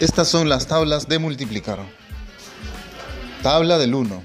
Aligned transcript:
Estas 0.00 0.28
son 0.28 0.48
las 0.48 0.66
tablas 0.66 1.08
de 1.08 1.18
multiplicar. 1.18 1.78
Tabla 3.42 3.76
del 3.76 3.94
1. 3.94 4.22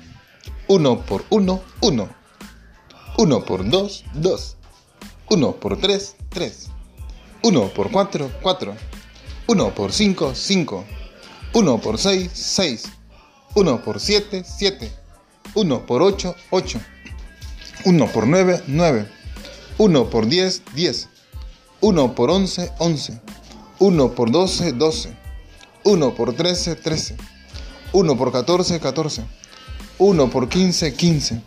1 0.69 1.01
por 1.01 1.25
1, 1.29 1.61
1. 1.81 2.09
1 3.17 3.45
por 3.45 3.69
2, 3.69 4.05
2. 4.13 4.57
1 5.31 5.51
por 5.57 5.77
3, 5.77 6.15
3. 6.29 6.69
1 7.43 7.67
por 7.73 7.91
4, 7.91 8.31
4. 8.41 8.73
1 9.47 9.75
por 9.75 9.91
5, 9.91 10.33
5. 10.33 10.85
1 11.53 11.81
por 11.81 11.97
6, 11.97 12.31
6. 12.33 12.83
1 13.55 13.83
por 13.83 13.99
7, 13.99 14.45
7. 14.45 14.91
1 15.55 15.85
por 15.85 16.01
8, 16.01 16.35
8. 16.51 16.79
1 17.83 18.07
por 18.13 18.27
9, 18.27 18.63
9. 18.67 19.11
1 19.77 20.09
por 20.09 20.25
10, 20.25 20.61
10. 20.73 21.09
1 21.81 22.15
por 22.15 22.31
11, 22.31 22.71
11. 22.79 23.21
1 23.79 24.15
por 24.15 24.31
12, 24.31 24.71
12. 24.71 25.24
1 25.85 26.15
por 26.15 26.33
13, 26.33 26.75
13. 26.77 27.15
1 27.93 28.17
por 28.17 28.31
14, 28.31 28.79
14. 28.79 29.23
1 29.99 30.29
por 30.31 30.49
15, 30.49 30.93
15. 30.93 31.41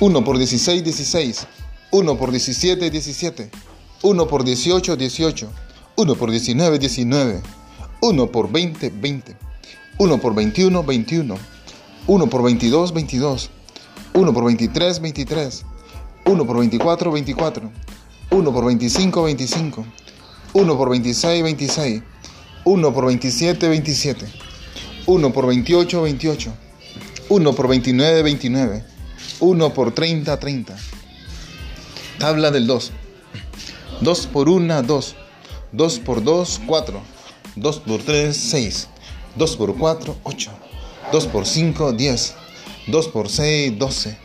1 0.00 0.24
por 0.24 0.36
16, 0.36 0.82
16. 0.82 1.46
1 1.92 2.18
por 2.18 2.32
17, 2.32 2.90
17. 2.90 3.50
1 4.02 4.26
por 4.26 4.42
18, 4.42 4.96
18. 4.96 5.48
1 5.96 6.14
por 6.16 6.30
19, 6.32 6.78
19. 6.80 7.42
1 8.02 8.32
por 8.32 8.50
20, 8.50 8.90
20. 8.90 9.36
1 9.98 10.18
por 10.18 10.34
21, 10.34 10.82
21. 10.82 11.34
1 12.08 12.26
por 12.28 12.42
22, 12.42 12.92
22. 12.92 13.50
1 14.14 14.34
por 14.34 14.44
23, 14.44 15.00
23. 15.00 15.64
1 16.24 16.46
por 16.46 16.58
24, 16.58 17.12
24. 17.12 17.70
1 18.32 18.52
por 18.52 18.64
25, 18.64 19.22
25. 19.22 19.86
1 20.54 20.76
por 20.76 20.90
26, 20.90 21.44
26. 21.44 22.02
1 22.66 22.92
por 22.92 23.06
27, 23.06 23.68
27. 23.68 24.26
1 25.06 25.32
por 25.32 25.46
28, 25.46 26.02
28. 26.02 26.52
1 27.28 27.54
por 27.54 27.68
29, 27.68 28.22
29. 28.24 28.84
1 29.38 29.72
por 29.72 29.94
30, 29.94 30.36
30. 30.36 30.76
Tabla 32.18 32.50
del 32.50 32.66
2. 32.66 32.90
2 34.00 34.26
por 34.26 34.48
1, 34.48 34.82
2. 34.82 35.16
2 35.70 35.98
por 36.00 36.24
2, 36.24 36.60
4. 36.66 37.02
2 37.54 37.78
por 37.78 38.02
3, 38.02 38.36
6. 38.36 38.88
2 39.36 39.56
por 39.56 39.78
4, 39.78 40.16
8. 40.24 40.50
2 41.12 41.26
por 41.28 41.46
5, 41.46 41.92
10. 41.92 42.34
2 42.88 43.08
por 43.08 43.28
6, 43.28 43.78
12. 43.78 44.18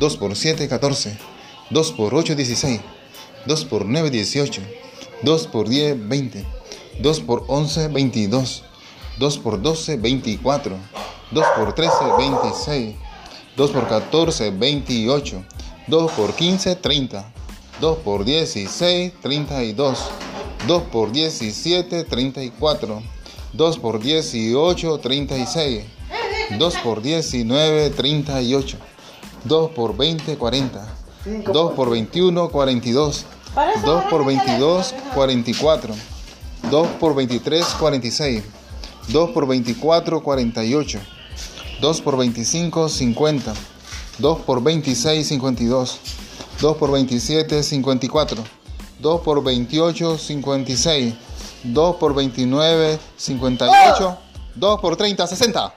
2 0.00 0.16
por 0.16 0.34
7, 0.34 0.66
14. 0.66 1.18
2 1.68 1.92
por 1.92 2.14
8, 2.14 2.34
16. 2.36 2.80
2 3.44 3.64
por 3.66 3.84
9, 3.84 4.10
18. 4.10 4.62
2 5.22 5.46
por 5.48 5.68
10, 5.68 6.08
20. 6.08 6.61
2 7.00 7.20
por 7.20 7.44
11, 7.48 7.88
22. 7.88 8.64
2 9.18 9.38
por 9.38 9.60
12, 9.60 9.96
24. 9.96 10.76
2 11.30 11.46
por 11.56 11.72
13, 11.72 11.94
26. 12.18 12.96
2 13.56 13.70
por 13.70 13.88
14, 13.88 14.50
28. 14.50 15.44
2 15.86 16.12
por 16.12 16.34
15, 16.34 16.76
30. 16.76 17.32
2 17.80 17.98
por 17.98 18.24
16, 18.24 19.12
32. 19.20 19.98
2 20.66 20.82
por 20.84 21.10
17, 21.10 22.04
34. 22.04 23.02
2 23.52 23.78
por 23.78 23.98
18, 24.00 24.98
36. 24.98 25.84
2 26.58 26.76
por 26.78 27.02
19, 27.02 27.90
38. 27.90 28.76
2 29.44 29.70
por 29.72 29.96
20, 29.96 30.36
40. 30.36 30.94
2 31.52 31.72
por 31.72 31.90
21, 31.90 32.48
42. 32.48 33.26
2 33.84 34.04
por 34.04 34.24
22, 34.24 34.94
44. 35.14 36.11
2 36.70 36.88
por 36.98 37.14
23, 37.14 37.64
46. 37.78 38.44
2 39.08 39.30
por 39.30 39.46
24, 39.46 40.22
48. 40.22 41.00
2 41.80 42.00
por 42.00 42.16
25, 42.16 42.88
50. 42.88 43.54
2 44.18 44.40
por 44.40 44.62
26, 44.62 45.26
52. 45.26 45.98
2 46.60 46.76
por 46.76 46.92
27, 46.92 47.62
54. 47.62 48.44
2 49.00 49.20
por 49.22 49.42
28, 49.42 50.18
56. 50.18 51.14
2 51.64 51.96
por 51.96 52.14
29, 52.14 52.98
58. 53.16 54.18
2 54.54 54.80
por 54.80 54.96
30, 54.96 55.26
60. 55.26 55.74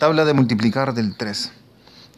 Tabla 0.00 0.24
de 0.24 0.32
multiplicar 0.32 0.94
del 0.94 1.14
3. 1.14 1.52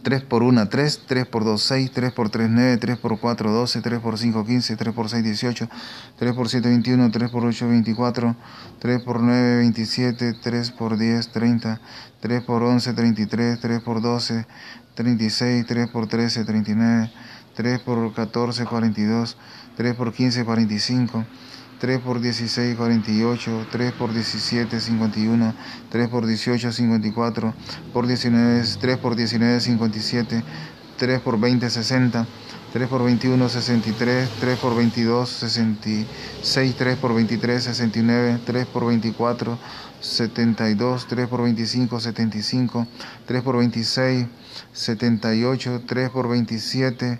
3 0.04 0.22
por 0.22 0.44
1, 0.44 0.68
3, 0.68 1.00
3 1.04 1.26
por 1.26 1.44
2, 1.44 1.60
6, 1.60 1.90
3 1.90 2.12
por 2.12 2.30
3, 2.30 2.48
9, 2.48 2.76
3 2.76 2.96
por 2.96 3.18
4, 3.18 3.50
12, 3.50 3.80
3 3.80 3.98
por 3.98 4.18
5, 4.18 4.46
15, 4.46 4.76
3 4.76 4.94
por 4.94 5.08
6, 5.08 5.24
18, 5.24 5.68
3 6.16 6.32
por 6.32 6.48
7, 6.48 6.68
21, 6.68 7.10
3 7.10 7.30
por 7.32 7.44
8, 7.44 7.66
24, 7.66 8.36
3 8.78 9.02
por 9.02 9.20
9, 9.20 9.56
27, 9.56 10.34
3 10.34 10.70
por 10.70 10.96
10, 10.96 11.32
30, 11.32 11.80
3 12.20 12.42
por 12.44 12.62
11, 12.62 12.92
33, 12.92 13.58
3 13.58 13.82
por 13.82 14.00
12, 14.00 14.46
36, 14.94 15.66
3 15.66 15.90
por 15.90 16.06
13, 16.06 16.44
39, 16.44 17.10
3 17.56 17.80
por 17.80 18.14
14, 18.14 18.64
42, 18.64 19.36
3 19.76 19.94
por 19.96 20.12
15, 20.12 20.44
45, 20.44 21.26
3 21.82 21.98
por 21.98 22.20
16, 22.20 22.76
48, 22.76 23.66
3 23.72 23.92
por 23.94 24.14
17, 24.14 24.78
51, 24.78 25.54
3 25.90 26.08
por 26.08 26.26
18, 26.26 26.70
54, 26.70 27.54
por 27.92 28.06
19, 28.06 28.62
3 28.80 28.98
por 28.98 29.16
19, 29.16 29.60
57, 29.60 30.44
3 30.96 31.20
por 31.22 31.40
20, 31.40 31.68
60, 31.68 32.26
3 32.72 32.88
por 32.88 33.02
21, 33.02 33.48
63, 33.48 34.30
3 34.38 34.58
por 34.60 34.76
22, 34.76 35.28
66, 35.28 36.76
3 36.76 36.98
por 36.98 37.14
23, 37.14 37.64
69, 37.64 38.38
3 38.46 38.66
por 38.68 38.86
24, 38.86 39.58
72, 40.00 41.06
3 41.08 41.28
por 41.28 41.42
25, 41.42 41.98
75, 41.98 42.86
3 43.26 43.42
por 43.42 43.56
26, 43.56 44.28
78, 44.72 45.82
3 45.84 46.10
por 46.10 46.28
27, 46.28 47.18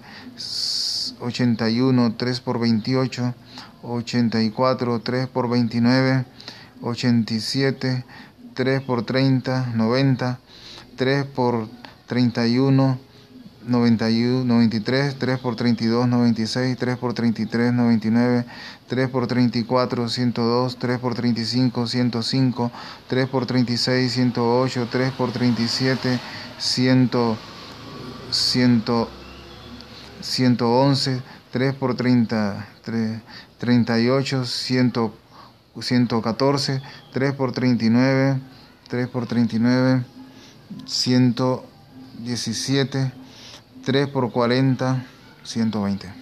81, 1.19 2.15
3 2.15 2.41
por 2.41 2.61
28, 2.61 3.35
84, 3.83 5.01
3 5.01 5.29
por 5.29 5.49
29, 5.49 6.25
87, 6.83 8.05
3 8.55 8.83
por 8.83 9.05
30, 9.05 9.73
90, 9.75 10.39
3 10.97 11.27
por 11.27 11.69
31, 12.07 12.99
91, 13.67 14.45
93, 14.45 15.19
3 15.19 15.39
por 15.39 15.57
32, 15.57 16.09
96, 16.09 16.77
3 16.77 16.99
por 16.99 17.15
33, 17.15 17.73
99, 17.73 18.45
3 18.89 19.09
por 19.09 19.27
34, 19.27 20.09
102, 20.09 20.77
3 20.79 20.99
por 20.99 21.15
35, 21.15 21.87
105, 21.87 22.73
3 23.09 23.29
por 23.29 23.47
36, 23.47 24.13
108, 24.13 24.89
3 24.91 25.13
por 25.13 25.33
37, 25.33 26.21
100, 26.59 27.11
100, 28.31 28.83
111, 30.21 31.23
3 31.53 31.75
por 31.75 31.95
30, 31.95 32.67
3, 32.83 33.21
38, 33.63 34.45
100, 34.45 34.93
114, 35.81 36.83
3 37.13 37.35
por 37.35 37.53
39, 37.53 38.41
3 38.89 39.09
por 39.09 39.29
39, 39.29 40.05
117, 40.85 43.13
3 43.85 44.09
por 44.09 44.33
40, 44.33 45.07
120. 45.45 46.22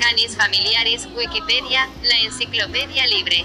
Canis 0.00 0.36
familiares, 0.36 1.08
Wikipedia, 1.14 1.88
la 2.02 2.18
enciclopedia 2.20 3.06
libre. 3.06 3.44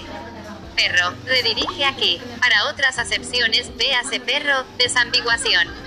Perro, 0.76 1.14
redirige 1.24 1.84
aquí. 1.84 2.20
Para 2.40 2.68
otras 2.68 2.98
acepciones, 2.98 3.76
véase 3.76 4.20
perro, 4.20 4.64
desambiguación. 4.78 5.83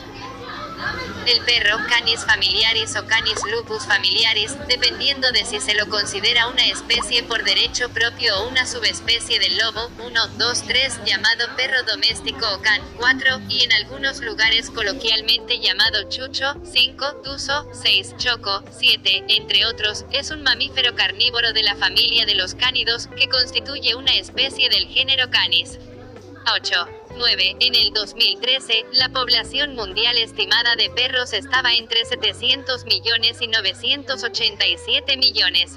El 1.27 1.41
perro 1.41 1.77
Canis 1.89 2.23
familiaris 2.23 2.95
o 2.95 3.05
Canis 3.05 3.37
lupus 3.51 3.85
familiaris, 3.85 4.55
dependiendo 4.69 5.29
de 5.33 5.43
si 5.43 5.59
se 5.59 5.73
lo 5.73 5.89
considera 5.89 6.47
una 6.47 6.65
especie 6.67 7.21
por 7.21 7.43
derecho 7.43 7.89
propio 7.89 8.39
o 8.39 8.47
una 8.47 8.65
subespecie 8.65 9.37
del 9.37 9.57
lobo, 9.57 9.91
1, 10.05 10.27
2, 10.37 10.63
3, 10.63 10.99
llamado 11.05 11.53
perro 11.57 11.83
doméstico 11.83 12.45
o 12.53 12.61
can, 12.61 12.81
4, 12.95 13.41
y 13.49 13.65
en 13.65 13.73
algunos 13.73 14.21
lugares 14.21 14.69
coloquialmente 14.69 15.59
llamado 15.59 16.09
chucho, 16.09 16.55
5, 16.63 17.21
tuso, 17.21 17.67
6, 17.73 18.15
choco, 18.15 18.63
7, 18.79 19.25
entre 19.27 19.65
otros, 19.65 20.05
es 20.13 20.31
un 20.31 20.43
mamífero 20.43 20.95
carnívoro 20.95 21.51
de 21.51 21.63
la 21.63 21.75
familia 21.75 22.25
de 22.25 22.35
los 22.35 22.55
cánidos, 22.55 23.07
que 23.17 23.27
constituye 23.27 23.95
una 23.95 24.13
especie 24.13 24.69
del 24.69 24.87
género 24.87 25.29
Canis. 25.29 25.77
8. 26.53 26.87
9. 27.17 27.57
En 27.59 27.75
el 27.75 27.93
2013, 27.93 28.85
la 28.93 29.09
población 29.09 29.75
mundial 29.75 30.17
estimada 30.17 30.75
de 30.75 30.89
perros 30.89 31.33
estaba 31.33 31.73
entre 31.73 32.05
700 32.05 32.85
millones 32.85 33.41
y 33.41 33.47
987 33.47 35.17
millones. 35.17 35.75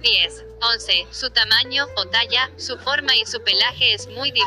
10. 0.00 0.44
11. 0.62 1.06
Su 1.10 1.30
tamaño, 1.30 1.86
o 1.96 2.06
talla, 2.06 2.50
su 2.56 2.78
forma 2.78 3.14
y 3.16 3.26
su 3.26 3.42
pelaje 3.42 3.94
es 3.94 4.06
muy 4.08 4.30
di- 4.30 4.40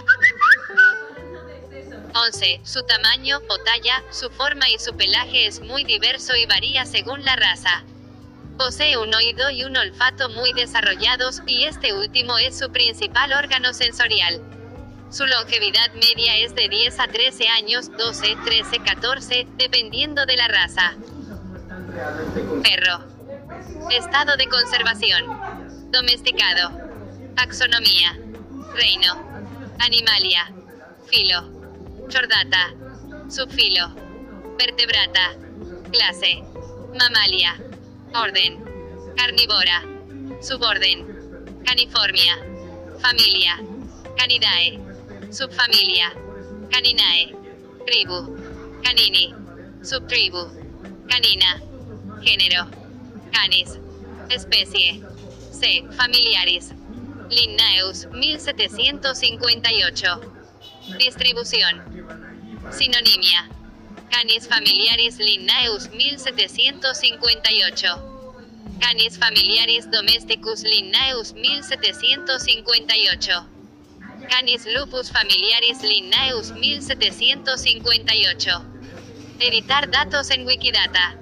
11. 2.15 2.61
Su 2.63 2.83
tamaño, 2.83 3.39
o 3.49 3.57
talla, 3.59 4.03
su 4.11 4.29
forma 4.31 4.69
y 4.69 4.79
su 4.79 4.95
pelaje 4.95 5.45
es 5.47 5.59
muy 5.59 5.83
diverso 5.83 6.35
y 6.35 6.45
varía 6.45 6.85
según 6.85 7.23
la 7.25 7.35
raza. 7.35 7.83
Posee 8.57 8.97
un 8.97 9.13
oído 9.13 9.49
y 9.49 9.63
un 9.63 9.75
olfato 9.77 10.29
muy 10.29 10.53
desarrollados, 10.53 11.41
y 11.47 11.65
este 11.65 11.93
último 11.93 12.37
es 12.37 12.57
su 12.57 12.71
principal 12.71 13.33
órgano 13.33 13.73
sensorial. 13.73 14.41
Su 15.13 15.27
longevidad 15.27 15.93
media 15.93 16.37
es 16.39 16.55
de 16.55 16.67
10 16.67 16.99
a 16.99 17.07
13 17.07 17.47
años, 17.47 17.91
12, 17.95 18.35
13, 18.45 18.79
14, 18.79 19.47
dependiendo 19.57 20.25
de 20.25 20.35
la 20.35 20.47
raza. 20.47 20.95
Perro. 22.63 23.05
Estado 23.91 24.35
de 24.37 24.47
conservación. 24.47 25.23
Domesticado. 25.91 26.71
Taxonomía. 27.35 28.17
Reino. 28.73 29.69
Animalia. 29.77 30.51
Filo. 31.05 31.47
Chordata. 32.09 32.73
Subfilo. 33.29 33.93
Vertebrata. 34.57 35.35
Clase. 35.91 36.43
Mamalia. 36.97 37.55
Orden. 38.15 38.65
Carnívora. 39.15 39.83
Suborden. 40.41 41.61
Caniformia. 41.63 42.35
Familia. 42.99 43.59
Canidae. 44.17 44.92
Subfamilia. 45.33 46.13
Caninae. 46.69 47.33
Tribu. 47.87 48.37
Canini. 48.83 49.33
Subtribu. 49.81 50.51
Canina. 51.09 51.59
Género. 52.21 52.69
Canis. 53.31 53.79
Especie. 54.29 55.01
C. 55.51 55.83
Familiaris. 55.97 56.73
Linnaeus, 57.31 58.05
1758. 58.13 60.21
Distribución. 60.99 61.81
Sinonimia. 62.69 63.49
Canis 64.11 64.47
familiaris 64.47 65.17
Linnaeus 65.17 65.89
1758. 65.89 67.97
Canis 68.79 69.17
familiaris 69.17 69.89
domesticus 69.89 70.61
Linnaeus 70.61 71.33
1758. 71.33 73.52
Canis 74.29 74.65
lupus 74.65 75.11
familiaris 75.11 75.81
Linnaeus 75.81 76.51
1758. 76.51 78.65
Editar 79.39 79.89
datos 79.89 80.29
en 80.29 80.45
Wikidata. 80.45 81.17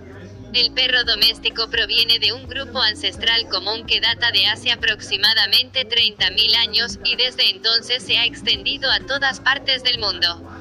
El 0.54 0.74
perro 0.74 1.06
doméstico 1.06 1.70
proviene 1.70 2.20
de 2.20 2.34
un 2.34 2.48
grupo 2.48 2.82
ancestral 2.82 3.48
común 3.50 3.86
que 3.86 4.02
data 4.02 4.32
de 4.32 4.48
hace 4.48 4.72
aproximadamente 4.72 5.88
30.000 5.88 6.56
años 6.56 7.00
y 7.06 7.16
desde 7.16 7.50
entonces 7.50 8.04
se 8.04 8.18
ha 8.18 8.26
extendido 8.26 8.92
a 8.92 9.00
todas 9.00 9.40
partes 9.40 9.84
del 9.84 10.00
mundo. 10.00 10.52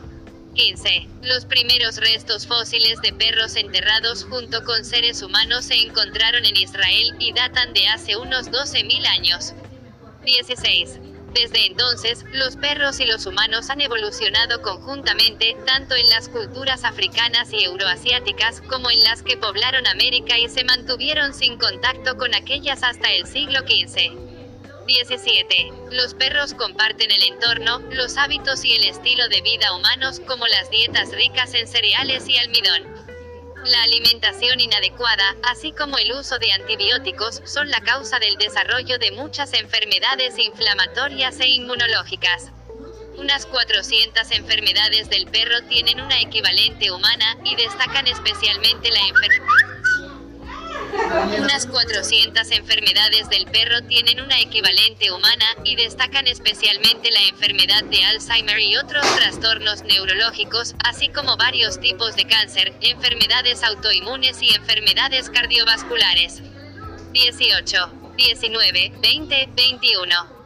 15. 0.54 1.08
Los 1.22 1.44
primeros 1.44 1.96
restos 1.96 2.46
fósiles 2.46 3.00
de 3.02 3.12
perros 3.12 3.56
enterrados 3.56 4.24
junto 4.24 4.64
con 4.64 4.84
seres 4.84 5.22
humanos 5.22 5.64
se 5.64 5.74
encontraron 5.74 6.44
en 6.44 6.56
Israel 6.56 7.14
y 7.18 7.32
datan 7.32 7.72
de 7.72 7.88
hace 7.88 8.16
unos 8.16 8.50
12.000 8.50 9.06
años. 9.06 9.54
16. 10.24 11.00
Desde 11.32 11.66
entonces, 11.66 12.24
los 12.32 12.56
perros 12.56 12.98
y 12.98 13.06
los 13.06 13.24
humanos 13.24 13.70
han 13.70 13.80
evolucionado 13.80 14.62
conjuntamente, 14.62 15.56
tanto 15.64 15.94
en 15.94 16.08
las 16.10 16.28
culturas 16.28 16.84
africanas 16.84 17.52
y 17.52 17.62
euroasiáticas, 17.62 18.60
como 18.62 18.90
en 18.90 19.02
las 19.04 19.22
que 19.22 19.36
poblaron 19.36 19.86
América 19.86 20.38
y 20.38 20.48
se 20.48 20.64
mantuvieron 20.64 21.32
sin 21.32 21.56
contacto 21.56 22.16
con 22.16 22.34
aquellas 22.34 22.82
hasta 22.82 23.12
el 23.12 23.26
siglo 23.26 23.60
XV. 23.60 24.30
17. 24.86 25.72
Los 25.92 26.14
perros 26.14 26.54
comparten 26.54 27.12
el 27.12 27.22
entorno, 27.22 27.78
los 27.92 28.16
hábitos 28.16 28.64
y 28.64 28.74
el 28.74 28.84
estilo 28.84 29.28
de 29.28 29.40
vida 29.42 29.72
humanos, 29.72 30.20
como 30.26 30.48
las 30.48 30.68
dietas 30.70 31.12
ricas 31.12 31.54
en 31.54 31.68
cereales 31.68 32.28
y 32.28 32.38
almidón. 32.38 33.09
La 33.64 33.82
alimentación 33.82 34.58
inadecuada, 34.58 35.36
así 35.42 35.72
como 35.72 35.98
el 35.98 36.12
uso 36.12 36.38
de 36.38 36.50
antibióticos, 36.52 37.42
son 37.44 37.70
la 37.70 37.80
causa 37.82 38.18
del 38.18 38.36
desarrollo 38.36 38.98
de 38.98 39.10
muchas 39.12 39.52
enfermedades 39.52 40.38
inflamatorias 40.38 41.38
e 41.40 41.48
inmunológicas. 41.48 42.52
Unas 43.16 43.44
400 43.44 44.30
enfermedades 44.30 45.10
del 45.10 45.26
perro 45.26 45.62
tienen 45.68 46.00
una 46.00 46.20
equivalente 46.20 46.90
humana, 46.90 47.36
y 47.44 47.54
destacan 47.56 48.06
especialmente 48.06 48.90
la 48.90 49.00
enfermedad. 49.00 49.79
Unas 51.38 51.66
400 51.66 52.50
enfermedades 52.52 53.28
del 53.28 53.46
perro 53.46 53.82
tienen 53.82 54.20
una 54.20 54.40
equivalente 54.40 55.10
humana, 55.10 55.44
y 55.64 55.76
destacan 55.76 56.26
especialmente 56.26 57.10
la 57.10 57.22
enfermedad 57.28 57.84
de 57.84 58.02
Alzheimer 58.04 58.60
y 58.60 58.76
otros 58.76 59.04
trastornos 59.16 59.82
neurológicos, 59.82 60.74
así 60.84 61.08
como 61.08 61.36
varios 61.36 61.80
tipos 61.80 62.16
de 62.16 62.24
cáncer, 62.24 62.74
enfermedades 62.80 63.62
autoinmunes 63.62 64.40
y 64.42 64.54
enfermedades 64.54 65.30
cardiovasculares. 65.30 66.42
18, 67.12 67.92
19, 68.16 68.92
20, 69.00 69.48
21 69.54 70.39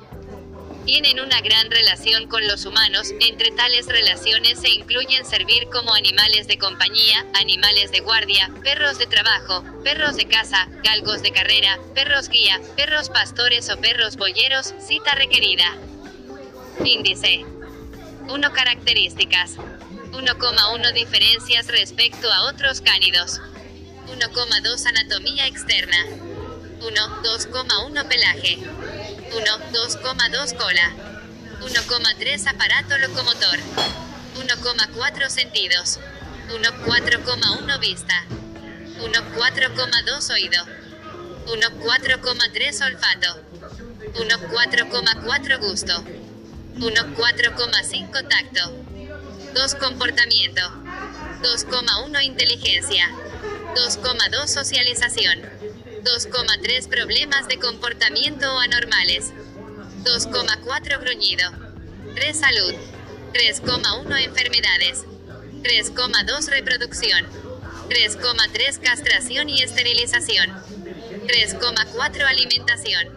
tienen 0.85 1.19
una 1.21 1.41
gran 1.41 1.71
relación 1.71 2.29
con 2.29 2.47
los 2.47 2.67
humanos, 2.67 3.13
entre 3.21 3.51
tales 3.53 3.87
relaciones 3.87 4.61
se 4.61 4.69
incluyen 4.69 5.25
servir 5.25 5.69
como 5.73 5.95
animales 5.95 6.47
de 6.47 6.59
compañía, 6.59 7.25
animales 7.35 7.91
de 7.91 8.01
guardia, 8.01 8.51
perros 8.63 8.99
de 8.99 9.07
trabajo, 9.07 9.65
perros 9.83 10.17
de 10.17 10.27
caza, 10.27 10.69
galgos 10.83 11.23
de 11.23 11.33
carrera, 11.33 11.79
perros 11.95 12.29
guía, 12.29 12.61
perros 12.77 13.09
pastores 13.09 13.71
o 13.71 13.79
perros 13.79 14.17
boyeros, 14.17 14.75
cita 14.79 15.15
requerida. 15.15 15.75
Índice. 16.85 17.45
1 18.29 18.53
Características. 18.53 19.57
1,1 20.13 20.93
Diferencias 20.93 21.67
respecto 21.69 22.31
a 22.31 22.45
otros 22.45 22.81
cánidos. 22.81 23.41
1,2 24.09 24.87
Anatomía 24.87 25.47
externa. 25.47 25.97
1, 26.81 27.23
2,1 27.23 28.09
Pelaje 28.09 28.59
1, 29.35 29.43
2,2 29.43 30.55
cola. 30.55 30.93
1,3 31.61 32.47
aparato 32.47 32.99
locomotor. 32.99 33.59
1,4 34.39 35.29
sentidos. 35.29 35.99
1, 36.55 36.71
4,1 36.87 37.81
vista. 37.81 38.15
1, 39.01 39.23
4,2 39.35 40.31
oído. 40.31 40.65
1, 41.47 41.69
4,3 41.83 42.81
olfato. 42.87 43.41
1, 44.15 44.39
4,4 44.53 45.59
gusto. 45.59 46.05
1, 46.79 47.15
4,5 47.17 48.29
tacto. 48.29 48.85
2 49.53 49.75
comportamiento. 49.75 50.63
2,1 51.43 52.23
inteligencia. 52.23 53.11
2,2 53.75 54.47
socialización. 54.47 55.43
2,3 56.05 56.89
problemas 56.89 57.49
de 57.49 57.59
comportamiento 57.59 58.59
anormales. 58.59 59.33
2,4 60.05 61.01
gruñido. 61.01 61.51
3 62.15 62.39
salud. 62.39 62.75
3,1 63.33 64.25
enfermedades. 64.25 65.05
3,2 65.63 66.49
reproducción. 66.49 67.27
3,3 67.89 68.81
castración 68.81 69.49
y 69.49 69.63
esterilización. 69.63 70.51
3,4 71.27 72.25
alimentación. 72.27 73.09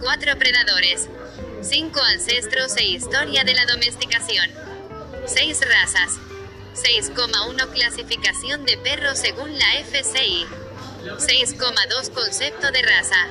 4 0.00 0.38
predadores. 0.38 1.08
5 1.62 2.00
ancestros 2.00 2.76
e 2.76 2.84
historia 2.84 3.42
de 3.42 3.54
la 3.54 3.66
domesticación. 3.66 4.48
6 5.26 5.60
razas. 5.68 6.12
6,1 6.74 7.72
clasificación 7.72 8.64
de 8.64 8.78
perros 8.78 9.18
según 9.18 9.58
la 9.58 9.80
FCI. 9.80 10.46
6,2 11.02 12.10
concepto 12.12 12.70
de 12.70 12.82
raza. 12.82 13.26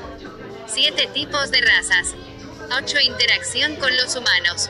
7 0.67 1.07
tipos 1.13 1.51
de 1.51 1.61
razas. 1.61 2.15
8 2.71 2.99
interacción 3.01 3.75
con 3.75 3.95
los 3.95 4.15
humanos. 4.15 4.69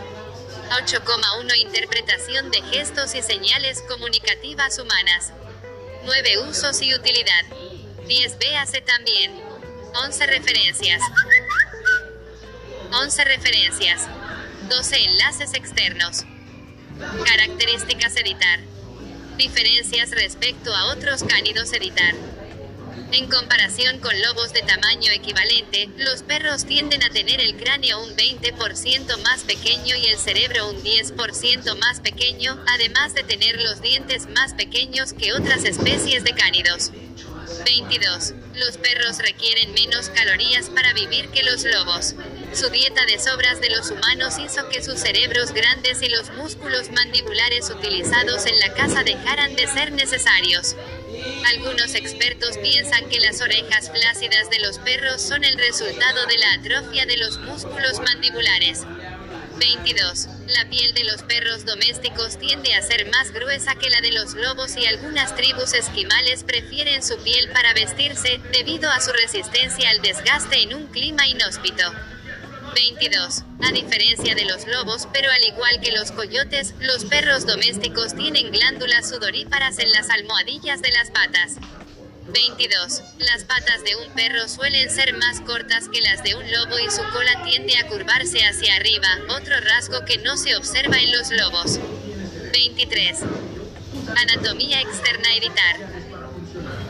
8,1 0.70 1.56
interpretación 1.58 2.51
de 2.51 2.62
gestos 2.63 3.15
y 3.15 3.22
señales 3.22 3.82
comunicativas 3.88 4.79
humanas. 4.79 5.32
9 6.03 6.50
usos 6.50 6.82
y 6.82 6.94
utilidad. 6.94 7.46
10 8.06 8.38
véase 8.38 8.82
también. 8.82 9.32
11 10.03 10.27
referencias. 10.27 11.01
11 12.91 13.24
referencias. 13.24 14.08
12 14.70 15.06
enlaces 15.06 15.53
externos. 15.53 16.25
Características 17.25 18.15
editar. 18.18 18.60
Diferencias 19.38 20.12
respecto 20.12 20.75
a 20.75 20.88
otros 20.88 21.24
cánidos 21.24 21.72
editar. 21.72 22.13
En 23.12 23.29
comparación 23.29 24.00
con 24.00 24.19
lobos 24.22 24.53
de 24.53 24.62
tamaño 24.62 25.12
equivalente, 25.12 25.89
los 25.98 26.24
perros 26.24 26.65
tienden 26.65 27.03
a 27.03 27.10
tener 27.10 27.41
el 27.41 27.58
cráneo 27.58 28.03
un 28.03 28.15
20% 28.15 29.17
más 29.24 29.43
pequeño 29.43 29.96
y 29.96 30.08
el 30.08 30.17
cerebro 30.17 30.69
un 30.69 30.84
10% 30.84 31.77
más 31.77 32.00
pequeño, 32.01 32.63
además 32.67 33.13
de 33.13 33.24
tener 33.24 33.62
los 33.62 33.81
dientes 33.81 34.27
más 34.29 34.53
pequeños 34.53 35.13
que 35.13 35.34
otras 35.34 35.63
especies 35.65 36.24
de 36.24 36.34
cánidos. 36.34 36.91
22. 37.65 38.34
Los 38.55 38.77
perros 38.77 39.17
requieren 39.19 39.74
menos 39.74 40.10
calorías 40.10 40.69
para 40.69 40.93
vivir 40.93 41.29
que 41.29 41.43
los 41.43 41.63
lobos. 41.63 42.15
Su 42.53 42.69
dieta 42.69 43.05
de 43.05 43.19
sobras 43.19 43.62
de 43.62 43.69
los 43.69 43.91
humanos 43.91 44.38
hizo 44.39 44.67
que 44.69 44.84
sus 44.84 45.00
cerebros 45.00 45.51
grandes 45.51 46.01
y 46.01 46.10
los 46.10 46.31
músculos 46.31 46.91
mandibulares 46.91 47.69
utilizados 47.69 48.46
en 48.46 48.60
la 48.60 48.74
caza 48.74 49.03
dejaran 49.03 49.55
de 49.55 49.67
ser 49.67 49.91
necesarios. 49.91 50.75
Algunos 51.46 51.96
expertos 51.96 52.58
piensan 52.58 53.10
que 53.10 53.20
las 53.20 53.42
orejas 53.42 53.92
flácidas 53.92 54.50
de 54.50 54.60
los 54.60 54.80
perros 54.80 55.22
son 55.22 55.44
el 55.44 55.58
resultado 55.58 56.26
de 56.26 56.38
la 56.38 56.54
atrofia 56.54 57.06
de 57.06 57.18
los 57.18 57.40
músculos 57.40 58.00
mandibulares. 58.00 58.86
22. 59.60 60.28
La 60.56 60.70
piel 60.70 60.94
de 60.94 61.04
los 61.04 61.22
perros 61.24 61.66
domésticos 61.66 62.38
tiende 62.38 62.74
a 62.74 62.82
ser 62.82 63.10
más 63.12 63.32
gruesa 63.32 63.76
que 63.76 63.90
la 63.90 64.02
de 64.02 64.12
los 64.12 64.34
lobos 64.34 64.78
y 64.78 64.86
algunas 64.86 65.36
tribus 65.36 65.74
esquimales 65.74 66.44
prefieren 66.44 67.04
su 67.04 67.18
piel 67.24 67.50
para 67.52 67.74
vestirse, 67.74 68.40
debido 68.52 68.90
a 68.90 69.02
su 69.02 69.12
resistencia 69.12 69.90
al 69.90 70.02
desgaste 70.02 70.64
en 70.64 70.74
un 70.74 70.88
clima 70.88 71.28
inhóspito. 71.28 71.84
22. 72.74 73.44
A 73.62 73.72
diferencia 73.72 74.36
de 74.36 74.46
los 74.46 74.68
lobos, 74.68 75.08
pero 75.14 75.32
al 75.32 75.44
igual 75.44 75.80
que 75.82 75.92
los 75.92 76.12
coyotes, 76.12 76.74
los 76.80 77.06
perros 77.06 77.46
domésticos 77.46 78.16
tienen 78.16 78.52
glándulas 78.52 79.10
sudoríparas 79.10 79.80
en 79.80 79.92
las 79.92 80.10
almohadillas 80.10 80.82
de 80.82 80.92
las 80.92 81.12
patas. 81.12 81.56
22. 82.28 83.02
Las 83.20 83.44
patas 83.44 83.84
de 83.84 83.96
un 83.96 84.14
perro 84.14 84.48
suelen 84.48 84.90
ser 84.90 85.14
más 85.18 85.42
cortas 85.42 85.90
que 85.90 86.02
las 86.02 86.24
de 86.24 86.36
un 86.36 86.52
lobo 86.52 86.78
y 86.80 86.90
su 86.92 87.02
cola 87.12 87.44
tiende 87.44 87.78
a 87.78 87.88
curvarse 87.88 88.40
hacia 88.46 88.76
arriba, 88.76 89.08
otro 89.30 89.60
rasgo 89.62 90.06
que 90.06 90.18
no 90.20 90.38
se 90.38 90.56
observa 90.56 90.98
en 90.98 91.12
los 91.12 91.32
lobos. 91.32 91.80
23. 92.54 93.20
Anatomía 94.16 94.82
externa 94.82 95.36
editar. 95.36 95.78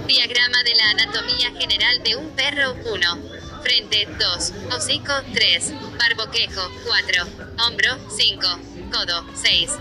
Diagrama 0.08 0.64
de 0.64 0.76
la 0.76 0.90
anatomía 0.90 1.52
general 1.58 2.04
de 2.04 2.16
un 2.16 2.30
perro 2.32 2.76
1. 2.86 3.39
Frente 3.64 4.08
2. 4.20 4.54
Hocico 4.72 5.14
3. 5.34 5.74
Barboquejo 5.98 6.62
4. 6.86 7.24
Hombro 7.66 7.98
5. 8.10 8.48
Codo 8.92 9.26
6. 9.36 9.72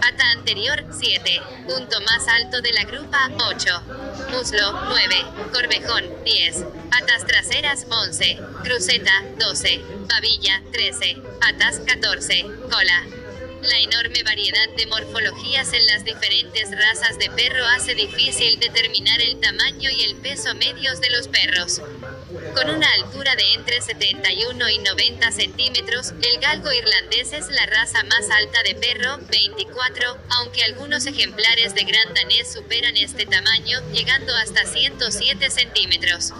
Pata 0.00 0.30
anterior 0.32 0.84
7. 0.90 1.42
Punto 1.66 2.00
más 2.02 2.26
alto 2.28 2.60
de 2.60 2.72
la 2.72 2.84
grupa 2.84 3.30
8. 3.50 3.82
Muslo 4.30 4.72
9. 4.88 5.24
Corvejón 5.52 6.04
10. 6.24 6.64
Patas 6.90 7.26
traseras 7.26 7.86
11. 7.88 8.38
Cruceta 8.64 9.22
12. 9.38 9.80
Babilla 10.08 10.62
13. 10.72 11.16
Patas 11.40 11.80
14. 11.86 12.46
Cola 12.70 13.21
la 13.62 13.78
enorme 13.78 14.22
variedad 14.24 14.68
de 14.76 14.86
morfologías 14.86 15.72
en 15.72 15.86
las 15.86 16.04
diferentes 16.04 16.70
razas 16.72 17.18
de 17.18 17.30
perro 17.30 17.64
hace 17.66 17.94
difícil 17.94 18.58
determinar 18.58 19.20
el 19.20 19.38
tamaño 19.40 19.88
y 19.90 20.02
el 20.02 20.16
peso 20.16 20.54
medios 20.56 21.00
de 21.00 21.10
los 21.10 21.28
perros. 21.28 21.80
Con 22.54 22.70
una 22.70 22.90
altura 22.92 23.36
de 23.36 23.54
entre 23.54 23.80
71 23.80 24.68
y 24.68 24.78
90 24.78 25.30
centímetros, 25.30 26.12
el 26.22 26.40
galgo 26.40 26.72
irlandés 26.72 27.32
es 27.32 27.48
la 27.50 27.66
raza 27.66 28.02
más 28.04 28.28
alta 28.30 28.62
de 28.64 28.74
perro, 28.74 29.18
24, 29.30 30.18
aunque 30.40 30.64
algunos 30.64 31.06
ejemplares 31.06 31.74
de 31.74 31.84
gran 31.84 32.14
danés 32.14 32.52
superan 32.52 32.96
este 32.96 33.26
tamaño, 33.26 33.80
llegando 33.92 34.34
hasta 34.34 34.64
107 34.64 35.50
centímetros. 35.50 36.32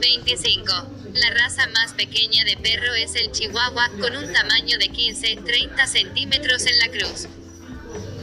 25. 0.00 0.97
La 1.14 1.30
raza 1.30 1.66
más 1.68 1.94
pequeña 1.94 2.44
de 2.44 2.56
perro 2.58 2.92
es 2.94 3.14
el 3.14 3.32
chihuahua, 3.32 3.90
con 3.98 4.14
un 4.14 4.30
tamaño 4.32 4.76
de 4.78 4.90
15-30 4.90 5.86
centímetros 5.86 6.66
en 6.66 6.78
la 6.78 6.88
cruz. 6.88 7.26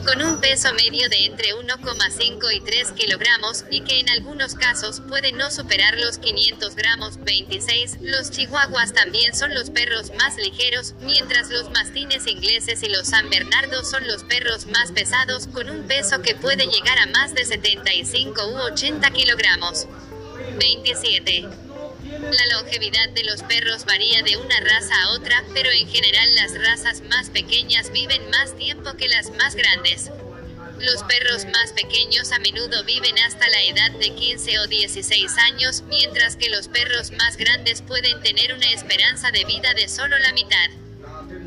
Con 0.05 0.21
un 0.21 0.39
peso 0.39 0.71
medio 0.73 1.09
de 1.09 1.25
entre 1.25 1.55
1,5 1.55 2.53
y 2.53 2.59
3 2.59 2.91
kilogramos, 2.91 3.65
y 3.71 3.81
que 3.81 3.99
en 3.99 4.09
algunos 4.09 4.53
casos 4.53 5.01
puede 5.09 5.31
no 5.31 5.49
superar 5.49 5.97
los 5.97 6.19
500 6.19 6.75
gramos 6.75 7.17
26, 7.23 7.97
los 8.01 8.29
chihuahuas 8.29 8.93
también 8.93 9.35
son 9.35 9.55
los 9.55 9.71
perros 9.71 10.11
más 10.19 10.37
ligeros, 10.37 10.93
mientras 11.01 11.49
los 11.49 11.71
mastines 11.71 12.27
ingleses 12.27 12.83
y 12.83 12.89
los 12.89 13.07
San 13.07 13.31
Bernardo 13.31 13.83
son 13.83 14.05
los 14.05 14.23
perros 14.23 14.67
más 14.67 14.91
pesados, 14.91 15.47
con 15.47 15.71
un 15.71 15.87
peso 15.87 16.21
que 16.21 16.35
puede 16.35 16.67
llegar 16.67 16.99
a 16.99 17.07
más 17.07 17.33
de 17.33 17.45
75 17.45 18.47
u 18.47 18.57
80 18.57 19.09
kilogramos. 19.09 19.87
27. 20.59 21.64
La 22.21 22.57
longevidad 22.57 23.09
de 23.09 23.23
los 23.23 23.43
perros 23.43 23.85
varía 23.85 24.21
de 24.21 24.37
una 24.37 24.59
raza 24.61 24.95
a 25.03 25.11
otra, 25.11 25.43
pero 25.53 25.69
en 25.71 25.87
general 25.89 26.27
las 26.35 26.57
razas 26.57 27.01
más 27.01 27.29
pequeñas 27.29 27.91
viven 27.91 28.29
más 28.29 28.55
tiempo 28.55 28.93
que 28.95 29.09
las 29.09 29.31
más 29.31 29.55
grandes. 29.55 30.09
Los 30.79 31.03
perros 31.03 31.45
más 31.45 31.73
pequeños 31.73 32.31
a 32.31 32.39
menudo 32.39 32.83
viven 32.85 33.17
hasta 33.19 33.49
la 33.49 33.63
edad 33.63 33.91
de 33.91 34.13
15 34.13 34.59
o 34.59 34.67
16 34.67 35.37
años, 35.37 35.83
mientras 35.87 36.35
que 36.37 36.49
los 36.49 36.67
perros 36.69 37.11
más 37.11 37.35
grandes 37.37 37.81
pueden 37.81 38.21
tener 38.21 38.53
una 38.53 38.71
esperanza 38.71 39.31
de 39.31 39.43
vida 39.45 39.73
de 39.73 39.89
solo 39.89 40.17
la 40.17 40.31
mitad. 40.31 40.69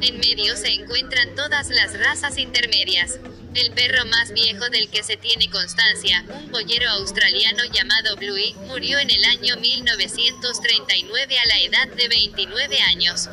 En 0.03 0.19
medio 0.19 0.55
se 0.57 0.73
encuentran 0.73 1.35
todas 1.35 1.71
las 1.71 1.99
razas 1.99 2.37
intermedias. 2.37 3.19
El 3.55 3.73
perro 3.73 4.05
más 4.07 4.33
viejo 4.33 4.69
del 4.69 4.89
que 4.89 5.03
se 5.03 5.17
tiene 5.17 5.51
constancia, 5.51 6.25
un 6.29 6.51
pollero 6.51 6.91
australiano 6.91 7.65
llamado 7.73 8.17
Bluey, 8.17 8.55
murió 8.67 8.99
en 8.99 9.11
el 9.11 9.25
año 9.25 9.57
1939 9.57 11.39
a 11.39 11.47
la 11.47 11.61
edad 11.61 11.89
de 11.89 12.09
29 12.09 12.81
años. 12.83 13.29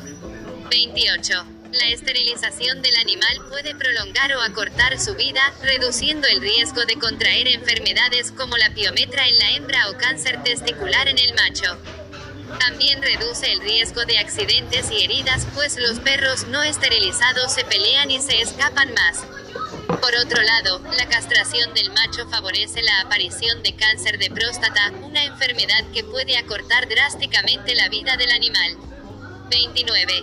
28. 0.70 1.46
La 1.72 1.88
esterilización 1.88 2.80
del 2.80 2.96
animal 2.96 3.46
puede 3.50 3.74
prolongar 3.74 4.34
o 4.34 4.40
acortar 4.40 4.98
su 4.98 5.14
vida, 5.14 5.52
reduciendo 5.62 6.26
el 6.26 6.40
riesgo 6.40 6.84
de 6.86 6.94
contraer 6.94 7.48
enfermedades 7.48 8.32
como 8.32 8.56
la 8.56 8.70
piometra 8.70 9.28
en 9.28 9.38
la 9.38 9.50
hembra 9.52 9.90
o 9.90 9.98
cáncer 9.98 10.42
testicular 10.42 11.08
en 11.08 11.18
el 11.18 11.34
macho. 11.34 11.78
También 12.58 13.02
reduce 13.02 13.52
el 13.52 13.60
riesgo 13.60 14.04
de 14.06 14.18
accidentes 14.18 14.90
y 14.90 15.04
heridas, 15.04 15.46
pues 15.54 15.76
los 15.76 15.98
perros 16.00 16.46
no 16.48 16.62
esterilizados 16.62 17.52
se 17.52 17.64
pelean 17.64 18.10
y 18.10 18.20
se 18.20 18.40
escapan 18.40 18.94
más. 18.94 19.24
Por 19.86 20.16
otro 20.16 20.42
lado, 20.42 20.80
la 20.96 21.08
castración 21.08 21.72
del 21.74 21.90
macho 21.92 22.28
favorece 22.28 22.82
la 22.82 23.00
aparición 23.02 23.62
de 23.62 23.76
cáncer 23.76 24.18
de 24.18 24.30
próstata, 24.30 24.92
una 25.02 25.24
enfermedad 25.24 25.84
que 25.94 26.02
puede 26.02 26.36
acortar 26.36 26.88
drásticamente 26.88 27.74
la 27.76 27.88
vida 27.88 28.16
del 28.16 28.30
animal. 28.32 28.76
29. 29.48 30.22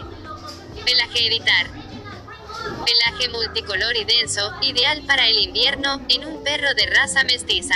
Pelaje 0.86 1.28
editar. 1.28 1.68
Pelaje 2.86 3.30
multicolor 3.30 3.96
y 3.96 4.04
denso, 4.04 4.54
ideal 4.62 5.02
para 5.08 5.28
el 5.28 5.40
invierno, 5.40 6.02
en 6.10 6.26
un 6.26 6.44
perro 6.44 6.74
de 6.74 6.86
raza 6.88 7.24
mestiza. 7.24 7.76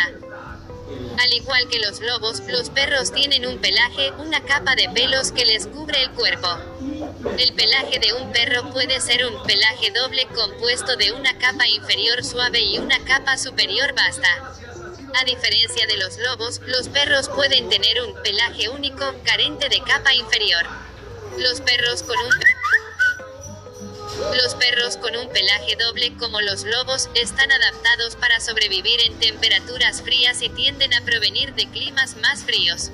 Al 1.20 1.34
igual 1.34 1.68
que 1.68 1.80
los 1.80 2.00
lobos, 2.00 2.42
los 2.48 2.70
perros 2.70 3.12
tienen 3.12 3.46
un 3.46 3.58
pelaje, 3.58 4.12
una 4.20 4.42
capa 4.42 4.76
de 4.76 4.88
pelos 4.90 5.32
que 5.32 5.46
les 5.46 5.68
cubre 5.68 6.02
el 6.04 6.12
cuerpo. 6.12 6.48
El 7.38 7.54
pelaje 7.54 8.00
de 8.00 8.14
un 8.14 8.32
perro 8.32 8.72
puede 8.72 9.02
ser 9.02 9.26
un 9.26 9.44
pelaje 9.44 9.92
doble 9.92 10.28
compuesto 10.28 10.96
de 10.96 11.12
una 11.12 11.38
capa 11.38 11.68
inferior 11.68 12.24
suave 12.24 12.62
y 12.62 12.78
una 12.78 13.04
capa 13.04 13.38
superior 13.38 13.94
basta. 13.96 14.54
A 15.16 15.26
diferencia 15.26 15.88
de 15.88 15.98
los 15.98 16.18
lobos, 16.20 16.62
los 16.66 16.88
perros 16.90 17.30
pueden 17.30 17.68
tener 17.70 18.02
un 18.04 18.14
pelaje 18.22 18.70
único, 18.70 19.14
carente 19.24 19.68
de 19.70 19.82
capa 19.82 20.14
inferior. 20.14 20.66
Los 21.38 21.62
perros 21.62 22.04
con 22.04 22.18
un 22.18 22.34
los 24.18 24.56
perros 24.56 24.98
con 24.98 25.16
un 25.16 25.30
pelaje 25.30 25.76
doble 25.76 26.14
como 26.18 26.42
los 26.42 26.64
lobos 26.64 27.10
están 27.14 27.52
adaptados 27.52 28.16
para 28.16 28.40
sobrevivir 28.40 29.00
en 29.02 29.20
temperaturas 29.20 30.02
frías 30.02 30.42
y 30.42 30.50
tienden 30.50 30.94
a 30.94 31.02
provenir 31.02 31.54
de 31.54 31.68
climas 31.70 32.16
más 32.18 32.44
fríos. 32.44 32.92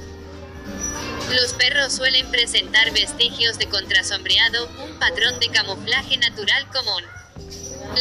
Los 1.31 1.53
perros 1.53 1.93
suelen 1.93 2.29
presentar 2.29 2.91
vestigios 2.91 3.57
de 3.57 3.67
contrasombreado, 3.67 4.69
un 4.83 4.99
patrón 4.99 5.39
de 5.39 5.49
camuflaje 5.49 6.17
natural 6.17 6.67
común. 6.71 7.03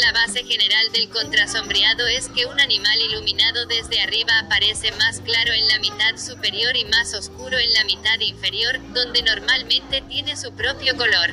La 0.00 0.12
base 0.12 0.45
general 0.45 0.91
del 0.93 1.09
contrasombreado 1.09 2.07
es 2.07 2.29
que 2.29 2.47
un 2.47 2.61
animal 2.61 3.00
iluminado 3.00 3.67
desde 3.67 4.00
arriba 4.00 4.38
aparece 4.41 4.91
más 4.93 5.21
claro 5.21 5.52
en 5.52 5.69
la 5.69 5.79
mitad 5.79 6.17
superior 6.17 6.76
y 6.76 6.85
más 6.87 7.14
oscuro 7.14 7.59
en 7.59 7.73
la 7.73 7.85
mitad 7.85 8.19
inferior, 8.21 8.79
donde 8.93 9.23
normalmente 9.23 10.02
tiene 10.02 10.37
su 10.37 10.52
propio 10.55 10.97
color. 10.97 11.33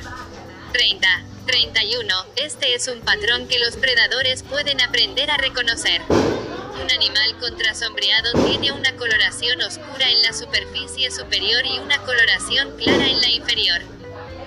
30. 0.74 1.39
31. 1.50 2.14
Este 2.36 2.76
es 2.76 2.88
un 2.90 3.00
patrón 3.00 3.48
que 3.48 3.58
los 3.58 3.76
predadores 3.76 4.44
pueden 4.44 4.80
aprender 4.82 5.32
a 5.32 5.38
reconocer. 5.38 6.00
Un 6.08 6.92
animal 6.92 7.40
contrasombreado 7.40 8.46
tiene 8.46 8.72
una 8.72 8.96
coloración 8.96 9.60
oscura 9.64 10.08
en 10.12 10.22
la 10.22 10.32
superficie 10.32 11.10
superior 11.10 11.66
y 11.66 11.80
una 11.80 11.98
coloración 12.04 12.78
clara 12.78 13.08
en 13.08 13.20
la 13.20 13.30
inferior. 13.30 13.82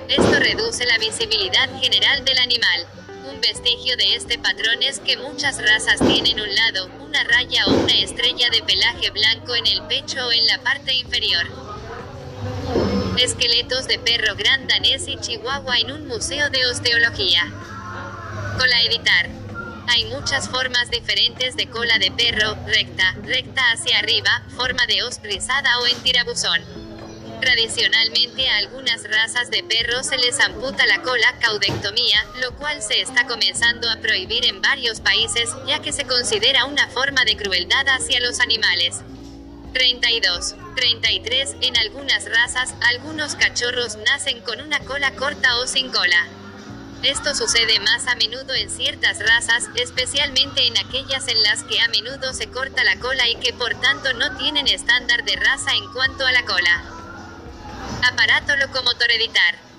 Esto 0.08 0.38
reduce 0.38 0.86
la 0.86 0.98
visibilidad 0.98 1.68
general 1.80 2.24
del 2.24 2.38
animal. 2.38 2.86
Un 3.32 3.40
vestigio 3.40 3.96
de 3.96 4.14
este 4.14 4.38
patrón 4.38 4.80
es 4.84 5.00
que 5.00 5.16
muchas 5.16 5.60
razas 5.60 5.98
tienen 5.98 6.40
un 6.40 6.54
lado, 6.54 6.88
una 7.00 7.24
raya 7.24 7.66
o 7.66 7.72
una 7.72 7.98
estrella 7.98 8.48
de 8.50 8.62
pelaje 8.62 9.10
blanco 9.10 9.56
en 9.56 9.66
el 9.66 9.82
pecho 9.88 10.24
o 10.28 10.30
en 10.30 10.46
la 10.46 10.58
parte 10.62 10.94
inferior. 10.94 11.71
Esqueletos 13.18 13.86
de 13.86 13.98
perro 13.98 14.34
gran 14.36 14.66
danés 14.66 15.06
y 15.06 15.16
chihuahua 15.16 15.78
en 15.78 15.92
un 15.92 16.08
museo 16.08 16.48
de 16.50 16.66
osteología. 16.66 17.42
Cola 18.58 18.82
editar. 18.82 19.28
Hay 19.88 20.06
muchas 20.06 20.48
formas 20.48 20.90
diferentes 20.90 21.54
de 21.56 21.68
cola 21.68 21.98
de 21.98 22.10
perro, 22.10 22.56
recta, 22.66 23.14
recta 23.22 23.62
hacia 23.72 23.98
arriba, 23.98 24.42
forma 24.56 24.86
de 24.86 25.02
os 25.02 25.20
rizada 25.22 25.78
o 25.80 25.86
en 25.86 26.02
tirabuzón. 26.02 26.62
Tradicionalmente 27.40 28.48
a 28.48 28.56
algunas 28.56 29.04
razas 29.04 29.50
de 29.50 29.62
perros 29.62 30.06
se 30.06 30.16
les 30.16 30.40
amputa 30.40 30.86
la 30.86 31.02
cola, 31.02 31.34
caudectomía, 31.40 32.24
lo 32.40 32.56
cual 32.56 32.82
se 32.82 33.02
está 33.02 33.26
comenzando 33.26 33.90
a 33.90 33.96
prohibir 33.96 34.46
en 34.46 34.62
varios 34.62 35.00
países, 35.00 35.50
ya 35.66 35.80
que 35.80 35.92
se 35.92 36.06
considera 36.06 36.64
una 36.64 36.88
forma 36.88 37.24
de 37.24 37.36
crueldad 37.36 37.86
hacia 37.88 38.20
los 38.20 38.40
animales. 38.40 39.02
32. 39.72 40.54
33. 40.76 41.56
En 41.62 41.76
algunas 41.76 42.30
razas, 42.30 42.74
algunos 42.82 43.34
cachorros 43.36 43.96
nacen 43.96 44.40
con 44.40 44.60
una 44.60 44.80
cola 44.80 45.14
corta 45.14 45.58
o 45.58 45.66
sin 45.66 45.90
cola. 45.90 46.26
Esto 47.02 47.34
sucede 47.34 47.80
más 47.80 48.06
a 48.06 48.14
menudo 48.14 48.54
en 48.54 48.70
ciertas 48.70 49.18
razas, 49.18 49.68
especialmente 49.74 50.66
en 50.66 50.78
aquellas 50.78 51.26
en 51.26 51.42
las 51.42 51.64
que 51.64 51.80
a 51.80 51.88
menudo 51.88 52.32
se 52.32 52.48
corta 52.48 52.84
la 52.84 52.96
cola 53.00 53.28
y 53.28 53.34
que 53.36 53.52
por 53.52 53.74
tanto 53.80 54.12
no 54.12 54.36
tienen 54.36 54.68
estándar 54.68 55.24
de 55.24 55.34
raza 55.34 55.72
en 55.74 55.92
cuanto 55.92 56.24
a 56.24 56.32
la 56.32 56.44
cola. 56.44 56.84
Aparato 58.08 58.54
locomotor 58.56 59.10
editar. 59.10 59.71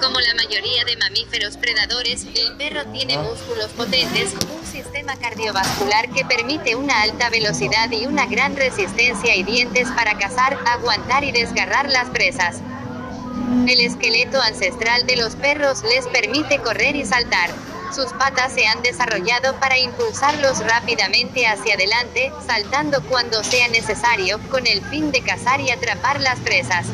Como 0.00 0.20
la 0.20 0.34
mayoría 0.34 0.84
de 0.84 0.96
mamíferos 0.96 1.56
predadores, 1.56 2.24
el 2.24 2.56
perro 2.56 2.84
tiene 2.92 3.18
músculos 3.18 3.66
potentes, 3.76 4.32
un 4.34 4.64
sistema 4.64 5.16
cardiovascular 5.16 6.08
que 6.10 6.24
permite 6.24 6.76
una 6.76 7.02
alta 7.02 7.28
velocidad 7.30 7.90
y 7.90 8.06
una 8.06 8.26
gran 8.26 8.54
resistencia 8.54 9.34
y 9.34 9.42
dientes 9.42 9.88
para 9.90 10.16
cazar, 10.16 10.56
aguantar 10.66 11.24
y 11.24 11.32
desgarrar 11.32 11.90
las 11.90 12.10
presas. 12.10 12.60
El 13.66 13.80
esqueleto 13.80 14.40
ancestral 14.40 15.04
de 15.06 15.16
los 15.16 15.34
perros 15.34 15.82
les 15.82 16.06
permite 16.06 16.60
correr 16.60 16.94
y 16.94 17.04
saltar. 17.04 17.50
Sus 17.92 18.12
patas 18.12 18.52
se 18.52 18.66
han 18.66 18.82
desarrollado 18.82 19.58
para 19.58 19.78
impulsarlos 19.78 20.60
rápidamente 20.60 21.46
hacia 21.46 21.74
adelante, 21.74 22.30
saltando 22.46 23.02
cuando 23.04 23.42
sea 23.42 23.66
necesario, 23.68 24.38
con 24.48 24.66
el 24.66 24.80
fin 24.86 25.10
de 25.10 25.22
cazar 25.22 25.60
y 25.60 25.70
atrapar 25.70 26.20
las 26.20 26.38
presas. 26.40 26.86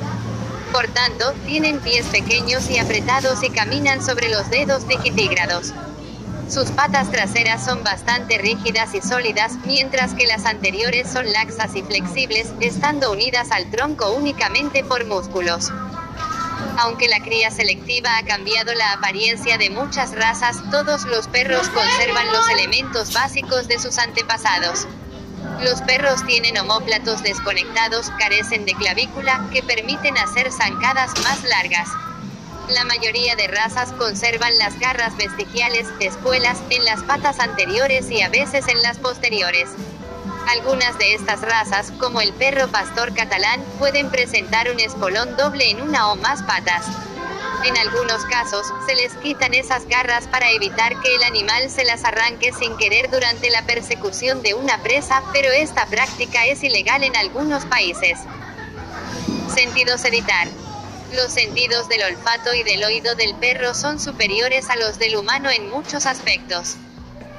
Por 0.75 0.89
tanto, 0.89 1.33
tienen 1.47 1.79
pies 1.79 2.05
pequeños 2.07 2.69
y 2.69 2.79
apretados 2.79 3.45
y 3.45 3.51
caminan 3.51 4.05
sobre 4.05 4.29
los 4.29 4.51
dedos 4.51 4.89
digitígrados. 4.89 5.73
Sus 6.51 6.73
patas 6.73 7.13
traseras 7.13 7.65
son 7.65 7.85
bastante 7.85 8.39
rígidas 8.39 8.93
y 8.93 9.01
sólidas, 9.01 9.53
mientras 9.67 10.15
que 10.15 10.27
las 10.27 10.45
anteriores 10.45 11.09
son 11.09 11.33
laxas 11.33 11.77
y 11.77 11.83
flexibles, 11.83 12.53
estando 12.59 13.13
unidas 13.13 13.53
al 13.53 13.71
tronco 13.71 14.11
únicamente 14.15 14.83
por 14.83 15.07
músculos. 15.07 15.71
Aunque 16.79 17.07
la 17.07 17.21
cría 17.21 17.53
selectiva 17.53 18.19
ha 18.19 18.25
cambiado 18.25 18.75
la 18.75 18.95
apariencia 18.95 19.59
de 19.59 19.71
muchas 19.71 20.11
razas, 20.11 20.57
todos 20.73 21.05
los 21.05 21.29
perros 21.29 21.69
conservan 21.69 22.33
los 22.33 22.49
elementos 22.49 23.13
básicos 23.13 23.69
de 23.69 23.79
sus 23.79 23.97
antepasados. 23.99 24.89
Los 25.63 25.81
perros 25.83 26.25
tienen 26.27 26.59
omóplatos 26.59 27.23
desconectados, 27.23 28.11
carecen 28.19 28.65
de 28.65 28.75
clavícula, 28.75 29.49
que 29.53 29.63
permiten 29.63 30.19
hacer 30.19 30.51
zancadas 30.53 31.13
más 31.23 31.43
largas. 31.45 31.89
La 32.69 32.85
mayoría 32.85 33.37
de 33.37 33.47
razas 33.47 33.93
conservan 33.93 34.57
las 34.59 34.79
garras 34.79 35.17
vestigiales, 35.17 35.87
espuelas, 36.01 36.59
en 36.71 36.85
las 36.85 37.03
patas 37.03 37.39
anteriores 37.39 38.11
y 38.11 38.23
a 38.23 38.29
veces 38.29 38.69
en 38.69 38.81
las 38.83 38.99
posteriores. 38.99 39.71
Algunas 40.49 40.99
de 40.99 41.15
estas 41.15 41.41
razas, 41.41 41.93
como 41.99 42.21
el 42.21 42.33
perro 42.33 42.69
pastor 42.69 43.15
catalán, 43.15 43.63
pueden 43.79 44.11
presentar 44.11 44.71
un 44.71 44.81
espolón 44.81 45.37
doble 45.37 45.71
en 45.71 45.83
una 45.83 46.11
o 46.11 46.17
más 46.17 46.43
patas. 46.43 46.87
En 47.65 47.79
algunos 47.79 48.23
casos, 48.27 48.67
se 48.87 48.95
les 48.95 49.15
quitan 49.15 49.55
esas 49.55 49.87
garras 49.87 50.29
para 50.29 50.51
evitar 50.51 51.01
que 51.01 51.15
el 51.15 51.23
animal 51.23 51.71
se 51.71 51.85
las 51.85 52.05
arranque 52.05 52.53
sin 52.53 52.77
querer 52.77 53.11
durante 53.11 53.49
la 53.49 53.63
persecución 53.63 54.43
de 54.43 54.53
una 54.53 54.83
presa, 54.83 55.23
pero 55.33 55.51
esta 55.51 55.87
práctica 55.87 56.45
es 56.45 56.63
ilegal 56.63 57.03
en 57.05 57.17
algunos 57.17 57.65
países. 57.65 58.19
Sentidos 59.55 60.05
editar. 60.05 60.47
Los 61.15 61.33
sentidos 61.33 61.89
del 61.89 62.03
olfato 62.03 62.53
y 62.53 62.65
del 62.65 62.85
oído 62.85 63.15
del 63.15 63.35
perro 63.37 63.73
son 63.73 63.99
superiores 63.99 64.69
a 64.69 64.77
los 64.77 64.99
del 64.99 65.17
humano 65.17 65.49
en 65.49 65.71
muchos 65.71 66.05
aspectos. 66.05 66.77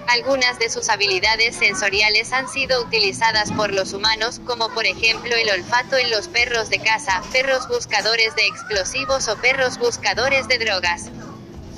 Algunas 0.08 0.60
de 0.60 0.70
sus 0.70 0.89
habilidades 0.89 1.56
sensoriales 1.56 2.32
han 2.32 2.48
sido 2.48 2.82
utilizadas 2.82 3.52
por 3.52 3.74
los 3.74 3.94
humanos, 3.94 4.39
como 4.46 4.70
por 4.70 4.86
ejemplo 4.86 5.36
el 5.36 5.50
olfato 5.50 5.98
en 5.98 6.12
los 6.12 6.28
perros 6.28 6.70
de 6.70 6.80
caza, 6.80 7.22
perros 7.32 7.68
buscadores 7.68 8.36
de 8.36 8.46
explosivos 8.46 9.28
o 9.28 9.36
perros 9.38 9.80
buscadores 9.80 10.48
de 10.48 10.60
drogas. 10.60 11.10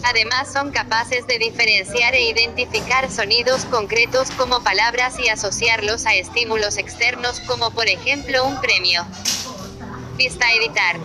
Además 0.04 0.52
son 0.52 0.72
capaces 0.72 1.26
de 1.26 1.40
diferenciar 1.40 2.13
e 2.16 2.30
identificar 2.30 3.10
sonidos 3.10 3.66
concretos 3.66 4.30
como 4.32 4.62
palabras 4.62 5.18
y 5.20 5.30
asociarlos 5.30 6.06
a 6.06 6.13
estímulos 6.13 6.78
externos 6.78 7.40
como 7.42 7.72
por 7.72 7.88
ejemplo 7.88 8.46
un 8.46 8.60
premio. 8.62 9.06
Vista 10.18 10.46
editar. 10.54 10.98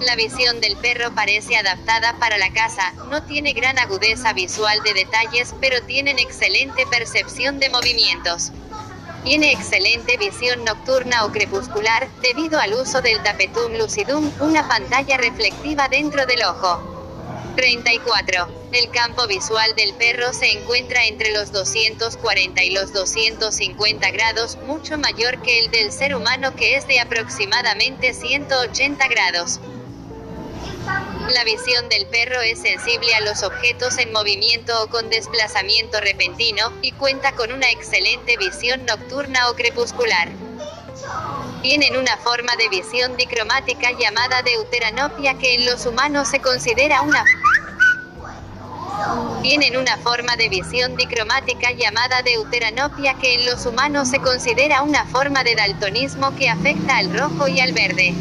La 0.00 0.14
visión 0.14 0.60
del 0.60 0.76
perro 0.76 1.14
parece 1.14 1.56
adaptada 1.56 2.18
para 2.18 2.36
la 2.36 2.52
caza, 2.52 2.92
no 3.08 3.22
tiene 3.22 3.54
gran 3.54 3.78
agudeza 3.78 4.34
visual 4.34 4.82
de 4.82 4.92
detalles, 4.92 5.54
pero 5.60 5.82
tienen 5.82 6.18
excelente 6.18 6.86
percepción 6.86 7.58
de 7.58 7.70
movimientos. 7.70 8.52
Tiene 9.24 9.52
excelente 9.52 10.18
visión 10.18 10.64
nocturna 10.64 11.24
o 11.24 11.32
crepuscular, 11.32 12.08
debido 12.20 12.60
al 12.60 12.74
uso 12.74 13.00
del 13.00 13.22
tapetum 13.22 13.72
lucidum, 13.72 14.30
una 14.40 14.68
pantalla 14.68 15.16
reflectiva 15.16 15.88
dentro 15.88 16.26
del 16.26 16.44
ojo. 16.44 16.92
34. 17.56 18.48
El 18.72 18.90
campo 18.90 19.26
visual 19.26 19.74
del 19.76 19.94
perro 19.94 20.34
se 20.34 20.52
encuentra 20.52 21.06
entre 21.06 21.32
los 21.32 21.52
240 21.52 22.62
y 22.62 22.70
los 22.70 22.92
250 22.92 24.10
grados, 24.10 24.58
mucho 24.66 24.98
mayor 24.98 25.40
que 25.40 25.58
el 25.60 25.70
del 25.70 25.90
ser 25.90 26.14
humano 26.14 26.54
que 26.54 26.76
es 26.76 26.86
de 26.86 27.00
aproximadamente 27.00 28.12
180 28.12 29.08
grados. 29.08 29.58
La 31.32 31.44
visión 31.44 31.88
del 31.88 32.06
perro 32.06 32.40
es 32.40 32.60
sensible 32.60 33.14
a 33.14 33.20
los 33.20 33.42
objetos 33.42 33.98
en 33.98 34.12
movimiento 34.12 34.82
o 34.82 34.86
con 34.88 35.10
desplazamiento 35.10 36.00
repentino, 36.00 36.72
y 36.82 36.92
cuenta 36.92 37.32
con 37.32 37.52
una 37.52 37.68
excelente 37.70 38.36
visión 38.36 38.84
nocturna 38.86 39.50
o 39.50 39.54
crepuscular. 39.54 40.28
Tienen 41.62 41.96
una 41.96 42.16
forma 42.18 42.54
de 42.56 42.68
visión 42.68 43.16
dicromática 43.16 43.90
llamada 43.98 44.42
deuteranopia 44.42 45.34
que 45.34 45.56
en 45.56 45.66
los 45.66 45.84
humanos 45.84 46.28
se 46.28 46.40
considera 46.40 47.02
una 47.02 47.24
tienen 49.42 49.76
una 49.76 49.96
forma 49.98 50.36
de 50.36 50.48
visión 50.48 50.96
dicromática 50.96 51.70
llamada 51.70 52.22
deuteranopia 52.22 53.14
que 53.14 53.34
en 53.34 53.46
los 53.46 53.66
humanos 53.66 54.08
se 54.08 54.18
considera 54.18 54.82
una 54.82 55.04
forma 55.04 55.44
de 55.44 55.54
daltonismo 55.54 56.34
que 56.34 56.48
afecta 56.48 56.96
al 56.96 57.16
rojo 57.16 57.46
y 57.46 57.60
al 57.60 57.72
verde. 57.72 58.14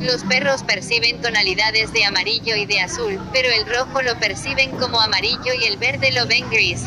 Los 0.00 0.22
perros 0.24 0.62
perciben 0.62 1.20
tonalidades 1.20 1.92
de 1.92 2.04
amarillo 2.04 2.54
y 2.54 2.66
de 2.66 2.80
azul, 2.80 3.20
pero 3.32 3.48
el 3.50 3.66
rojo 3.66 4.00
lo 4.02 4.18
perciben 4.18 4.70
como 4.72 5.00
amarillo 5.00 5.52
y 5.60 5.64
el 5.64 5.76
verde 5.76 6.12
lo 6.12 6.26
ven 6.26 6.48
gris. 6.50 6.84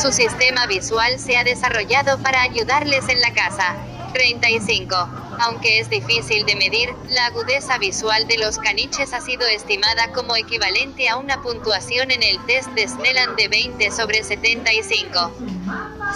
Su 0.00 0.12
sistema 0.12 0.66
visual 0.66 1.18
se 1.18 1.36
ha 1.36 1.42
desarrollado 1.42 2.18
para 2.18 2.42
ayudarles 2.42 3.08
en 3.08 3.20
la 3.20 3.32
caza. 3.34 3.74
35. 4.18 4.96
Aunque 5.38 5.78
es 5.78 5.88
difícil 5.88 6.44
de 6.44 6.56
medir, 6.56 6.90
la 7.08 7.26
agudeza 7.26 7.78
visual 7.78 8.26
de 8.26 8.36
los 8.36 8.58
caniches 8.58 9.12
ha 9.12 9.20
sido 9.20 9.46
estimada 9.46 10.10
como 10.12 10.34
equivalente 10.34 11.08
a 11.08 11.16
una 11.16 11.40
puntuación 11.40 12.10
en 12.10 12.24
el 12.24 12.44
test 12.46 12.68
de 12.70 12.88
Snellan 12.88 13.36
de 13.36 13.46
20 13.46 13.90
sobre 13.92 14.24
75. 14.24 15.32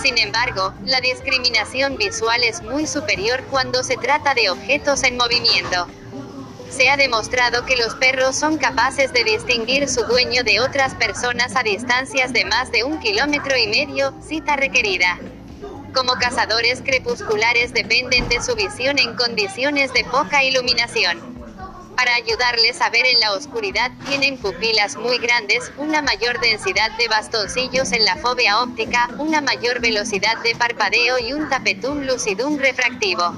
Sin 0.02 0.18
embargo, 0.18 0.74
la 0.84 1.00
discriminación 1.00 1.96
visual 1.96 2.42
es 2.42 2.60
muy 2.62 2.88
superior 2.88 3.44
cuando 3.50 3.84
se 3.84 3.96
trata 3.96 4.34
de 4.34 4.50
objetos 4.50 5.04
en 5.04 5.16
movimiento. 5.16 5.86
Se 6.70 6.88
ha 6.88 6.96
demostrado 6.96 7.64
que 7.66 7.76
los 7.76 7.94
perros 7.94 8.34
son 8.34 8.58
capaces 8.58 9.12
de 9.12 9.22
distinguir 9.22 9.88
su 9.88 10.02
dueño 10.06 10.42
de 10.42 10.58
otras 10.58 10.96
personas 10.96 11.54
a 11.54 11.62
distancias 11.62 12.32
de 12.32 12.46
más 12.46 12.72
de 12.72 12.82
un 12.82 12.98
kilómetro 12.98 13.56
y 13.56 13.68
medio, 13.68 14.12
cita 14.26 14.56
requerida. 14.56 15.20
Como 15.94 16.14
cazadores 16.14 16.80
crepusculares 16.80 17.74
dependen 17.74 18.28
de 18.30 18.42
su 18.42 18.54
visión 18.54 18.98
en 18.98 19.14
condiciones 19.14 19.92
de 19.92 20.04
poca 20.04 20.42
iluminación. 20.42 21.32
Para 21.96 22.14
ayudarles 22.14 22.80
a 22.80 22.88
ver 22.88 23.04
en 23.04 23.20
la 23.20 23.32
oscuridad, 23.32 23.92
tienen 24.06 24.38
pupilas 24.38 24.96
muy 24.96 25.18
grandes, 25.18 25.70
una 25.76 26.00
mayor 26.00 26.40
densidad 26.40 26.90
de 26.96 27.08
bastoncillos 27.08 27.92
en 27.92 28.06
la 28.06 28.16
fobia 28.16 28.60
óptica, 28.60 29.10
una 29.18 29.42
mayor 29.42 29.80
velocidad 29.80 30.38
de 30.42 30.56
parpadeo 30.56 31.18
y 31.18 31.34
un 31.34 31.50
tapetum 31.50 32.00
lucidum 32.00 32.58
refractivo. 32.58 33.34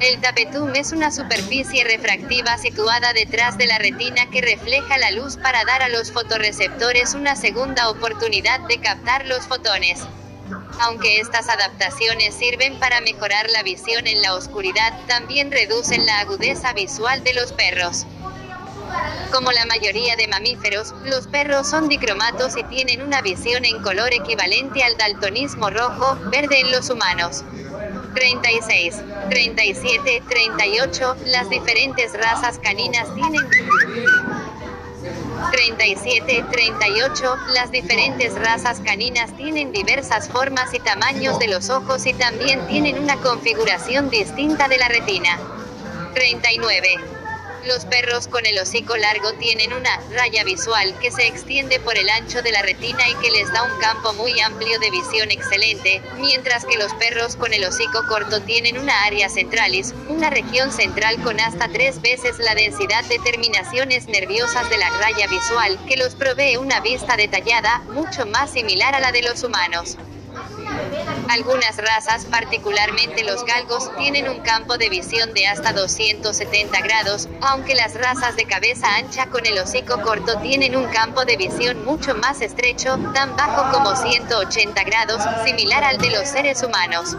El 0.00 0.20
tapetum 0.20 0.74
es 0.76 0.92
una 0.92 1.10
superficie 1.10 1.84
refractiva 1.84 2.58
situada 2.58 3.12
detrás 3.12 3.58
de 3.58 3.66
la 3.66 3.78
retina 3.78 4.30
que 4.30 4.40
refleja 4.40 4.98
la 4.98 5.10
luz 5.10 5.36
para 5.36 5.64
dar 5.64 5.82
a 5.82 5.88
los 5.88 6.12
fotorreceptores 6.12 7.14
una 7.14 7.34
segunda 7.34 7.88
oportunidad 7.90 8.60
de 8.60 8.78
captar 8.78 9.26
los 9.26 9.46
fotones. 9.48 10.00
Aunque 10.80 11.20
estas 11.20 11.48
adaptaciones 11.48 12.34
sirven 12.34 12.78
para 12.78 13.00
mejorar 13.00 13.48
la 13.50 13.62
visión 13.62 14.06
en 14.06 14.20
la 14.22 14.34
oscuridad, 14.34 14.98
también 15.06 15.50
reducen 15.50 16.04
la 16.06 16.20
agudeza 16.20 16.72
visual 16.72 17.22
de 17.24 17.34
los 17.34 17.52
perros. 17.52 18.06
Como 19.32 19.50
la 19.52 19.64
mayoría 19.66 20.16
de 20.16 20.28
mamíferos, 20.28 20.94
los 21.04 21.26
perros 21.26 21.68
son 21.68 21.88
dicromatos 21.88 22.56
y 22.56 22.64
tienen 22.64 23.02
una 23.02 23.22
visión 23.22 23.64
en 23.64 23.82
color 23.82 24.12
equivalente 24.12 24.82
al 24.82 24.96
daltonismo 24.98 25.70
rojo, 25.70 26.16
verde 26.30 26.60
en 26.60 26.70
los 26.70 26.90
humanos. 26.90 27.42
36, 28.14 28.96
37, 29.30 30.22
38, 30.28 31.16
las 31.26 31.48
diferentes 31.48 32.12
razas 32.12 32.58
caninas 32.58 33.08
tienen 33.14 33.40
37, 35.50 36.44
38, 36.50 37.36
las 37.54 37.70
diferentes 37.70 38.34
razas 38.38 38.80
caninas 38.80 39.36
tienen 39.36 39.72
diversas 39.72 40.28
formas 40.28 40.72
y 40.74 40.80
tamaños 40.80 41.38
de 41.38 41.48
los 41.48 41.70
ojos 41.70 42.06
y 42.06 42.12
también 42.12 42.66
tienen 42.68 42.98
una 42.98 43.16
configuración 43.16 44.10
distinta 44.10 44.68
de 44.68 44.78
la 44.78 44.88
retina. 44.88 45.38
39. 46.14 47.11
Los 47.64 47.84
perros 47.84 48.26
con 48.26 48.44
el 48.44 48.58
hocico 48.58 48.96
largo 48.96 49.34
tienen 49.34 49.72
una 49.72 50.00
raya 50.10 50.42
visual 50.42 50.98
que 51.00 51.12
se 51.12 51.28
extiende 51.28 51.78
por 51.78 51.96
el 51.96 52.08
ancho 52.10 52.42
de 52.42 52.50
la 52.50 52.60
retina 52.60 53.08
y 53.08 53.14
que 53.16 53.30
les 53.30 53.52
da 53.52 53.62
un 53.62 53.80
campo 53.80 54.12
muy 54.14 54.40
amplio 54.40 54.80
de 54.80 54.90
visión 54.90 55.30
excelente, 55.30 56.02
mientras 56.18 56.64
que 56.64 56.76
los 56.76 56.92
perros 56.94 57.36
con 57.36 57.54
el 57.54 57.64
hocico 57.64 58.02
corto 58.08 58.42
tienen 58.42 58.78
una 58.78 59.04
área 59.04 59.28
centralis, 59.28 59.94
una 60.08 60.28
región 60.28 60.72
central 60.72 61.22
con 61.22 61.38
hasta 61.38 61.68
tres 61.68 62.02
veces 62.02 62.40
la 62.40 62.56
densidad 62.56 63.04
de 63.04 63.20
terminaciones 63.20 64.08
nerviosas 64.08 64.68
de 64.68 64.78
la 64.78 64.90
raya 64.98 65.28
visual, 65.28 65.78
que 65.86 65.96
los 65.96 66.16
provee 66.16 66.56
una 66.56 66.80
vista 66.80 67.16
detallada, 67.16 67.78
mucho 67.90 68.26
más 68.26 68.50
similar 68.50 68.96
a 68.96 69.00
la 69.00 69.12
de 69.12 69.22
los 69.22 69.44
humanos. 69.44 69.96
Algunas 71.28 71.76
razas, 71.78 72.26
particularmente 72.26 73.24
los 73.24 73.44
galgos, 73.44 73.90
tienen 73.96 74.28
un 74.28 74.40
campo 74.40 74.76
de 74.76 74.90
visión 74.90 75.32
de 75.32 75.46
hasta 75.46 75.72
270 75.72 76.80
grados, 76.82 77.28
aunque 77.40 77.74
las 77.74 77.94
razas 77.94 78.36
de 78.36 78.44
cabeza 78.44 78.96
ancha 78.96 79.26
con 79.26 79.46
el 79.46 79.58
hocico 79.58 80.02
corto 80.02 80.38
tienen 80.40 80.76
un 80.76 80.86
campo 80.88 81.24
de 81.24 81.36
visión 81.36 81.84
mucho 81.84 82.14
más 82.14 82.42
estrecho, 82.42 82.98
tan 83.14 83.34
bajo 83.36 83.72
como 83.72 83.96
180 83.96 84.84
grados, 84.84 85.22
similar 85.46 85.84
al 85.84 85.98
de 85.98 86.10
los 86.10 86.28
seres 86.28 86.62
humanos. 86.62 87.16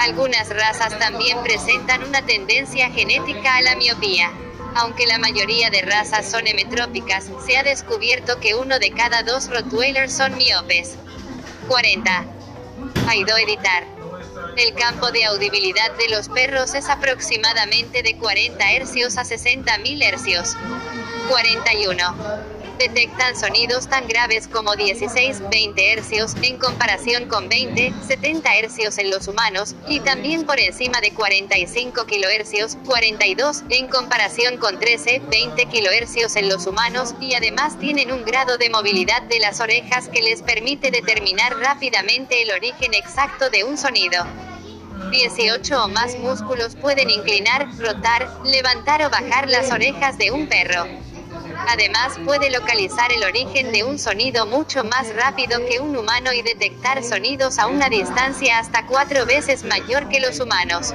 Algunas 0.00 0.48
razas 0.48 0.98
también 0.98 1.42
presentan 1.42 2.04
una 2.04 2.22
tendencia 2.22 2.90
genética 2.90 3.56
a 3.56 3.62
la 3.62 3.74
miopía. 3.74 4.30
Aunque 4.74 5.06
la 5.06 5.18
mayoría 5.18 5.68
de 5.70 5.82
razas 5.82 6.30
son 6.30 6.46
hemetrópicas, 6.46 7.28
se 7.44 7.56
ha 7.56 7.62
descubierto 7.62 8.40
que 8.40 8.54
uno 8.54 8.78
de 8.78 8.92
cada 8.92 9.22
dos 9.22 9.50
Rottweilers 9.50 10.12
son 10.16 10.36
miopes. 10.36 10.96
40. 11.68 12.41
Aido 13.08 13.36
editar. 13.36 13.84
El 14.56 14.74
campo 14.74 15.10
de 15.10 15.24
audibilidad 15.24 15.90
de 15.98 16.08
los 16.08 16.28
perros 16.28 16.74
es 16.74 16.88
aproximadamente 16.88 18.02
de 18.02 18.16
40 18.16 18.64
Hz 18.64 19.18
a 19.18 19.24
60.000 19.24 20.16
Hz. 20.16 20.56
41 21.28 22.61
detectan 22.88 23.36
sonidos 23.38 23.88
tan 23.88 24.08
graves 24.08 24.48
como 24.48 24.74
16, 24.74 25.48
20 25.50 26.00
Hz, 26.00 26.34
en 26.42 26.58
comparación 26.58 27.28
con 27.28 27.48
20, 27.48 27.92
70 28.08 28.50
Hz 28.50 28.98
en 28.98 29.10
los 29.10 29.28
humanos, 29.28 29.76
y 29.86 30.00
también 30.00 30.44
por 30.44 30.58
encima 30.58 31.00
de 31.00 31.12
45 31.12 32.04
kHz, 32.04 32.76
42, 32.84 33.62
en 33.68 33.86
comparación 33.86 34.56
con 34.56 34.80
13, 34.80 35.22
20 35.30 35.66
kHz 35.66 36.36
en 36.36 36.48
los 36.48 36.66
humanos, 36.66 37.14
y 37.20 37.34
además 37.34 37.78
tienen 37.78 38.10
un 38.10 38.24
grado 38.24 38.58
de 38.58 38.68
movilidad 38.68 39.22
de 39.22 39.38
las 39.38 39.60
orejas 39.60 40.08
que 40.08 40.22
les 40.22 40.42
permite 40.42 40.90
determinar 40.90 41.56
rápidamente 41.58 42.42
el 42.42 42.50
origen 42.50 42.94
exacto 42.94 43.48
de 43.48 43.62
un 43.62 43.78
sonido. 43.78 44.26
18 45.12 45.84
o 45.84 45.88
más 45.88 46.18
músculos 46.18 46.74
pueden 46.74 47.10
inclinar, 47.10 47.68
rotar, 47.78 48.28
levantar 48.44 49.04
o 49.04 49.10
bajar 49.10 49.48
las 49.48 49.70
orejas 49.70 50.18
de 50.18 50.32
un 50.32 50.48
perro. 50.48 51.11
Además 51.68 52.18
puede 52.24 52.50
localizar 52.50 53.12
el 53.12 53.24
origen 53.24 53.72
de 53.72 53.84
un 53.84 53.98
sonido 53.98 54.46
mucho 54.46 54.84
más 54.84 55.14
rápido 55.14 55.64
que 55.66 55.80
un 55.80 55.96
humano 55.96 56.32
y 56.32 56.42
detectar 56.42 57.02
sonidos 57.02 57.58
a 57.58 57.66
una 57.66 57.88
distancia 57.88 58.58
hasta 58.58 58.86
cuatro 58.86 59.26
veces 59.26 59.64
mayor 59.64 60.08
que 60.08 60.20
los 60.20 60.40
humanos. 60.40 60.94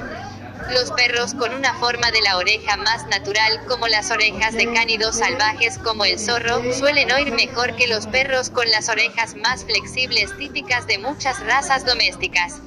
Los 0.70 0.92
perros 0.92 1.34
con 1.34 1.54
una 1.54 1.72
forma 1.74 2.10
de 2.10 2.20
la 2.20 2.36
oreja 2.36 2.76
más 2.76 3.06
natural, 3.06 3.64
como 3.66 3.88
las 3.88 4.10
orejas 4.10 4.54
de 4.54 4.70
cánidos 4.72 5.16
salvajes 5.16 5.78
como 5.78 6.04
el 6.04 6.18
zorro, 6.18 6.62
suelen 6.74 7.10
oír 7.10 7.32
mejor 7.32 7.74
que 7.74 7.86
los 7.86 8.06
perros 8.06 8.50
con 8.50 8.70
las 8.70 8.88
orejas 8.90 9.34
más 9.36 9.64
flexibles 9.64 10.36
típicas 10.36 10.86
de 10.86 10.98
muchas 10.98 11.44
razas 11.46 11.86
domésticas. 11.86 12.60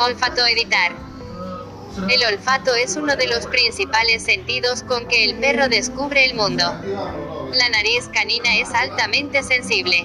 Olfato 0.00 0.44
editar. 0.46 1.07
El 2.06 2.24
olfato 2.24 2.74
es 2.74 2.96
uno 2.96 3.16
de 3.16 3.26
los 3.26 3.46
principales 3.46 4.22
sentidos 4.22 4.82
con 4.82 5.06
que 5.08 5.24
el 5.24 5.34
perro 5.34 5.68
descubre 5.68 6.24
el 6.24 6.34
mundo. 6.34 6.64
La 7.52 7.68
nariz 7.70 8.08
canina 8.12 8.56
es 8.56 8.70
altamente 8.70 9.42
sensible. 9.42 10.04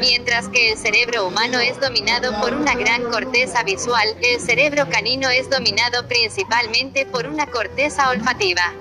Mientras 0.00 0.48
que 0.48 0.72
el 0.72 0.78
cerebro 0.78 1.28
humano 1.28 1.60
es 1.60 1.80
dominado 1.80 2.38
por 2.40 2.52
una 2.52 2.74
gran 2.74 3.04
corteza 3.04 3.62
visual, 3.62 4.16
el 4.22 4.40
cerebro 4.40 4.88
canino 4.90 5.30
es 5.30 5.48
dominado 5.48 6.06
principalmente 6.08 7.06
por 7.06 7.26
una 7.26 7.46
corteza 7.46 8.10
olfativa. 8.10 8.74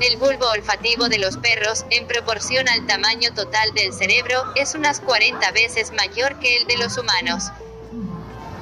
El 0.00 0.18
bulbo 0.18 0.48
olfativo 0.50 1.08
de 1.08 1.18
los 1.18 1.36
perros, 1.36 1.84
en 1.90 2.06
proporción 2.06 2.68
al 2.68 2.86
tamaño 2.86 3.34
total 3.34 3.72
del 3.74 3.92
cerebro, 3.92 4.44
es 4.54 4.74
unas 4.74 5.00
40 5.00 5.50
veces 5.52 5.92
mayor 5.92 6.38
que 6.38 6.56
el 6.58 6.66
de 6.66 6.78
los 6.78 6.96
humanos. 6.96 7.50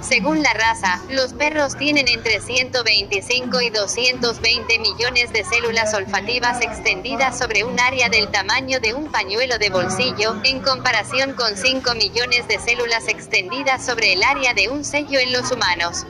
Según 0.08 0.42
la 0.42 0.52
raza, 0.52 1.00
los 1.08 1.32
perros 1.32 1.78
tienen 1.78 2.08
entre 2.08 2.38
125 2.38 3.60
y 3.62 3.70
220 3.70 4.78
millones 4.78 5.32
de 5.32 5.44
células 5.44 5.94
olfativas 5.94 6.60
extendidas 6.60 7.38
sobre 7.38 7.64
un 7.64 7.80
área 7.80 8.10
del 8.10 8.28
tamaño 8.28 8.80
de 8.80 8.92
un 8.92 9.10
pañuelo 9.10 9.56
de 9.56 9.70
bolsillo, 9.70 10.36
en 10.44 10.60
comparación 10.60 11.32
con 11.32 11.56
5 11.56 11.94
millones 11.94 12.46
de 12.48 12.58
células 12.58 13.08
extendidas 13.08 13.84
sobre 13.86 14.12
el 14.12 14.22
área 14.22 14.52
de 14.52 14.68
un 14.68 14.84
sello 14.84 15.18
en 15.18 15.32
los 15.32 15.50
humanos. 15.50 16.04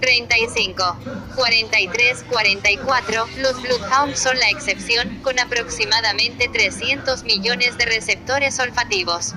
35, 0.00 0.96
43, 1.36 2.24
44, 2.28 3.26
los 3.38 3.62
Bloodhounds 3.62 4.18
son 4.18 4.40
la 4.40 4.50
excepción, 4.50 5.20
con 5.22 5.38
aproximadamente 5.38 6.48
300 6.48 7.22
millones 7.22 7.78
de 7.78 7.84
receptores 7.84 8.58
olfativos. 8.58 9.34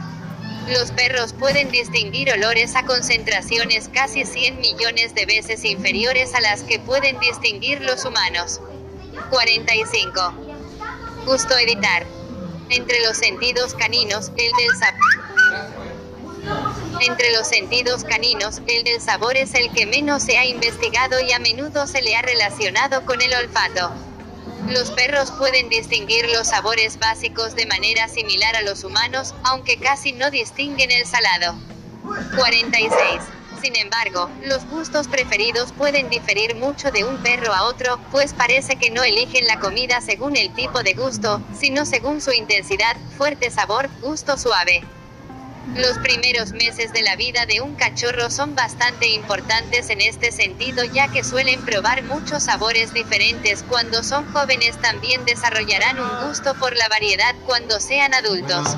Los 0.68 0.92
perros 0.92 1.34
pueden 1.34 1.72
distinguir 1.72 2.32
olores 2.32 2.76
a 2.76 2.86
concentraciones 2.86 3.90
casi 3.90 4.26
100 4.26 4.60
millones 4.60 5.14
de 5.14 5.26
veces 5.26 5.66
inferiores 5.66 6.34
a 6.36 6.42
las 6.42 6.64
que 6.64 6.80
pueden 6.80 7.20
distinguir 7.20 7.82
los 7.82 8.06
humanos. 8.06 8.62
45. 9.30 10.34
Gusto 11.26 11.58
editar. 11.58 12.06
Entre 12.70 13.02
los 13.02 13.18
sentidos 13.18 13.74
caninos, 13.74 14.32
el 14.38 14.52
del 14.58 14.70
sabor. 14.80 15.24
Entre 17.02 17.32
los 17.34 17.48
sentidos 17.48 18.06
caninos, 18.06 18.62
el 18.68 18.84
del 18.86 19.02
sabor 19.02 19.36
es 19.36 19.54
el 19.56 19.70
que 19.74 19.86
menos 19.86 20.24
se 20.24 20.38
ha 20.38 20.46
investigado 20.46 21.20
y 21.20 21.34
a 21.34 21.40
menudo 21.40 21.88
se 21.88 22.02
le 22.02 22.16
ha 22.16 22.22
relacionado 22.22 23.06
con 23.06 23.22
el 23.22 23.34
olfato. 23.34 23.94
Los 24.68 24.92
perros 24.92 25.32
pueden 25.32 25.68
distinguir 25.68 26.30
los 26.30 26.48
sabores 26.48 26.98
básicos 26.98 27.56
de 27.56 27.66
manera 27.66 28.08
similar 28.08 28.56
a 28.56 28.62
los 28.62 28.84
humanos, 28.84 29.36
aunque 29.44 29.78
casi 29.78 30.14
no 30.14 30.32
distinguen 30.32 30.90
el 30.90 31.06
salado. 31.06 31.56
46. 32.36 33.22
Sin 33.62 33.76
embargo, 33.76 34.30
los 34.44 34.66
gustos 34.66 35.08
preferidos 35.08 35.74
pueden 35.74 36.10
diferir 36.10 36.56
mucho 36.56 36.92
de 36.92 37.04
un 37.04 37.18
perro 37.18 37.54
a 37.54 37.64
otro, 37.64 38.00
pues 38.12 38.34
parece 38.34 38.78
que 38.78 38.90
no 38.90 39.04
eligen 39.04 39.48
la 39.48 39.60
comida 39.60 40.02
según 40.02 40.38
el 40.38 40.54
tipo 40.54 40.82
de 40.82 40.94
gusto, 40.94 41.42
sino 41.58 41.86
según 41.86 42.22
su 42.22 42.32
intensidad, 42.32 42.96
fuerte 43.18 43.52
sabor, 43.52 43.90
gusto 44.02 44.38
suave. 44.38 44.84
Los 45.68 45.98
primeros 46.00 46.52
meses 46.52 46.92
de 46.92 47.02
la 47.04 47.16
vida 47.16 47.46
de 47.46 47.62
un 47.62 47.76
cachorro 47.76 48.30
son 48.30 48.54
bastante 48.54 49.08
importantes 49.08 49.90
en 49.90 50.02
este 50.02 50.32
sentido 50.32 50.84
ya 50.84 51.08
que 51.08 51.24
suelen 51.24 51.64
probar 51.64 52.04
muchos 52.04 52.44
sabores 52.44 52.94
diferentes 52.94 53.64
cuando 53.64 54.04
son 54.04 54.32
jóvenes 54.34 54.78
también 54.82 55.24
desarrollarán 55.26 56.00
un 56.00 56.28
gusto 56.28 56.54
por 56.56 56.76
la 56.76 56.90
variedad 56.90 57.34
cuando 57.46 57.80
sean 57.80 58.14
adultos. 58.14 58.78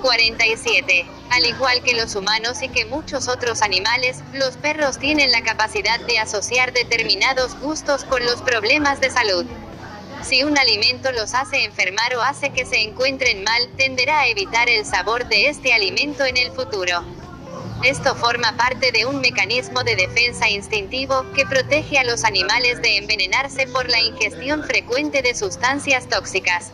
47. 0.00 1.06
Al 1.30 1.46
igual 1.46 1.82
que 1.82 1.94
los 1.94 2.14
humanos 2.16 2.62
y 2.62 2.70
que 2.70 2.86
muchos 2.86 3.28
otros 3.28 3.60
animales, 3.62 4.22
los 4.32 4.56
perros 4.56 4.98
tienen 4.98 5.30
la 5.30 5.42
capacidad 5.42 6.00
de 6.00 6.18
asociar 6.18 6.72
determinados 6.72 7.58
gustos 7.60 8.04
con 8.04 8.24
los 8.24 8.40
problemas 8.42 9.00
de 9.00 9.10
salud. 9.10 9.44
Si 10.22 10.42
un 10.42 10.58
alimento 10.58 11.12
los 11.12 11.34
hace 11.34 11.64
enfermar 11.64 12.14
o 12.16 12.22
hace 12.22 12.50
que 12.50 12.66
se 12.66 12.82
encuentren 12.82 13.44
mal, 13.44 13.68
tenderá 13.76 14.20
a 14.20 14.28
evitar 14.28 14.68
el 14.68 14.84
sabor 14.84 15.28
de 15.28 15.48
este 15.48 15.72
alimento 15.72 16.24
en 16.24 16.36
el 16.36 16.50
futuro. 16.50 17.04
Esto 17.84 18.14
forma 18.16 18.56
parte 18.56 18.90
de 18.90 19.06
un 19.06 19.20
mecanismo 19.20 19.84
de 19.84 19.96
defensa 19.96 20.48
instintivo 20.48 21.24
que 21.34 21.46
protege 21.46 21.98
a 21.98 22.04
los 22.04 22.24
animales 22.24 22.82
de 22.82 22.96
envenenarse 22.96 23.66
por 23.66 23.88
la 23.88 24.00
ingestión 24.00 24.64
frecuente 24.64 25.22
de 25.22 25.34
sustancias 25.34 26.08
tóxicas. 26.08 26.72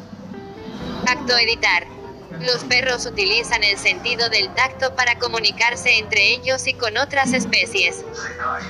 Acto 1.07 1.37
editar. 1.37 2.02
Los 2.41 2.65
perros 2.65 3.07
utilizan 3.07 3.63
el 3.63 3.79
sentido 3.79 4.29
del 4.29 4.53
tacto 4.55 4.95
para 4.95 5.19
comunicarse 5.19 5.99
entre 5.99 6.33
ellos 6.33 6.67
y 6.67 6.75
con 6.75 6.97
otras 6.97 7.33
especies. 7.33 8.05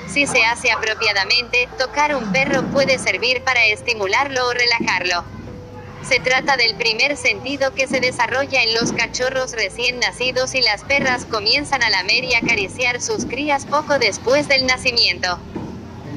Si 0.07 0.27
se 0.27 0.45
hace 0.45 0.71
apropiadamente, 0.71 1.67
tocar 1.77 2.15
un 2.15 2.31
perro 2.31 2.63
puede 2.71 2.99
servir 2.99 3.41
para 3.43 3.65
estimularlo 3.65 4.47
o 4.47 4.53
relajarlo. 4.53 5.23
Se 6.07 6.19
trata 6.19 6.57
del 6.57 6.75
primer 6.75 7.15
sentido 7.15 7.73
que 7.73 7.87
se 7.87 8.01
desarrolla 8.01 8.61
en 8.61 8.73
los 8.73 8.91
cachorros 8.91 9.53
recién 9.53 9.99
nacidos 9.99 10.53
y 10.53 10.61
las 10.61 10.83
perras 10.83 11.25
comienzan 11.25 11.81
a 11.81 11.89
lamer 11.89 12.25
y 12.25 12.35
acariciar 12.35 13.01
sus 13.01 13.25
crías 13.25 13.65
poco 13.65 13.97
después 13.99 14.49
del 14.49 14.65
nacimiento. 14.65 15.39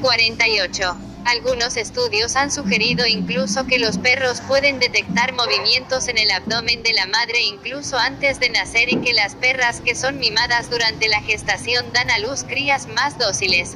48. 0.01 0.97
Algunos 1.27 1.75
estudios 1.75 2.37
han 2.37 2.51
sugerido 2.51 3.05
incluso 3.05 3.67
que 3.67 3.79
los 3.79 3.97
perros 3.97 4.39
pueden 4.47 4.79
detectar 4.79 5.33
movimientos 5.33 6.07
en 6.07 6.17
el 6.17 6.31
abdomen 6.31 6.83
de 6.83 6.93
la 6.93 7.05
madre 7.05 7.41
incluso 7.41 7.97
antes 7.97 8.39
de 8.39 8.49
nacer 8.49 8.87
y 8.93 9.01
que 9.01 9.11
las 9.11 9.35
perras 9.35 9.81
que 9.81 9.93
son 9.93 10.19
mimadas 10.19 10.69
durante 10.69 11.09
la 11.09 11.19
gestación 11.19 11.91
dan 11.91 12.09
a 12.11 12.19
luz 12.19 12.45
crías 12.47 12.87
más 12.87 13.19
dóciles. 13.19 13.75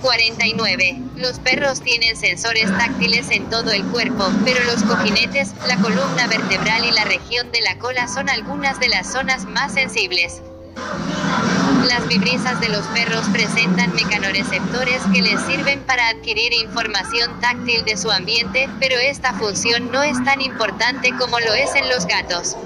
49. 0.00 0.96
Los 1.14 1.38
perros 1.38 1.82
tienen 1.82 2.16
sensores 2.16 2.66
táctiles 2.76 3.30
en 3.30 3.48
todo 3.48 3.70
el 3.70 3.84
cuerpo, 3.84 4.28
pero 4.44 4.64
los 4.64 4.82
cojinetes, 4.82 5.54
la 5.68 5.76
columna 5.76 6.26
vertebral 6.26 6.84
y 6.84 6.90
la 6.90 7.04
región 7.04 7.52
de 7.52 7.60
la 7.60 7.78
cola 7.78 8.08
son 8.08 8.28
algunas 8.28 8.80
de 8.80 8.88
las 8.88 9.12
zonas 9.12 9.44
más 9.44 9.74
sensibles. 9.74 10.42
Las 10.74 12.08
vibrisas 12.08 12.60
de 12.60 12.68
los 12.68 12.86
perros 12.88 13.26
presentan 13.32 13.94
mecanoreceptores 13.94 15.02
que 15.12 15.22
les 15.22 15.40
sirven 15.42 15.80
para 15.80 16.08
adquirir 16.08 16.52
información 16.52 17.40
táctil 17.40 17.84
de 17.84 17.96
su 17.96 18.10
ambiente, 18.10 18.68
pero 18.80 18.96
esta 18.98 19.34
función 19.34 19.90
no 19.92 20.02
es 20.02 20.22
tan 20.24 20.40
importante 20.40 21.12
como 21.18 21.38
lo 21.40 21.52
es 21.54 21.74
en 21.74 21.88
los 21.88 22.06
gatos. 22.06 22.56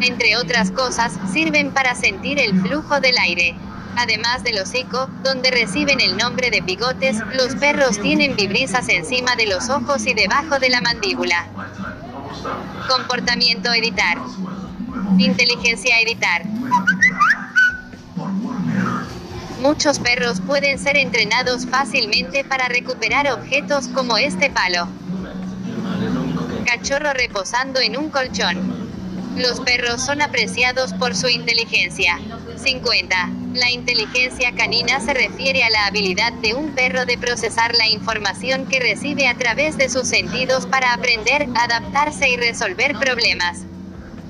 Entre 0.00 0.36
otras 0.36 0.70
cosas, 0.70 1.14
sirven 1.32 1.72
para 1.72 1.94
sentir 1.94 2.38
el 2.38 2.60
flujo 2.60 3.00
del 3.00 3.16
aire. 3.18 3.54
Además 3.96 4.42
del 4.42 4.58
hocico, 4.58 5.08
donde 5.22 5.50
reciben 5.50 6.00
el 6.00 6.16
nombre 6.16 6.50
de 6.50 6.60
bigotes, 6.60 7.16
los 7.34 7.54
perros 7.56 8.00
tienen 8.00 8.36
vibrisas 8.36 8.88
encima 8.88 9.36
de 9.36 9.46
los 9.46 9.70
ojos 9.70 10.06
y 10.06 10.12
debajo 10.12 10.58
de 10.58 10.68
la 10.68 10.82
mandíbula. 10.82 11.46
Comportamiento 12.88 13.72
editar. 13.72 14.18
Inteligencia 15.18 16.00
editar. 16.00 16.42
Muchos 19.66 19.98
perros 19.98 20.40
pueden 20.46 20.78
ser 20.78 20.96
entrenados 20.96 21.66
fácilmente 21.66 22.44
para 22.44 22.68
recuperar 22.68 23.28
objetos 23.32 23.88
como 23.88 24.16
este 24.16 24.48
palo. 24.48 24.86
Cachorro 26.64 27.12
reposando 27.12 27.80
en 27.80 27.96
un 27.96 28.10
colchón. 28.10 28.88
Los 29.36 29.58
perros 29.58 30.06
son 30.06 30.22
apreciados 30.22 30.92
por 30.92 31.16
su 31.16 31.26
inteligencia. 31.26 32.20
50. 32.62 33.30
La 33.54 33.72
inteligencia 33.72 34.52
canina 34.54 35.00
se 35.00 35.14
refiere 35.14 35.64
a 35.64 35.70
la 35.70 35.86
habilidad 35.86 36.32
de 36.34 36.54
un 36.54 36.70
perro 36.70 37.04
de 37.04 37.18
procesar 37.18 37.74
la 37.74 37.88
información 37.88 38.66
que 38.66 38.78
recibe 38.78 39.26
a 39.26 39.36
través 39.36 39.76
de 39.76 39.88
sus 39.88 40.06
sentidos 40.06 40.66
para 40.66 40.92
aprender, 40.92 41.48
adaptarse 41.56 42.28
y 42.28 42.36
resolver 42.36 42.96
problemas. 43.00 43.64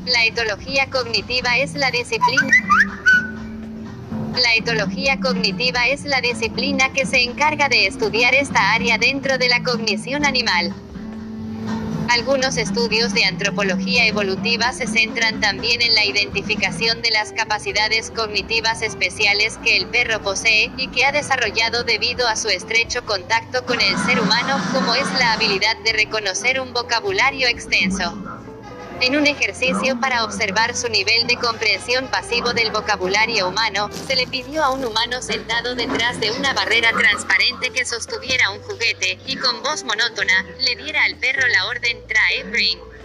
La 0.07 0.25
etología 0.25 0.89
cognitiva 0.89 1.59
es 1.59 1.75
la 1.75 1.91
disciplina 1.91 2.49
la 4.37 4.55
etología 4.55 5.19
cognitiva 5.19 5.87
es 5.87 6.05
la 6.05 6.21
disciplina 6.21 6.93
que 6.93 7.07
se 7.07 7.23
encarga 7.23 7.69
de 7.69 7.87
estudiar 7.87 8.35
esta 8.35 8.73
área 8.73 8.99
dentro 8.99 9.39
de 9.39 9.49
la 9.49 9.63
cognición 9.63 10.27
animal. 10.27 10.75
Algunos 12.09 12.57
estudios 12.57 13.13
de 13.15 13.25
antropología 13.25 14.07
evolutiva 14.07 14.73
se 14.73 14.87
centran 14.87 15.41
también 15.41 15.83
en 15.83 15.95
la 15.95 16.05
identificación 16.05 17.03
de 17.03 17.11
las 17.11 17.33
capacidades 17.33 18.11
cognitivas 18.11 18.83
especiales 18.83 19.59
que 19.65 19.77
el 19.77 19.87
perro 19.87 20.23
posee 20.23 20.71
y 20.77 20.89
que 20.89 21.05
ha 21.05 21.13
desarrollado 21.13 21.83
debido 21.83 22.29
a 22.29 22.37
su 22.37 22.49
estrecho 22.49 23.05
contacto 23.05 23.65
con 23.65 23.81
el 23.81 23.97
ser 24.07 24.21
humano, 24.21 24.57
como 24.73 24.95
es 24.95 25.07
la 25.19 25.33
habilidad 25.33 25.77
de 25.85 25.93
reconocer 25.93 26.61
un 26.61 26.73
vocabulario 26.73 27.49
extenso. 27.49 28.46
En 29.01 29.15
un 29.15 29.27
ejercicio 29.27 30.01
para 30.01 30.25
observar 30.25 30.75
su 30.75 30.89
nivel 30.89 31.27
de 31.27 31.37
comprensión 31.37 32.09
pasivo 32.09 32.55
del 32.55 32.71
vocabulario 32.71 33.49
humano, 33.49 33.91
se 34.07 34.17
le 34.17 34.27
pidió 34.27 34.65
a 34.65 34.71
un 34.71 34.85
humano 34.87 35.21
sentado 35.21 35.75
detrás 35.75 36.19
de 36.19 36.31
una 36.31 36.55
barrera 36.55 36.93
transparente 36.93 37.71
que 37.71 37.85
sostuviera 37.85 38.51
un 38.51 38.63
juguete, 38.63 39.19
y 39.27 39.37
con 39.37 39.63
voz 39.63 39.85
monótona, 39.85 40.47
le 40.61 40.77
diera 40.77 41.05
al 41.05 41.17
perro 41.17 41.47
la 41.47 41.67
orden 41.67 41.99
trae, 42.09 42.45
bring. 42.45 42.96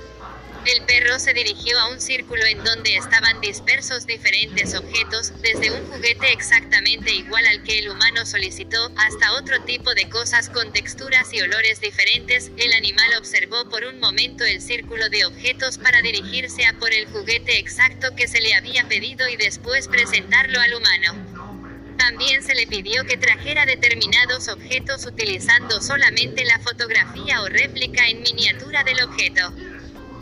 El 0.64 0.86
perro 0.86 1.18
se 1.18 1.34
dirigió 1.34 1.80
a 1.80 1.90
un 1.90 2.00
círculo 2.00 2.46
en 2.46 2.64
donde 2.64 2.96
estaban 2.96 3.42
dispersos 3.42 4.06
diferentes 4.06 4.76
objetos, 4.76 5.34
desde 5.42 5.72
un 5.72 5.88
juguete 5.88 6.32
exactamente 6.32 7.16
igual 7.16 7.48
al 7.48 7.64
que 7.64 7.80
el 7.80 7.90
humano 7.90 8.28
solicitó, 8.28 8.92
hasta 8.96 9.34
otro 9.34 9.64
tipo 9.64 9.96
de 9.96 10.08
cosas 10.10 10.50
con 10.50 10.72
texturas 10.72 11.34
y 11.34 11.42
olores 11.42 11.82
diferentes. 11.82 12.52
El 12.58 12.74
animal 12.74 13.10
observó 13.18 13.68
por 13.70 13.86
un 13.86 14.00
momento 14.00 14.44
el 14.44 14.62
círculo 14.62 15.10
de 15.10 15.26
objetos 15.26 15.80
para 15.80 16.04
dirigirse 16.04 16.64
a 16.66 16.74
por 16.74 16.94
el 16.94 17.08
juguete 17.08 17.58
exacto 17.58 18.16
que 18.16 18.28
se 18.28 18.40
le 18.40 18.54
había 18.54 18.88
pedido 18.88 19.28
y 19.30 19.38
después 19.38 19.88
presentarlo 19.88 20.62
al 20.62 20.76
humano. 20.76 21.98
También 21.98 22.44
se 22.44 22.54
le 22.54 22.68
pidió 22.68 23.04
que 23.06 23.18
trajera 23.18 23.66
determinados 23.66 24.48
objetos 24.48 25.06
utilizando 25.08 25.82
solamente 25.82 26.46
la 26.46 26.60
fotografía 26.60 27.42
o 27.42 27.50
réplica 27.50 28.08
en 28.08 28.22
miniatura 28.22 28.84
del 28.84 29.04
objeto. 29.04 29.54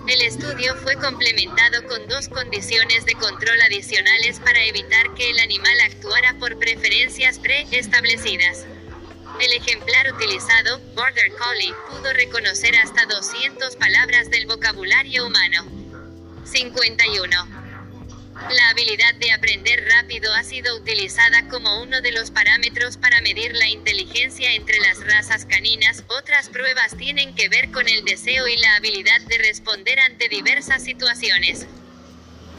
El 0.10 0.24
estudio 0.24 0.76
fue 0.78 0.96
complementado 0.96 1.88
con 1.88 2.08
dos 2.08 2.30
condiciones 2.30 3.06
de 3.06 3.14
control 3.14 3.62
adicionales 3.62 4.40
para 4.40 4.66
evitar 4.66 5.14
que 5.14 5.30
el 5.30 5.40
animal 5.40 5.80
actuara 5.86 6.34
por 6.40 6.58
preferencias 6.58 7.38
preestablecidas. 7.38 8.66
El 9.40 9.54
ejemplar 9.54 10.12
utilizado, 10.12 10.80
Border 10.96 11.32
Collie, 11.38 11.76
pudo 11.92 12.12
reconocer 12.14 12.76
hasta 12.78 13.06
200 13.06 13.76
palabras 13.76 14.32
del 14.32 14.48
vocabulario 14.48 15.28
humano. 15.28 15.68
51. 16.44 17.69
La 18.48 18.70
habilidad 18.70 19.14
de 19.16 19.32
aprender 19.32 19.86
rápido 19.86 20.34
ha 20.34 20.44
sido 20.44 20.76
utilizada 20.78 21.48
como 21.50 21.82
uno 21.82 22.02
de 22.02 22.12
los 22.12 22.32
parámetros 22.32 22.98
para 22.98 23.22
medir 23.22 23.56
la 23.56 23.68
inteligencia 23.68 24.54
entre 24.54 24.80
las 24.80 25.06
razas 25.06 25.46
caninas. 25.46 26.04
Otras 26.08 26.50
pruebas 26.50 26.98
tienen 26.98 27.36
que 27.36 27.50
ver 27.50 27.70
con 27.70 27.88
el 27.88 28.04
deseo 28.06 28.48
y 28.48 28.58
la 28.58 28.76
habilidad 28.76 29.22
de 29.28 29.38
responder 29.38 30.00
ante 30.00 30.30
diversas 30.30 30.84
situaciones. 30.84 31.68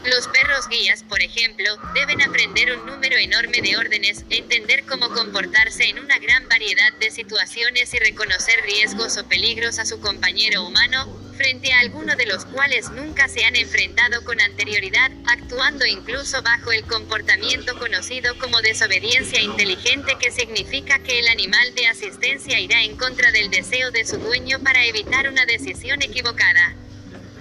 Los 0.05 0.29
perros 0.29 0.69
guías, 0.69 1.03
por 1.03 1.21
ejemplo, 1.23 1.77
deben 1.95 2.23
aprender 2.23 2.77
un 2.77 2.87
número 2.87 3.17
enorme 3.17 3.61
de 3.61 3.77
órdenes, 3.77 4.25
entender 4.31 4.85
cómo 4.87 5.09
comportarse 5.11 5.85
en 5.89 5.99
una 5.99 6.19
gran 6.19 6.49
variedad 6.49 6.93
de 7.01 7.11
situaciones 7.11 7.93
y 7.95 7.99
reconocer 7.99 8.63
riesgos 8.65 9.19
o 9.19 9.29
peligros 9.29 9.79
a 9.79 9.85
su 9.87 10.01
compañero 10.01 10.65
humano, 10.65 11.20
frente 11.41 11.73
a 11.73 11.81
alguno 11.81 12.17
de 12.17 12.27
los 12.27 12.45
cuales 12.45 12.91
nunca 12.91 13.27
se 13.27 13.47
han 13.47 13.57
enfrentado 13.57 14.23
con 14.25 14.39
anterioridad, 14.43 15.11
actuando 15.27 15.87
incluso 15.87 16.43
bajo 16.43 16.71
el 16.71 16.85
comportamiento 16.85 17.79
conocido 17.79 18.37
como 18.37 18.61
desobediencia 18.61 19.41
inteligente 19.41 20.19
que 20.21 20.31
significa 20.33 20.99
que 20.99 21.19
el 21.19 21.29
animal 21.29 21.75
de 21.75 21.87
asistencia 21.87 22.61
irá 22.61 22.83
en 22.83 22.95
contra 22.95 23.33
del 23.33 23.51
deseo 23.51 23.91
de 23.91 24.05
su 24.05 24.19
dueño 24.19 24.59
para 24.61 24.85
evitar 24.85 25.31
una 25.31 25.47
decisión 25.47 26.03
equivocada. 26.03 26.75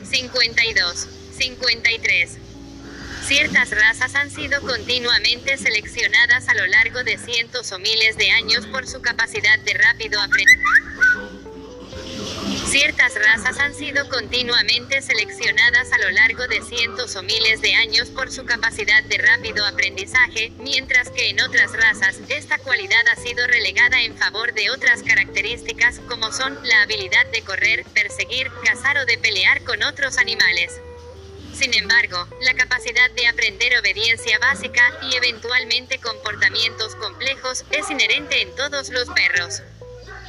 52. 0.10 1.08
53. 1.38 2.38
Ciertas 3.28 3.70
razas 3.72 4.16
han 4.16 4.32
sido 4.32 4.62
continuamente 4.62 5.58
seleccionadas 5.58 6.48
a 6.48 6.56
lo 6.56 6.66
largo 6.68 7.04
de 7.04 7.18
cientos 7.18 7.70
o 7.74 7.80
miles 7.80 8.16
de 8.16 8.32
años 8.32 8.66
por 8.68 8.88
su 8.88 9.02
capacidad 9.02 9.60
de 9.60 9.74
rápido 9.74 10.22
aprendizaje. 10.22 11.39
Ciertas 12.70 13.16
razas 13.16 13.58
han 13.58 13.74
sido 13.74 14.08
continuamente 14.10 15.02
seleccionadas 15.02 15.92
a 15.92 15.98
lo 15.98 16.12
largo 16.12 16.48
de 16.48 16.62
cientos 16.62 17.16
o 17.16 17.24
miles 17.24 17.62
de 17.62 17.74
años 17.74 18.10
por 18.10 18.32
su 18.32 18.46
capacidad 18.46 19.04
de 19.06 19.18
rápido 19.18 19.66
aprendizaje, 19.66 20.52
mientras 20.60 21.10
que 21.10 21.30
en 21.30 21.42
otras 21.42 21.74
razas, 21.74 22.20
esta 22.30 22.60
cualidad 22.60 23.08
ha 23.12 23.16
sido 23.16 23.48
relegada 23.48 24.04
en 24.04 24.16
favor 24.16 24.54
de 24.54 24.70
otras 24.70 25.02
características, 25.02 26.00
como 26.08 26.32
son 26.32 26.60
la 26.64 26.84
habilidad 26.84 27.26
de 27.32 27.42
correr, 27.42 27.86
perseguir, 27.86 28.52
cazar 28.64 29.00
o 29.00 29.06
de 29.08 29.18
pelear 29.18 29.64
con 29.64 29.82
otros 29.82 30.20
animales. 30.20 30.80
Sin 31.56 31.74
embargo, 31.74 32.28
la 32.42 32.54
capacidad 32.54 33.10
de 33.16 33.26
aprender 33.26 33.80
obediencia 33.80 34.38
básica 34.38 34.84
y 35.10 35.16
eventualmente 35.16 35.98
comportamientos 35.98 36.96
complejos 36.98 37.66
es 37.72 37.90
inherente 37.90 38.44
en 38.44 38.56
todos 38.56 38.90
los 38.90 39.10
perros. 39.10 39.64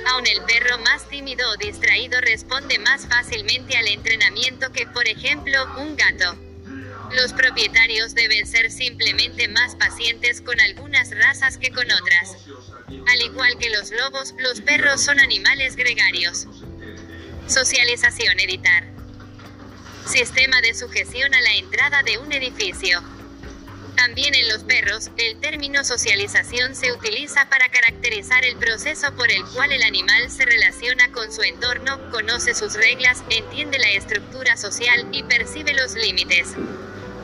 Aun 0.06 0.26
el 0.26 0.42
perro 0.42 0.78
más 0.78 1.08
tímido 1.08 1.48
o 1.50 1.56
distraído 1.56 2.20
responde 2.20 2.78
más 2.78 3.06
fácilmente 3.06 3.76
al 3.76 3.88
entrenamiento 3.88 4.72
que, 4.72 4.86
por 4.86 5.06
ejemplo, 5.08 5.58
un 5.78 5.96
gato. 5.96 6.36
Los 7.12 7.32
propietarios 7.32 8.14
deben 8.14 8.46
ser 8.46 8.70
simplemente 8.70 9.48
más 9.48 9.74
pacientes 9.74 10.40
con 10.40 10.60
algunas 10.60 11.10
razas 11.10 11.58
que 11.58 11.70
con 11.70 11.86
otras. 11.90 12.36
Al 13.08 13.20
igual 13.22 13.58
que 13.58 13.70
los 13.70 13.90
lobos, 13.90 14.34
los 14.38 14.60
perros 14.60 15.02
son 15.02 15.18
animales 15.18 15.76
gregarios. 15.76 16.46
Socialización 17.48 18.38
editar. 18.38 18.84
Sistema 20.06 20.60
de 20.60 20.74
sujeción 20.74 21.34
a 21.34 21.40
la 21.40 21.54
entrada 21.54 22.02
de 22.04 22.18
un 22.18 22.32
edificio. 22.32 23.02
También 24.00 24.34
en 24.34 24.48
los 24.48 24.64
perros, 24.64 25.10
el 25.18 25.38
término 25.40 25.84
socialización 25.84 26.74
se 26.74 26.90
utiliza 26.90 27.50
para 27.50 27.68
caracterizar 27.68 28.46
el 28.46 28.56
proceso 28.56 29.14
por 29.14 29.30
el 29.30 29.44
cual 29.52 29.72
el 29.72 29.82
animal 29.82 30.30
se 30.30 30.46
relaciona 30.46 31.12
con 31.12 31.30
su 31.30 31.42
entorno, 31.42 32.10
conoce 32.10 32.54
sus 32.54 32.72
reglas, 32.76 33.22
entiende 33.28 33.78
la 33.78 33.90
estructura 33.90 34.56
social 34.56 35.06
y 35.12 35.22
percibe 35.24 35.74
los 35.74 35.96
límites. 35.96 36.54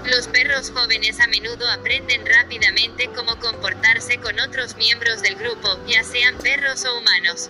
Los 0.05 0.29
perros 0.29 0.71
jóvenes 0.71 1.19
a 1.19 1.27
menudo 1.29 1.67
aprenden 1.67 2.27
rápidamente 2.27 3.09
cómo 3.17 3.37
comportarse 3.41 4.19
con 4.19 4.39
otros 4.39 4.77
miembros 4.77 5.23
del 5.23 5.37
grupo, 5.37 5.83
ya 5.89 6.05
sean 6.05 6.37
perros 6.37 6.85
o 6.85 6.99
humanos. 6.99 7.49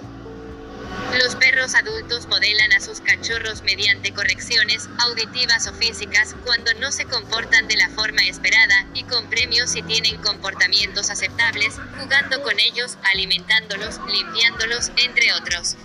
Los 1.18 1.34
perros 1.36 1.74
adultos 1.74 2.26
modelan 2.26 2.72
a 2.72 2.80
sus 2.80 3.00
cachorros 3.00 3.62
mediante 3.62 4.12
correcciones, 4.12 4.88
auditivas 4.98 5.66
o 5.66 5.74
físicas, 5.74 6.34
cuando 6.44 6.74
no 6.74 6.92
se 6.92 7.06
comportan 7.06 7.68
de 7.68 7.76
la 7.76 7.88
forma 7.90 8.22
esperada, 8.26 8.86
y 8.92 9.04
con 9.04 9.28
premios 9.30 9.70
si 9.70 9.82
tienen 9.82 10.20
comportamientos 10.20 11.08
aceptables, 11.08 11.74
jugando 11.98 12.42
con 12.42 12.58
ellos, 12.60 12.98
alimentándolos, 13.12 13.98
limpiándolos, 14.08 14.90
entre 14.96 15.32
otros. 15.32 15.76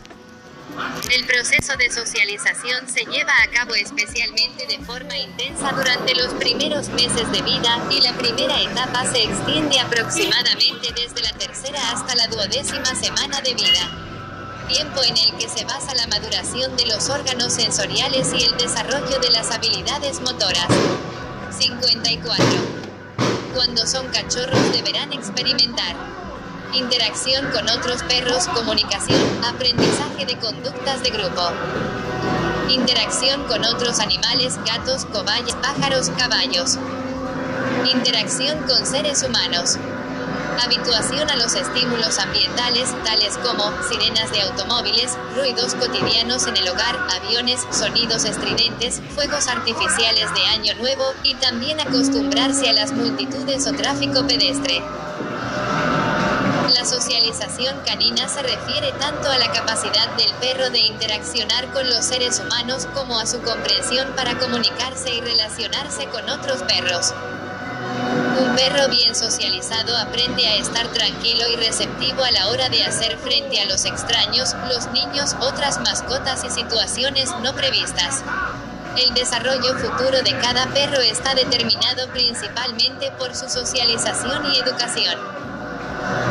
El 1.11 1.25
proceso 1.25 1.75
de 1.77 1.91
socialización 1.91 2.89
se 2.89 3.05
lleva 3.05 3.33
a 3.41 3.47
cabo 3.51 3.75
especialmente 3.75 4.67
de 4.67 4.79
forma 4.79 5.17
intensa 5.17 5.71
durante 5.71 6.15
los 6.15 6.33
primeros 6.33 6.89
meses 6.89 7.31
de 7.31 7.41
vida, 7.41 7.87
y 7.89 8.01
la 8.01 8.13
primera 8.13 8.61
etapa 8.61 9.05
se 9.11 9.23
extiende 9.23 9.79
aproximadamente 9.79 10.89
desde 10.93 11.21
la 11.21 11.37
tercera 11.37 11.91
hasta 11.91 12.15
la 12.15 12.27
duodécima 12.27 12.95
semana 12.95 13.41
de 13.41 13.53
vida 13.53 14.10
tiempo 14.71 15.03
en 15.03 15.17
el 15.17 15.37
que 15.37 15.49
se 15.49 15.65
basa 15.65 15.93
la 15.95 16.07
maduración 16.07 16.77
de 16.77 16.85
los 16.85 17.09
órganos 17.09 17.51
sensoriales 17.51 18.31
y 18.33 18.45
el 18.45 18.57
desarrollo 18.57 19.19
de 19.19 19.29
las 19.31 19.51
habilidades 19.51 20.21
motoras. 20.21 20.67
54. 21.59 22.45
Cuando 23.53 23.85
son 23.85 24.07
cachorros 24.07 24.71
deberán 24.71 25.11
experimentar 25.11 25.95
interacción 26.73 27.51
con 27.51 27.69
otros 27.69 28.01
perros, 28.03 28.47
comunicación, 28.47 29.19
aprendizaje 29.43 30.25
de 30.25 30.37
conductas 30.37 31.03
de 31.03 31.09
grupo, 31.09 31.51
interacción 32.69 33.43
con 33.47 33.65
otros 33.65 33.99
animales, 33.99 34.57
gatos, 34.65 35.05
cobayas, 35.05 35.55
pájaros, 35.55 36.09
caballos, 36.17 36.77
interacción 37.91 38.57
con 38.65 38.85
seres 38.85 39.21
humanos. 39.23 39.77
Habituación 40.63 41.27
a 41.31 41.37
los 41.37 41.55
estímulos 41.55 42.19
ambientales, 42.19 42.93
tales 43.03 43.35
como 43.39 43.63
sirenas 43.89 44.31
de 44.31 44.41
automóviles, 44.43 45.17
ruidos 45.35 45.73
cotidianos 45.73 46.45
en 46.45 46.55
el 46.55 46.69
hogar, 46.69 46.99
aviones, 47.19 47.65
sonidos 47.71 48.25
estridentes, 48.25 49.01
fuegos 49.15 49.47
artificiales 49.47 50.31
de 50.35 50.45
Año 50.45 50.75
Nuevo, 50.75 51.03
y 51.23 51.33
también 51.35 51.79
acostumbrarse 51.79 52.69
a 52.69 52.73
las 52.73 52.91
multitudes 52.91 53.65
o 53.65 53.73
tráfico 53.73 54.27
pedestre. 54.27 54.83
La 56.75 56.85
socialización 56.85 57.75
canina 57.83 58.29
se 58.29 58.43
refiere 58.43 58.91
tanto 58.99 59.31
a 59.31 59.39
la 59.39 59.51
capacidad 59.51 60.15
del 60.15 60.31
perro 60.35 60.69
de 60.69 60.79
interaccionar 60.79 61.71
con 61.73 61.89
los 61.89 62.05
seres 62.05 62.39
humanos 62.39 62.87
como 62.93 63.17
a 63.17 63.25
su 63.25 63.41
comprensión 63.41 64.13
para 64.15 64.37
comunicarse 64.37 65.13
y 65.15 65.21
relacionarse 65.21 66.05
con 66.07 66.29
otros 66.29 66.61
perros. 66.63 67.13
Un 68.39 68.55
perro 68.55 68.87
bien 68.87 69.13
socializado 69.13 69.97
aprende 69.97 70.47
a 70.47 70.55
estar 70.55 70.87
tranquilo 70.87 71.47
y 71.49 71.57
receptivo 71.57 72.23
a 72.23 72.31
la 72.31 72.47
hora 72.47 72.69
de 72.69 72.83
hacer 72.83 73.17
frente 73.17 73.61
a 73.61 73.65
los 73.65 73.83
extraños, 73.83 74.55
los 74.69 74.89
niños, 74.91 75.35
otras 75.41 75.79
mascotas 75.81 76.43
y 76.45 76.49
situaciones 76.49 77.29
no 77.43 77.53
previstas. 77.53 78.23
El 78.95 79.13
desarrollo 79.13 79.77
futuro 79.77 80.21
de 80.23 80.37
cada 80.39 80.67
perro 80.67 81.01
está 81.01 81.33
determinado 81.33 82.07
principalmente 82.13 83.11
por 83.17 83.35
su 83.35 83.49
socialización 83.49 84.53
y 84.53 84.59
educación. 84.59 85.17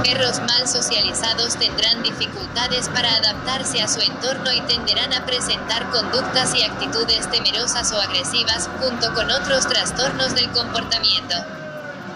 Perros 0.02 0.40
mal 0.40 0.66
socializados 0.66 1.56
tendrán 1.56 2.02
dificultades 2.02 2.88
para 2.88 3.14
adaptarse 3.14 3.82
a 3.82 3.88
su 3.88 4.00
entorno 4.00 4.52
y 4.52 4.60
tenderán 4.62 5.12
a 5.12 5.26
presentar 5.26 5.90
conductas 5.90 6.54
y 6.54 6.62
actitudes 6.62 7.30
temerosas 7.30 7.92
o 7.92 8.00
agresivas, 8.00 8.68
junto 8.80 9.12
con 9.14 9.30
otros 9.30 9.66
trastornos 9.66 10.34
del 10.34 10.50
comportamiento. 10.50 11.59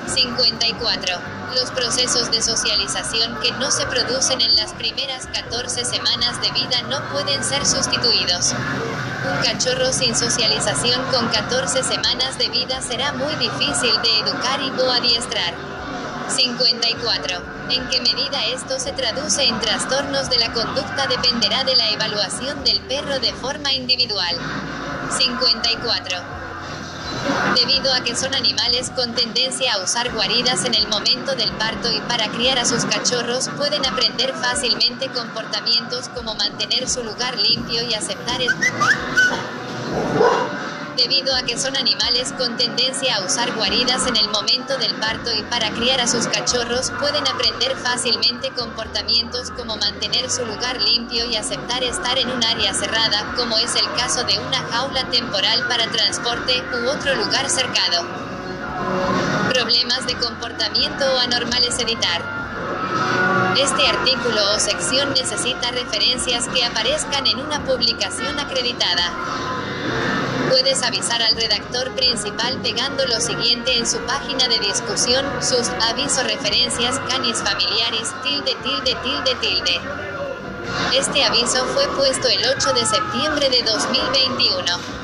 54. 0.08 1.16
Los 1.54 1.70
procesos 1.70 2.30
de 2.30 2.42
socialización 2.42 3.38
que 3.40 3.52
no 3.52 3.70
se 3.70 3.86
producen 3.86 4.40
en 4.40 4.54
las 4.56 4.72
primeras 4.72 5.26
14 5.26 5.84
semanas 5.84 6.40
de 6.40 6.50
vida 6.52 6.82
no 6.88 7.00
pueden 7.10 7.42
ser 7.44 7.64
sustituidos. 7.64 8.52
Un 8.52 9.42
cachorro 9.44 9.92
sin 9.92 10.14
socialización 10.16 11.00
con 11.12 11.28
14 11.28 11.82
semanas 11.82 12.38
de 12.38 12.48
vida 12.48 12.80
será 12.82 13.12
muy 13.12 13.34
difícil 13.36 13.92
de 14.02 14.20
educar 14.20 14.60
y 14.60 14.70
o 14.80 14.90
adiestrar. 14.90 15.54
54. 16.28 17.42
En 17.70 17.88
qué 17.88 18.00
medida 18.00 18.44
esto 18.46 18.78
se 18.80 18.92
traduce 18.92 19.44
en 19.44 19.58
trastornos 19.60 20.28
de 20.30 20.38
la 20.38 20.52
conducta 20.52 21.06
dependerá 21.06 21.64
de 21.64 21.76
la 21.76 21.90
evaluación 21.90 22.64
del 22.64 22.80
perro 22.80 23.18
de 23.20 23.32
forma 23.34 23.72
individual. 23.72 24.36
54 25.10 26.43
debido 27.56 27.92
a 27.92 28.02
que 28.02 28.16
son 28.16 28.34
animales 28.34 28.90
con 28.94 29.14
tendencia 29.14 29.74
a 29.74 29.82
usar 29.82 30.12
guaridas 30.12 30.64
en 30.64 30.74
el 30.74 30.88
momento 30.88 31.34
del 31.34 31.52
parto 31.52 31.90
y 31.90 32.00
para 32.00 32.28
criar 32.28 32.58
a 32.58 32.64
sus 32.64 32.84
cachorros 32.84 33.48
pueden 33.56 33.84
aprender 33.86 34.32
fácilmente 34.34 35.08
comportamientos 35.08 36.08
como 36.08 36.34
mantener 36.34 36.88
su 36.88 37.02
lugar 37.04 37.38
limpio 37.38 37.82
y 37.82 37.94
aceptar 37.94 38.40
el 38.42 38.50
debido 40.96 41.34
a 41.34 41.42
que 41.42 41.58
son 41.58 41.76
animales 41.76 42.32
con 42.38 42.56
tendencia 42.56 43.16
a 43.16 43.24
usar 43.24 43.52
guaridas 43.52 44.06
en 44.06 44.16
el 44.16 44.28
momento 44.28 44.76
del 44.78 44.94
parto 44.94 45.32
y 45.32 45.42
para 45.42 45.70
criar 45.70 46.00
a 46.00 46.06
sus 46.06 46.26
cachorros, 46.26 46.90
pueden 47.00 47.26
aprender 47.26 47.76
fácilmente 47.76 48.50
comportamientos 48.50 49.50
como 49.50 49.76
mantener 49.76 50.30
su 50.30 50.44
lugar 50.46 50.80
limpio 50.80 51.24
y 51.26 51.36
aceptar 51.36 51.82
estar 51.82 52.18
en 52.18 52.30
un 52.30 52.42
área 52.44 52.72
cerrada, 52.74 53.34
como 53.36 53.58
es 53.58 53.74
el 53.74 53.90
caso 53.94 54.24
de 54.24 54.38
una 54.38 54.58
jaula 54.70 55.04
temporal 55.10 55.66
para 55.68 55.90
transporte 55.90 56.62
u 56.72 56.88
otro 56.88 57.14
lugar 57.14 57.48
cercado. 57.50 58.06
Problemas 59.48 60.06
de 60.06 60.14
comportamiento 60.14 61.04
o 61.14 61.18
anormales 61.18 61.78
editar. 61.78 62.22
Este 63.56 63.86
artículo 63.86 64.54
o 64.54 64.58
sección 64.58 65.12
necesita 65.14 65.70
referencias 65.70 66.48
que 66.48 66.64
aparezcan 66.64 67.26
en 67.26 67.40
una 67.40 67.64
publicación 67.64 68.38
acreditada. 68.38 69.12
Puedes 70.54 70.84
avisar 70.84 71.20
al 71.20 71.34
redactor 71.34 71.92
principal 71.96 72.60
pegando 72.62 73.04
lo 73.08 73.20
siguiente 73.20 73.76
en 73.76 73.88
su 73.88 73.98
página 74.06 74.46
de 74.46 74.60
discusión, 74.60 75.26
sus 75.42 75.68
aviso 75.90 76.22
referencias 76.22 77.00
canis 77.08 77.42
familiaris 77.42 78.14
tilde 78.22 78.54
tilde 78.62 78.96
tilde 79.02 79.34
tilde. 79.40 79.80
Este 80.96 81.24
aviso 81.24 81.64
fue 81.74 81.88
puesto 81.96 82.28
el 82.28 82.38
8 82.56 82.72
de 82.72 82.86
septiembre 82.86 83.50
de 83.50 83.62
2021. 83.64 85.03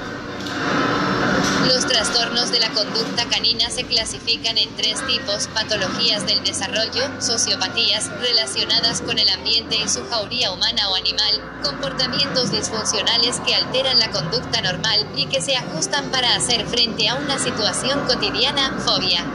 Trastornos 1.90 2.52
de 2.52 2.60
la 2.60 2.70
conducta 2.70 3.24
canina 3.28 3.68
se 3.68 3.82
clasifican 3.82 4.56
en 4.56 4.72
tres 4.76 5.04
tipos, 5.08 5.48
patologías 5.48 6.24
del 6.24 6.44
desarrollo, 6.44 7.20
sociopatías, 7.20 8.08
relacionadas 8.20 9.00
con 9.00 9.18
el 9.18 9.28
ambiente 9.28 9.74
y 9.74 9.88
su 9.88 10.08
jauría 10.08 10.52
humana 10.52 10.88
o 10.88 10.94
animal, 10.94 11.60
comportamientos 11.64 12.52
disfuncionales 12.52 13.40
que 13.40 13.56
alteran 13.56 13.98
la 13.98 14.12
conducta 14.12 14.60
normal 14.60 15.04
y 15.16 15.26
que 15.26 15.42
se 15.42 15.56
ajustan 15.56 16.12
para 16.12 16.36
hacer 16.36 16.64
frente 16.66 17.08
a 17.08 17.16
una 17.16 17.40
situación 17.40 18.06
cotidiana, 18.06 18.78
fobia. 18.86 19.26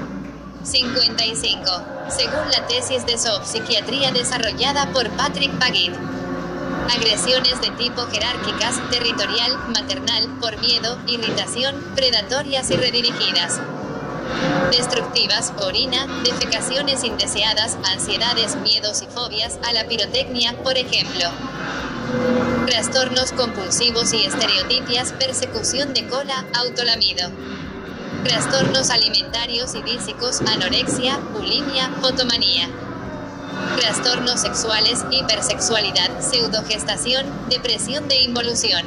55. 0.64 1.66
Según 2.08 2.51
la 2.51 2.66
tesis 2.68 3.06
de 3.06 3.18
zoopsiquiatría 3.18 4.14
desarrollada 4.14 4.93
por 4.93 5.10
Patrick 5.18 5.51
Paget. 5.60 5.93
Agresiones 6.93 7.59
de 7.61 7.71
tipo 7.71 8.05
jerárquicas, 8.07 8.79
territorial, 8.91 9.57
maternal, 9.69 10.38
por 10.39 10.57
miedo, 10.59 10.97
irritación, 11.07 11.75
predatorias 11.95 12.69
y 12.69 12.75
redirigidas. 12.75 13.59
Destructivas, 14.71 15.53
orina, 15.61 16.05
defecaciones 16.23 17.03
indeseadas, 17.03 17.77
ansiedades, 17.91 18.55
miedos 18.57 19.01
y 19.01 19.07
fobias, 19.07 19.59
a 19.67 19.73
la 19.73 19.86
pirotecnia, 19.86 20.55
por 20.63 20.77
ejemplo. 20.77 21.29
Trastornos 22.67 23.31
compulsivos 23.31 24.13
y 24.13 24.23
estereotipias, 24.25 25.13
persecución 25.13 25.93
de 25.93 26.07
cola, 26.07 26.45
autolamido. 26.53 27.29
Trastornos 28.23 28.89
alimentarios 28.89 29.75
y 29.75 29.81
físicos, 29.83 30.41
anorexia, 30.41 31.17
bulimia, 31.17 31.89
fotomanía. 32.01 32.69
Trastornos 33.80 34.41
sexuales, 34.41 35.05
hipersexualidad, 35.11 36.22
pseudogestación, 36.22 37.26
depresión 37.49 38.07
de 38.07 38.22
involución. 38.22 38.86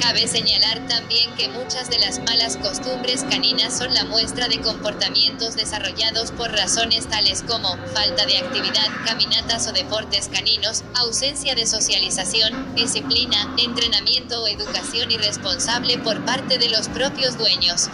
Cabe 0.00 0.26
señalar 0.26 0.88
también 0.88 1.32
que 1.36 1.48
muchas 1.48 1.88
de 1.90 1.98
las 1.98 2.18
malas 2.20 2.56
costumbres 2.56 3.24
caninas 3.30 3.76
son 3.76 3.94
la 3.94 4.04
muestra 4.04 4.48
de 4.48 4.60
comportamientos 4.60 5.56
desarrollados 5.56 6.32
por 6.32 6.50
razones 6.50 7.06
tales 7.06 7.44
como 7.46 7.76
falta 7.94 8.26
de 8.26 8.38
actividad, 8.38 8.88
caminatas 9.06 9.68
o 9.68 9.72
deportes 9.72 10.28
caninos, 10.28 10.82
ausencia 10.96 11.54
de 11.54 11.66
socialización, 11.66 12.74
disciplina, 12.74 13.54
entrenamiento 13.58 14.42
o 14.42 14.48
educación 14.48 15.12
irresponsable 15.12 15.98
por 15.98 16.24
parte 16.24 16.58
de 16.58 16.70
los 16.70 16.88
propios 16.88 17.38
dueños. 17.38 17.88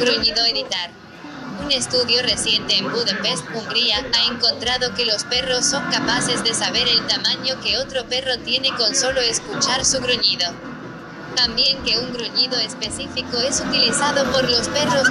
Gruñido 0.00 0.44
editar. 0.46 1.05
Un 1.62 1.72
estudio 1.72 2.22
reciente 2.22 2.76
en 2.76 2.90
Budapest, 2.90 3.44
Hungría, 3.54 3.96
ha 3.98 4.32
encontrado 4.32 4.94
que 4.94 5.06
los 5.06 5.24
perros 5.24 5.64
son 5.64 5.84
capaces 5.90 6.44
de 6.44 6.52
saber 6.54 6.86
el 6.86 7.06
tamaño 7.06 7.60
que 7.62 7.78
otro 7.78 8.04
perro 8.04 8.38
tiene 8.44 8.68
con 8.76 8.94
solo 8.94 9.20
escuchar 9.20 9.84
su 9.84 10.00
gruñido. 10.00 10.52
También 11.34 11.82
que 11.82 11.98
un 11.98 12.12
gruñido 12.12 12.58
específico 12.58 13.38
es 13.38 13.60
utilizado 13.60 14.30
por 14.32 14.48
los 14.48 14.68
perros. 14.68 15.08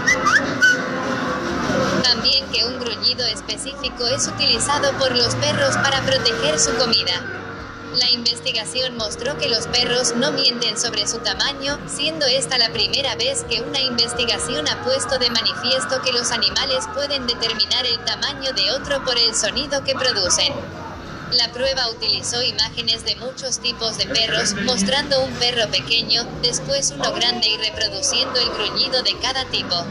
También 2.03 2.45
que 2.51 2.65
un 2.65 2.79
gruñido 2.79 3.25
específico 3.25 4.05
es 4.07 4.27
utilizado 4.27 4.91
por 4.99 5.15
los 5.15 5.35
perros 5.35 5.75
para 5.77 6.01
proteger 6.01 6.59
su 6.59 6.75
comida. 6.75 7.54
La 7.99 8.11
investigación 8.11 8.97
mostró 8.97 9.37
que 9.37 9.47
los 9.47 9.67
perros 9.67 10.15
no 10.17 10.33
mienten 10.33 10.77
sobre 10.77 11.07
su 11.07 11.19
tamaño, 11.19 11.79
siendo 11.87 12.25
esta 12.25 12.57
la 12.57 12.69
primera 12.73 13.15
vez 13.15 13.45
que 13.49 13.61
una 13.61 13.79
investigación 13.79 14.67
ha 14.67 14.83
puesto 14.83 15.17
de 15.17 15.29
manifiesto 15.29 16.01
que 16.01 16.11
los 16.11 16.31
animales 16.31 16.85
pueden 16.93 17.25
determinar 17.25 17.85
el 17.85 17.97
tamaño 18.03 18.51
de 18.51 18.71
otro 18.71 19.01
por 19.05 19.17
el 19.17 19.33
sonido 19.33 19.81
que 19.85 19.93
producen. 19.93 20.53
La 21.31 21.53
prueba 21.53 21.89
utilizó 21.89 22.43
imágenes 22.43 23.05
de 23.05 23.15
muchos 23.15 23.59
tipos 23.59 23.97
de 23.97 24.07
perros, 24.07 24.55
mostrando 24.65 25.21
un 25.21 25.31
perro 25.35 25.71
pequeño, 25.71 26.25
después 26.41 26.91
uno 26.91 27.13
grande 27.13 27.47
y 27.47 27.57
reproduciendo 27.57 28.37
el 28.41 28.49
gruñido 28.49 29.03
de 29.03 29.17
cada 29.19 29.45
tipo. 29.45 29.85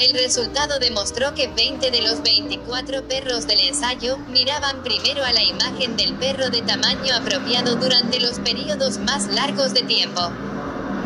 El 0.00 0.12
resultado 0.12 0.78
demostró 0.78 1.34
que 1.34 1.48
20 1.48 1.90
de 1.90 2.02
los 2.02 2.22
24 2.22 3.08
perros 3.08 3.48
del 3.48 3.60
ensayo 3.60 4.16
miraban 4.28 4.84
primero 4.84 5.24
a 5.24 5.32
la 5.32 5.42
imagen 5.42 5.96
del 5.96 6.14
perro 6.14 6.50
de 6.50 6.62
tamaño 6.62 7.16
apropiado 7.16 7.74
durante 7.74 8.20
los 8.20 8.38
periodos 8.38 8.98
más 8.98 9.26
largos 9.26 9.74
de 9.74 9.82
tiempo. 9.82 10.20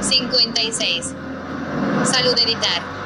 56. 0.03 1.07
Salud 2.05 2.39
editar. 2.39 3.02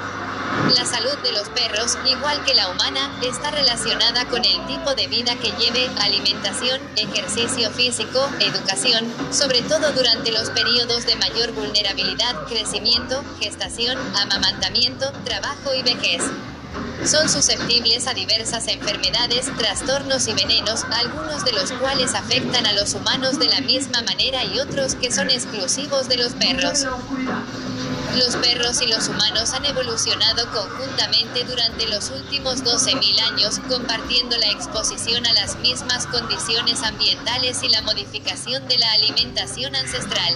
La 0.74 0.84
salud 0.84 1.16
de 1.22 1.32
los 1.32 1.48
perros, 1.50 1.96
igual 2.06 2.44
que 2.44 2.54
la 2.54 2.68
humana, 2.68 3.10
está 3.22 3.50
relacionada 3.50 4.26
con 4.26 4.44
el 4.44 4.66
tipo 4.66 4.94
de 4.94 5.06
vida 5.06 5.34
que 5.36 5.52
lleve, 5.52 5.88
alimentación, 6.00 6.80
ejercicio 6.96 7.70
físico, 7.70 8.28
educación, 8.40 9.04
sobre 9.30 9.62
todo 9.62 9.92
durante 9.92 10.32
los 10.32 10.50
periodos 10.50 11.06
de 11.06 11.16
mayor 11.16 11.52
vulnerabilidad, 11.52 12.44
crecimiento, 12.46 13.22
gestación, 13.40 13.96
amamantamiento, 14.16 15.12
trabajo 15.24 15.74
y 15.74 15.82
vejez. 15.82 16.22
Son 17.04 17.28
susceptibles 17.28 18.06
a 18.06 18.14
diversas 18.14 18.66
enfermedades, 18.68 19.46
trastornos 19.56 20.26
y 20.28 20.34
venenos, 20.34 20.84
algunos 20.90 21.44
de 21.44 21.52
los 21.52 21.70
cuales 21.72 22.14
afectan 22.14 22.66
a 22.66 22.72
los 22.72 22.94
humanos 22.94 23.38
de 23.38 23.46
la 23.46 23.60
misma 23.60 24.02
manera 24.02 24.44
y 24.44 24.58
otros 24.58 24.94
que 24.94 25.12
son 25.12 25.30
exclusivos 25.30 26.08
de 26.08 26.16
los 26.16 26.32
perros. 26.32 26.86
Los 28.14 28.36
perros 28.36 28.80
y 28.80 28.86
los 28.86 29.08
humanos 29.08 29.52
han 29.52 29.64
evolucionado 29.64 30.50
conjuntamente 30.52 31.44
durante 31.44 31.86
los 31.88 32.10
últimos 32.10 32.62
12.000 32.64 33.20
años, 33.32 33.60
compartiendo 33.68 34.36
la 34.38 34.50
exposición 34.50 35.26
a 35.26 35.32
las 35.34 35.56
mismas 35.56 36.06
condiciones 36.06 36.82
ambientales 36.82 37.62
y 37.62 37.68
la 37.68 37.82
modificación 37.82 38.66
de 38.68 38.78
la 38.78 38.90
alimentación 38.92 39.76
ancestral. 39.76 40.34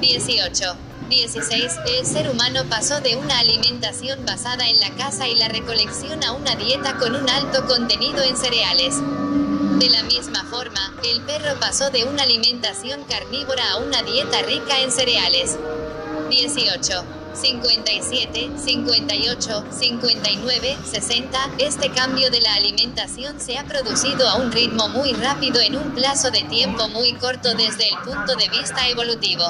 18. 0.00 0.76
16. 1.08 1.72
El 1.98 2.06
ser 2.06 2.28
humano 2.28 2.64
pasó 2.68 3.00
de 3.00 3.14
una 3.16 3.38
alimentación 3.38 4.24
basada 4.24 4.68
en 4.68 4.80
la 4.80 4.90
caza 4.96 5.28
y 5.28 5.36
la 5.36 5.48
recolección 5.48 6.24
a 6.24 6.32
una 6.32 6.56
dieta 6.56 6.96
con 6.96 7.14
un 7.14 7.28
alto 7.30 7.64
contenido 7.66 8.22
en 8.22 8.36
cereales. 8.36 8.96
De 9.78 9.88
la 9.88 10.02
misma 10.02 10.44
forma, 10.50 10.92
el 11.04 11.20
perro 11.22 11.60
pasó 11.60 11.90
de 11.90 12.04
una 12.04 12.24
alimentación 12.24 13.04
carnívora 13.04 13.70
a 13.72 13.76
una 13.76 14.02
dieta 14.02 14.42
rica 14.42 14.80
en 14.80 14.90
cereales. 14.90 15.56
18. 16.28 17.04
57, 17.36 18.50
58, 18.56 19.64
59, 19.70 20.76
60. 20.90 21.38
Este 21.58 21.90
cambio 21.90 22.30
de 22.30 22.40
la 22.40 22.54
alimentación 22.54 23.38
se 23.40 23.58
ha 23.58 23.64
producido 23.64 24.26
a 24.28 24.36
un 24.36 24.50
ritmo 24.50 24.88
muy 24.88 25.12
rápido 25.12 25.60
en 25.60 25.76
un 25.76 25.92
plazo 25.92 26.30
de 26.30 26.42
tiempo 26.44 26.88
muy 26.88 27.12
corto 27.14 27.54
desde 27.54 27.88
el 27.88 27.98
punto 28.04 28.34
de 28.36 28.48
vista 28.48 28.88
evolutivo. 28.88 29.44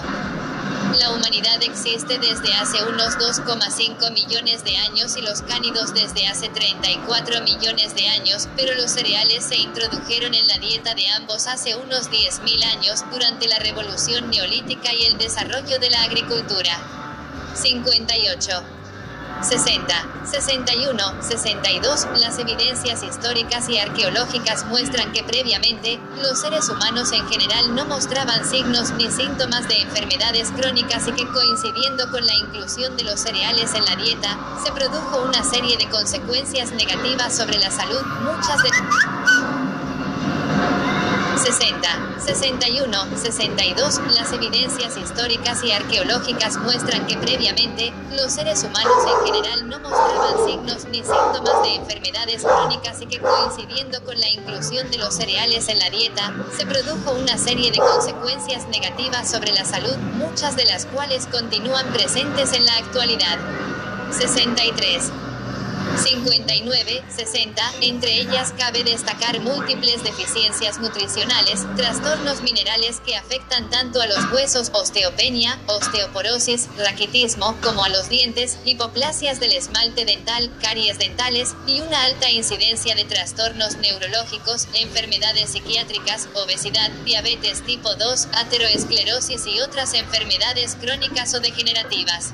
La 0.94 1.10
humanidad 1.10 1.62
existe 1.62 2.18
desde 2.18 2.54
hace 2.54 2.82
unos 2.84 3.18
2,5 3.18 4.12
millones 4.12 4.64
de 4.64 4.76
años 4.76 5.16
y 5.16 5.22
los 5.22 5.42
cánidos 5.42 5.92
desde 5.92 6.26
hace 6.28 6.48
34 6.48 7.42
millones 7.42 7.94
de 7.94 8.08
años, 8.08 8.48
pero 8.56 8.74
los 8.74 8.92
cereales 8.92 9.44
se 9.44 9.56
introdujeron 9.56 10.32
en 10.32 10.46
la 10.46 10.58
dieta 10.58 10.94
de 10.94 11.08
ambos 11.08 11.46
hace 11.48 11.74
unos 11.74 12.10
10.000 12.10 12.64
años 12.64 13.04
durante 13.10 13.48
la 13.48 13.58
revolución 13.58 14.30
neolítica 14.30 14.92
y 14.94 15.06
el 15.06 15.18
desarrollo 15.18 15.78
de 15.78 15.90
la 15.90 16.02
agricultura. 16.02 16.78
58. 17.54 18.75
60, 19.42 19.94
61, 20.24 21.22
62. 21.22 22.06
Las 22.20 22.38
evidencias 22.38 23.02
históricas 23.02 23.68
y 23.68 23.78
arqueológicas 23.78 24.66
muestran 24.66 25.12
que 25.12 25.22
previamente, 25.22 26.00
los 26.22 26.40
seres 26.40 26.68
humanos 26.68 27.12
en 27.12 27.26
general 27.28 27.74
no 27.74 27.84
mostraban 27.84 28.44
signos 28.48 28.90
ni 28.92 29.10
síntomas 29.10 29.68
de 29.68 29.82
enfermedades 29.82 30.50
crónicas 30.50 31.06
y 31.08 31.12
que 31.12 31.26
coincidiendo 31.26 32.10
con 32.10 32.24
la 32.24 32.34
inclusión 32.34 32.96
de 32.96 33.04
los 33.04 33.20
cereales 33.20 33.74
en 33.74 33.84
la 33.84 33.96
dieta, 33.96 34.38
se 34.64 34.72
produjo 34.72 35.22
una 35.22 35.44
serie 35.44 35.76
de 35.76 35.88
consecuencias 35.88 36.72
negativas 36.72 37.36
sobre 37.36 37.58
la 37.58 37.70
salud, 37.70 38.02
muchas 38.24 38.62
de 38.62 38.70
60, 41.46 42.18
61, 42.18 43.16
62. 43.16 44.00
Las 44.16 44.32
evidencias 44.32 44.96
históricas 44.96 45.62
y 45.62 45.70
arqueológicas 45.70 46.56
muestran 46.56 47.06
que 47.06 47.16
previamente, 47.16 47.92
los 48.16 48.32
seres 48.32 48.64
humanos 48.64 48.96
en 49.06 49.26
general 49.26 49.68
no 49.68 49.78
mostraban 49.78 50.44
signos 50.44 50.86
ni 50.86 51.04
síntomas 51.04 51.62
de 51.62 51.74
enfermedades 51.76 52.42
crónicas 52.42 53.00
y 53.00 53.06
que 53.06 53.20
coincidiendo 53.20 54.02
con 54.02 54.18
la 54.18 54.28
inclusión 54.28 54.90
de 54.90 54.98
los 54.98 55.14
cereales 55.14 55.68
en 55.68 55.78
la 55.78 55.88
dieta, 55.88 56.34
se 56.58 56.66
produjo 56.66 57.12
una 57.12 57.38
serie 57.38 57.70
de 57.70 57.78
consecuencias 57.78 58.66
negativas 58.66 59.30
sobre 59.30 59.52
la 59.52 59.64
salud, 59.64 59.96
muchas 60.14 60.56
de 60.56 60.64
las 60.64 60.86
cuales 60.86 61.28
continúan 61.28 61.86
presentes 61.92 62.54
en 62.54 62.64
la 62.64 62.74
actualidad. 62.74 63.38
63. 64.10 65.12
59, 66.02 67.04
60, 67.08 67.72
entre 67.80 68.20
ellas 68.20 68.52
cabe 68.56 68.84
destacar 68.84 69.40
múltiples 69.40 70.02
deficiencias 70.02 70.78
nutricionales, 70.78 71.66
trastornos 71.76 72.42
minerales 72.42 73.00
que 73.00 73.16
afectan 73.16 73.70
tanto 73.70 74.00
a 74.00 74.06
los 74.06 74.30
huesos, 74.32 74.70
osteopenia, 74.74 75.58
osteoporosis, 75.66 76.68
raquitismo, 76.76 77.56
como 77.62 77.84
a 77.84 77.88
los 77.88 78.08
dientes, 78.08 78.58
hipoplasias 78.64 79.40
del 79.40 79.52
esmalte 79.52 80.04
dental, 80.04 80.50
caries 80.60 80.98
dentales, 80.98 81.54
y 81.66 81.80
una 81.80 82.04
alta 82.04 82.30
incidencia 82.30 82.94
de 82.94 83.04
trastornos 83.04 83.76
neurológicos, 83.76 84.68
enfermedades 84.74 85.50
psiquiátricas, 85.50 86.28
obesidad, 86.34 86.90
diabetes 87.04 87.62
tipo 87.64 87.94
2, 87.94 88.28
ateroesclerosis 88.32 89.46
y 89.46 89.60
otras 89.60 89.94
enfermedades 89.94 90.76
crónicas 90.80 91.34
o 91.34 91.40
degenerativas. 91.40 92.32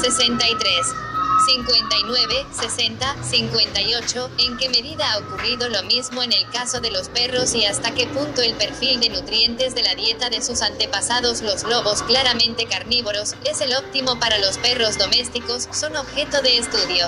63. 0.00 1.07
59, 1.46 2.46
60, 2.58 3.22
58, 3.22 4.30
en 4.38 4.56
qué 4.56 4.68
medida 4.68 5.12
ha 5.12 5.18
ocurrido 5.18 5.68
lo 5.68 5.82
mismo 5.84 6.22
en 6.22 6.32
el 6.32 6.48
caso 6.50 6.80
de 6.80 6.90
los 6.90 7.08
perros 7.08 7.54
y 7.54 7.64
hasta 7.64 7.94
qué 7.94 8.06
punto 8.06 8.42
el 8.42 8.54
perfil 8.54 9.00
de 9.00 9.10
nutrientes 9.10 9.74
de 9.74 9.82
la 9.82 9.94
dieta 9.94 10.30
de 10.30 10.42
sus 10.42 10.62
antepasados 10.62 11.42
los 11.42 11.62
lobos 11.64 12.02
claramente 12.02 12.66
carnívoros 12.66 13.34
es 13.44 13.60
el 13.60 13.74
óptimo 13.74 14.18
para 14.18 14.38
los 14.38 14.58
perros 14.58 14.98
domésticos 14.98 15.68
son 15.72 15.96
objeto 15.96 16.42
de 16.42 16.58
estudio. 16.58 17.06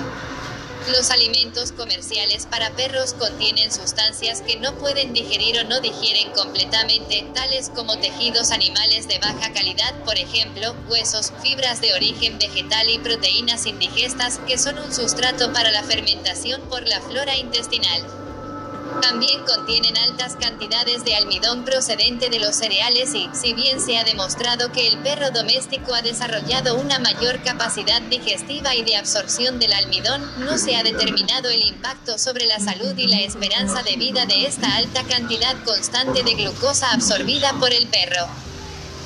Los 0.90 1.10
alimentos 1.12 1.70
comerciales 1.70 2.46
para 2.46 2.70
perros 2.70 3.14
contienen 3.14 3.70
sustancias 3.70 4.42
que 4.42 4.58
no 4.58 4.74
pueden 4.74 5.12
digerir 5.12 5.60
o 5.60 5.64
no 5.64 5.80
digieren 5.80 6.32
completamente, 6.32 7.24
tales 7.32 7.70
como 7.70 7.96
tejidos 7.98 8.50
animales 8.50 9.06
de 9.06 9.20
baja 9.20 9.52
calidad, 9.52 9.94
por 10.04 10.18
ejemplo, 10.18 10.74
huesos, 10.88 11.32
fibras 11.42 11.80
de 11.80 11.94
origen 11.94 12.38
vegetal 12.38 12.90
y 12.90 12.98
proteínas 12.98 13.66
indigestas, 13.66 14.40
que 14.48 14.58
son 14.58 14.80
un 14.80 14.92
sustrato 14.92 15.52
para 15.52 15.70
la 15.70 15.84
fermentación 15.84 16.60
por 16.62 16.86
la 16.88 17.00
flora 17.00 17.36
intestinal. 17.36 18.29
También 19.00 19.44
contienen 19.44 19.96
altas 19.96 20.36
cantidades 20.40 21.04
de 21.04 21.14
almidón 21.14 21.64
procedente 21.64 22.28
de 22.28 22.38
los 22.38 22.56
cereales 22.56 23.14
y, 23.14 23.28
si 23.32 23.54
bien 23.54 23.80
se 23.80 23.98
ha 23.98 24.04
demostrado 24.04 24.72
que 24.72 24.88
el 24.88 24.98
perro 24.98 25.30
doméstico 25.30 25.94
ha 25.94 26.02
desarrollado 26.02 26.76
una 26.76 26.98
mayor 26.98 27.42
capacidad 27.42 28.02
digestiva 28.02 28.74
y 28.74 28.82
de 28.82 28.96
absorción 28.96 29.58
del 29.58 29.72
almidón, 29.72 30.22
no 30.44 30.58
se 30.58 30.76
ha 30.76 30.82
determinado 30.82 31.48
el 31.50 31.64
impacto 31.64 32.18
sobre 32.18 32.46
la 32.46 32.58
salud 32.58 32.96
y 32.96 33.06
la 33.06 33.20
esperanza 33.20 33.82
de 33.82 33.96
vida 33.96 34.26
de 34.26 34.46
esta 34.46 34.76
alta 34.76 35.02
cantidad 35.04 35.56
constante 35.64 36.22
de 36.22 36.34
glucosa 36.34 36.92
absorbida 36.92 37.52
por 37.54 37.72
el 37.72 37.86
perro. 37.86 38.26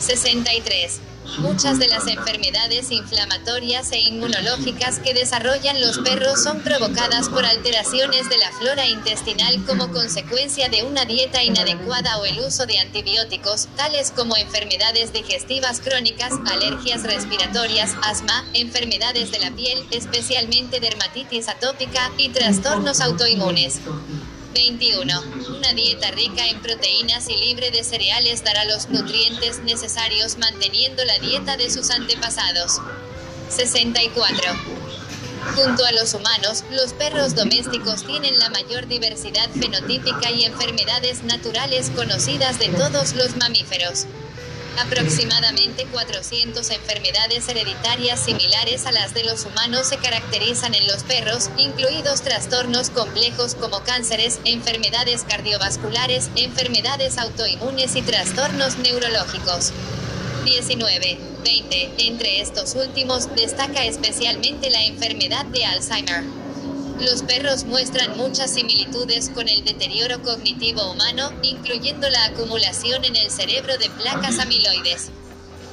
63. 0.01 1.01
Muchas 1.39 1.79
de 1.79 1.89
las 1.89 2.07
enfermedades 2.07 2.91
inflamatorias 2.91 3.91
e 3.93 4.01
inmunológicas 4.01 4.99
que 4.99 5.15
desarrollan 5.15 5.81
los 5.81 5.99
perros 5.99 6.43
son 6.43 6.61
provocadas 6.61 7.29
por 7.29 7.45
alteraciones 7.45 8.29
de 8.29 8.39
la 8.39 8.51
flora 8.53 8.87
intestinal 8.87 9.65
como 9.67 9.91
consecuencia 9.91 10.69
de 10.69 10.83
una 10.85 11.05
dieta 11.05 11.43
inadecuada 11.43 12.19
o 12.19 12.25
el 12.25 12.41
uso 12.41 12.67
de 12.67 12.79
antibióticos, 12.79 13.69
tales 13.77 14.11
como 14.11 14.37
enfermedades 14.37 15.13
digestivas 15.13 15.81
crónicas, 15.81 16.33
alergias 16.53 17.03
respiratorias, 17.03 17.95
asma, 18.03 18.45
enfermedades 18.53 19.33
de 19.33 19.41
la 19.41 19.51
piel, 19.51 19.85
especialmente 19.91 20.81
dermatitis 20.81 21.49
atópica, 21.49 22.11
y 22.19 22.29
trastornos 22.29 23.01
autoinmunes. 23.01 23.81
21. 24.55 25.23
Una 25.59 25.73
dieta 25.75 26.11
rica 26.13 26.47
en 26.47 26.61
proteínas 26.63 27.29
y 27.29 27.37
libre 27.37 27.71
de 27.71 27.85
cereales 27.85 28.45
dará 28.45 28.65
los 28.65 28.89
nutrientes 28.89 29.59
necesarios 29.65 30.39
manteniendo 30.39 31.05
la 31.05 31.19
dieta 31.19 31.57
de 31.57 31.71
sus 31.71 31.91
antepasados. 31.91 32.81
64. 33.51 34.43
Junto 35.57 35.85
a 35.85 35.93
los 35.93 36.15
humanos, 36.15 36.65
los 36.71 36.95
perros 36.95 37.35
domésticos 37.35 38.07
tienen 38.07 38.39
la 38.39 38.49
mayor 38.49 38.87
diversidad 38.87 39.51
fenotípica 39.51 40.31
y 40.31 40.45
enfermedades 40.45 41.23
naturales 41.25 41.91
conocidas 41.95 42.59
de 42.59 42.69
todos 42.69 43.15
los 43.15 43.37
mamíferos. 43.37 44.07
Aproximadamente 44.79 45.87
400 45.87 46.69
enfermedades 46.71 47.49
hereditarias 47.49 48.25
similares 48.25 48.87
a 48.87 48.93
las 48.93 49.15
de 49.15 49.25
los 49.25 49.45
humanos 49.47 49.89
se 49.89 49.99
caracterizan 49.99 50.75
en 50.75 50.87
los 50.89 51.05
perros, 51.05 51.51
incluidos 51.57 52.23
trastornos 52.23 52.91
complejos 52.91 53.55
como 53.55 53.81
cánceres, 53.85 54.41
enfermedades 54.45 55.25
cardiovasculares, 55.29 56.31
enfermedades 56.37 57.19
autoinmunes 57.19 57.95
y 57.95 58.03
trastornos 58.03 58.77
neurológicos. 58.79 59.73
19. 60.45 61.19
20. 61.45 61.95
Entre 61.99 62.41
estos 62.41 62.75
últimos, 62.75 63.35
destaca 63.35 63.85
especialmente 63.85 64.71
la 64.71 64.85
enfermedad 64.85 65.45
de 65.47 65.65
Alzheimer. 65.65 66.44
Los 67.01 67.23
perros 67.23 67.65
muestran 67.65 68.17
muchas 68.17 68.55
similitudes 68.55 69.31
con 69.31 69.49
el 69.49 69.65
deterioro 69.65 70.23
cognitivo 70.23 70.91
humano, 70.93 71.33
incluyendo 71.43 72.09
la 72.09 72.27
acumulación 72.27 73.05
en 73.05 73.17
el 73.17 73.31
cerebro 73.31 73.77
de 73.79 73.91
placas 73.91 74.39
amiloides. 74.39 75.11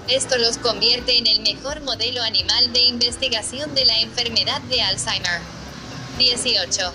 Esto 0.08 0.38
los 0.38 0.58
convierte 0.58 1.18
en 1.18 1.28
el 1.28 1.42
mejor 1.42 1.82
modelo 1.82 2.24
animal 2.24 2.74
de 2.74 2.82
investigación 2.82 3.74
de 3.76 3.86
la 3.86 4.00
enfermedad 4.00 4.62
de 4.64 4.82
Alzheimer. 4.82 5.42
18. 6.18 6.94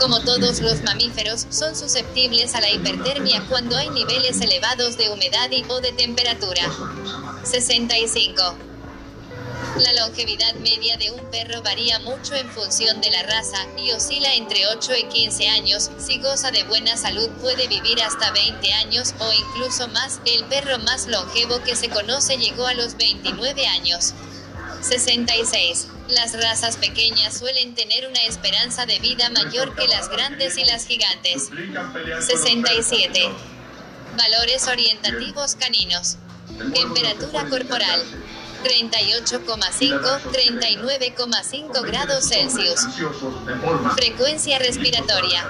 Como 0.00 0.20
todos 0.20 0.60
los 0.60 0.82
mamíferos, 0.82 1.46
son 1.50 1.76
susceptibles 1.76 2.54
a 2.54 2.60
la 2.60 2.70
hipertermia 2.70 3.44
cuando 3.48 3.76
hay 3.76 3.88
niveles 3.90 4.40
elevados 4.40 4.96
de 4.96 5.10
humedad 5.10 5.50
y 5.50 5.64
o 5.68 5.80
de 5.80 5.92
temperatura. 5.92 6.62
65. 7.44 8.65
La 9.78 9.92
longevidad 9.92 10.54
media 10.56 10.96
de 10.96 11.10
un 11.10 11.30
perro 11.30 11.62
varía 11.62 11.98
mucho 11.98 12.34
en 12.34 12.48
función 12.50 13.00
de 13.00 13.10
la 13.10 13.22
raza 13.22 13.58
y 13.76 13.92
oscila 13.92 14.34
entre 14.34 14.66
8 14.68 14.92
y 14.96 15.04
15 15.04 15.48
años. 15.48 15.90
Si 15.98 16.18
goza 16.18 16.50
de 16.50 16.64
buena 16.64 16.96
salud 16.96 17.28
puede 17.42 17.68
vivir 17.68 18.02
hasta 18.02 18.30
20 18.32 18.72
años 18.72 19.14
o 19.18 19.32
incluso 19.32 19.88
más. 19.88 20.20
El 20.24 20.44
perro 20.46 20.78
más 20.78 21.06
longevo 21.06 21.62
que 21.62 21.76
se 21.76 21.88
conoce 21.90 22.38
llegó 22.38 22.66
a 22.66 22.74
los 22.74 22.96
29 22.96 23.66
años. 23.66 24.14
66. 24.80 25.88
Las 26.08 26.40
razas 26.40 26.76
pequeñas 26.76 27.36
suelen 27.36 27.74
tener 27.74 28.06
una 28.06 28.22
esperanza 28.22 28.86
de 28.86 28.98
vida 28.98 29.28
mayor 29.30 29.74
que 29.74 29.88
las 29.88 30.08
grandes 30.08 30.56
y 30.56 30.64
las 30.64 30.86
gigantes. 30.86 31.50
67. 32.20 33.28
Valores 34.16 34.66
orientativos 34.68 35.56
caninos. 35.56 36.16
Temperatura 36.72 37.48
corporal. 37.48 38.02
38,5, 38.66 40.20
39,5 40.32 41.82
grados 41.86 42.28
Celsius. 42.28 42.80
Frecuencia 43.96 44.58
respiratoria. 44.58 45.48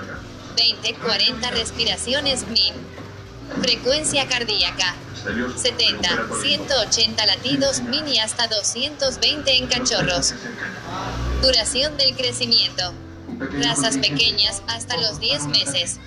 20-40 0.57 1.51
respiraciones 1.53 2.47
min. 2.49 2.75
Frecuencia 3.62 4.29
cardíaca. 4.29 4.97
70, 5.57 6.29
180 6.43 7.27
latidos 7.27 7.81
min 7.81 8.07
y 8.07 8.19
hasta 8.19 8.49
220 8.49 9.57
en 9.57 9.67
cachorros. 9.67 10.35
Duración 11.41 11.97
del 11.97 12.14
crecimiento. 12.17 12.93
Razas 13.62 13.97
pequeñas 13.97 14.62
hasta 14.69 14.99
los 14.99 15.21
10 15.21 15.47
meses. 15.47 16.01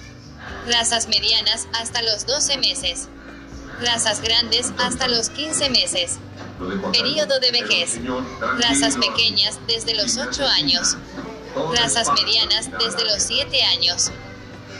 Razas 0.68 1.08
medianas 1.08 1.68
hasta 1.74 2.04
los 2.04 2.28
12 2.28 2.58
meses. 2.58 3.08
Razas 3.82 4.22
grandes 4.22 4.74
hasta 4.78 5.08
los 5.08 5.30
15 5.30 5.70
meses. 5.72 6.20
Período 6.92 7.40
de 7.40 7.52
vejez. 7.52 8.00
Razas 8.60 8.98
pequeñas 8.98 9.60
desde 9.68 9.96
los 9.96 10.18
8 10.18 10.46
años. 10.46 10.98
Razas 11.76 12.08
medianas 12.14 12.70
desde 12.80 13.06
los 13.06 13.24
7 13.24 13.64
años. 13.64 14.12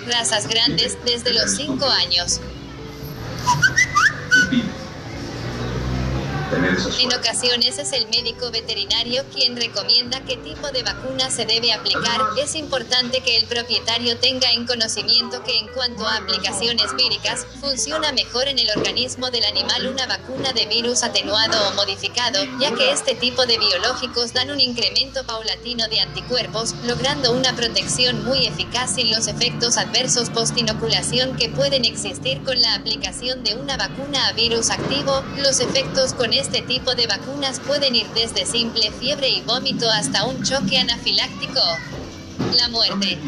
Razas 0.08 0.48
grandes 0.48 0.98
desde 1.06 1.34
los 1.34 1.52
5 1.56 1.86
años. 1.86 2.42
En 7.00 7.14
ocasiones 7.14 7.78
es 7.78 7.94
el 7.94 8.08
médico 8.08 8.50
veterinario 8.52 9.24
quien 9.34 9.56
recomienda 9.56 10.22
qué 10.22 10.38
tipo 10.38 10.72
de 10.72 10.84
vacuna 10.84 11.30
se 11.30 11.46
debe 11.46 11.74
aplicar. 11.74 12.22
Es 12.42 12.56
importante 12.56 13.22
que 13.22 13.38
el 13.38 13.46
propietario 13.46 14.18
tenga 14.18 14.52
en 14.52 14.66
conocimiento 14.66 15.44
que 15.44 15.58
en 15.60 15.68
cuanto 15.68 16.08
a 16.08 16.18
aplicaciones 16.18 16.96
víricas, 16.96 17.46
funciona 17.60 18.12
mejor 18.12 18.48
en 18.48 18.58
el 18.58 18.70
organismo 18.76 19.30
del 19.30 19.46
animal 19.46 19.88
una 19.88 20.08
vacuna 20.08 20.52
de 20.54 20.66
virus 20.66 21.04
atenuado 21.04 21.70
o 21.70 21.74
modificado, 21.74 22.40
ya 22.60 22.74
que 22.74 22.92
este 22.92 23.16
tipo 23.16 23.46
de 23.46 23.58
biológicos 23.58 24.34
dan 24.34 24.52
un 24.52 24.60
incremento 24.60 25.24
paulatino 25.26 25.88
de 25.88 26.00
anticuerpos, 26.00 26.74
logrando 26.84 27.32
una 27.32 27.56
protección 27.56 28.26
muy 28.26 28.48
eficaz 28.48 28.96
sin 28.96 29.12
los 29.12 29.28
efectos 29.28 29.78
adversos 29.78 30.30
post-inoculación 30.30 31.36
que 31.36 31.50
pueden 31.50 31.86
existir 31.86 32.44
con 32.44 32.60
la 32.60 32.76
aplicación 32.76 33.44
de 33.44 33.56
una 33.56 33.78
vacuna 33.78 34.28
a 34.28 34.34
virus 34.34 34.70
activo. 34.70 35.24
Los 35.38 35.60
efectos 35.60 36.14
con 36.14 36.34
este 36.40 36.62
tipo 36.62 36.96
de 36.96 37.06
vacunas 37.06 37.60
pueden 37.60 37.96
ir 37.96 38.08
desde 38.16 38.46
simple 38.46 38.92
fiebre 38.92 39.28
y 39.28 39.42
vómito 39.42 39.90
hasta 39.90 40.24
un 40.26 40.42
choque 40.44 40.78
anafiláctico. 40.78 41.60
La 42.58 42.70
muerte. 42.70 43.20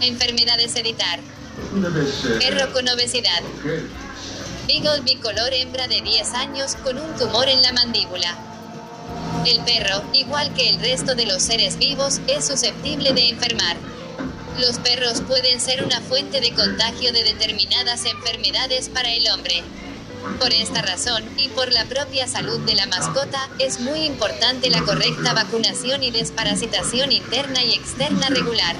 Enfermedades 0.00 0.76
editar. 0.76 1.18
Perro 2.38 2.72
con 2.72 2.88
obesidad. 2.88 3.42
Beagle 4.66 5.00
bicolor 5.00 5.52
hembra 5.52 5.88
de 5.88 6.00
10 6.00 6.32
años 6.34 6.76
con 6.76 6.98
un 6.98 7.16
tumor 7.16 7.48
en 7.48 7.62
la 7.62 7.72
mandíbula. 7.72 8.38
El 9.44 9.60
perro, 9.64 10.04
igual 10.12 10.54
que 10.54 10.68
el 10.68 10.78
resto 10.80 11.16
de 11.16 11.26
los 11.26 11.42
seres 11.42 11.78
vivos, 11.78 12.20
es 12.28 12.46
susceptible 12.46 13.12
de 13.12 13.30
enfermar. 13.30 13.76
Los 14.60 14.78
perros 14.78 15.22
pueden 15.22 15.60
ser 15.60 15.82
una 15.82 16.00
fuente 16.00 16.40
de 16.40 16.52
contagio 16.52 17.12
de 17.12 17.24
determinadas 17.24 18.04
enfermedades 18.04 18.88
para 18.88 19.12
el 19.12 19.28
hombre. 19.30 19.64
Por 20.38 20.52
esta 20.52 20.82
razón, 20.82 21.24
y 21.36 21.48
por 21.48 21.72
la 21.72 21.84
propia 21.86 22.26
salud 22.26 22.60
de 22.60 22.74
la 22.74 22.86
mascota, 22.86 23.48
es 23.58 23.80
muy 23.80 24.04
importante 24.04 24.70
la 24.70 24.82
correcta 24.82 25.32
vacunación 25.34 26.02
y 26.02 26.10
desparasitación 26.10 27.12
interna 27.12 27.62
y 27.62 27.72
externa 27.72 28.28
regular. 28.28 28.76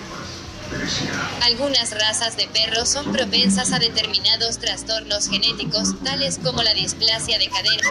Algunas 1.43 1.91
razas 1.91 2.37
de 2.37 2.47
perros 2.47 2.89
son 2.89 3.13
propensas 3.13 3.73
a 3.73 3.79
determinados 3.79 4.59
trastornos 4.59 5.29
genéticos, 5.29 5.95
tales 6.05 6.39
como 6.43 6.63
la 6.63 6.75
displasia 6.75 7.39
de 7.39 7.49
cadera. 7.49 7.89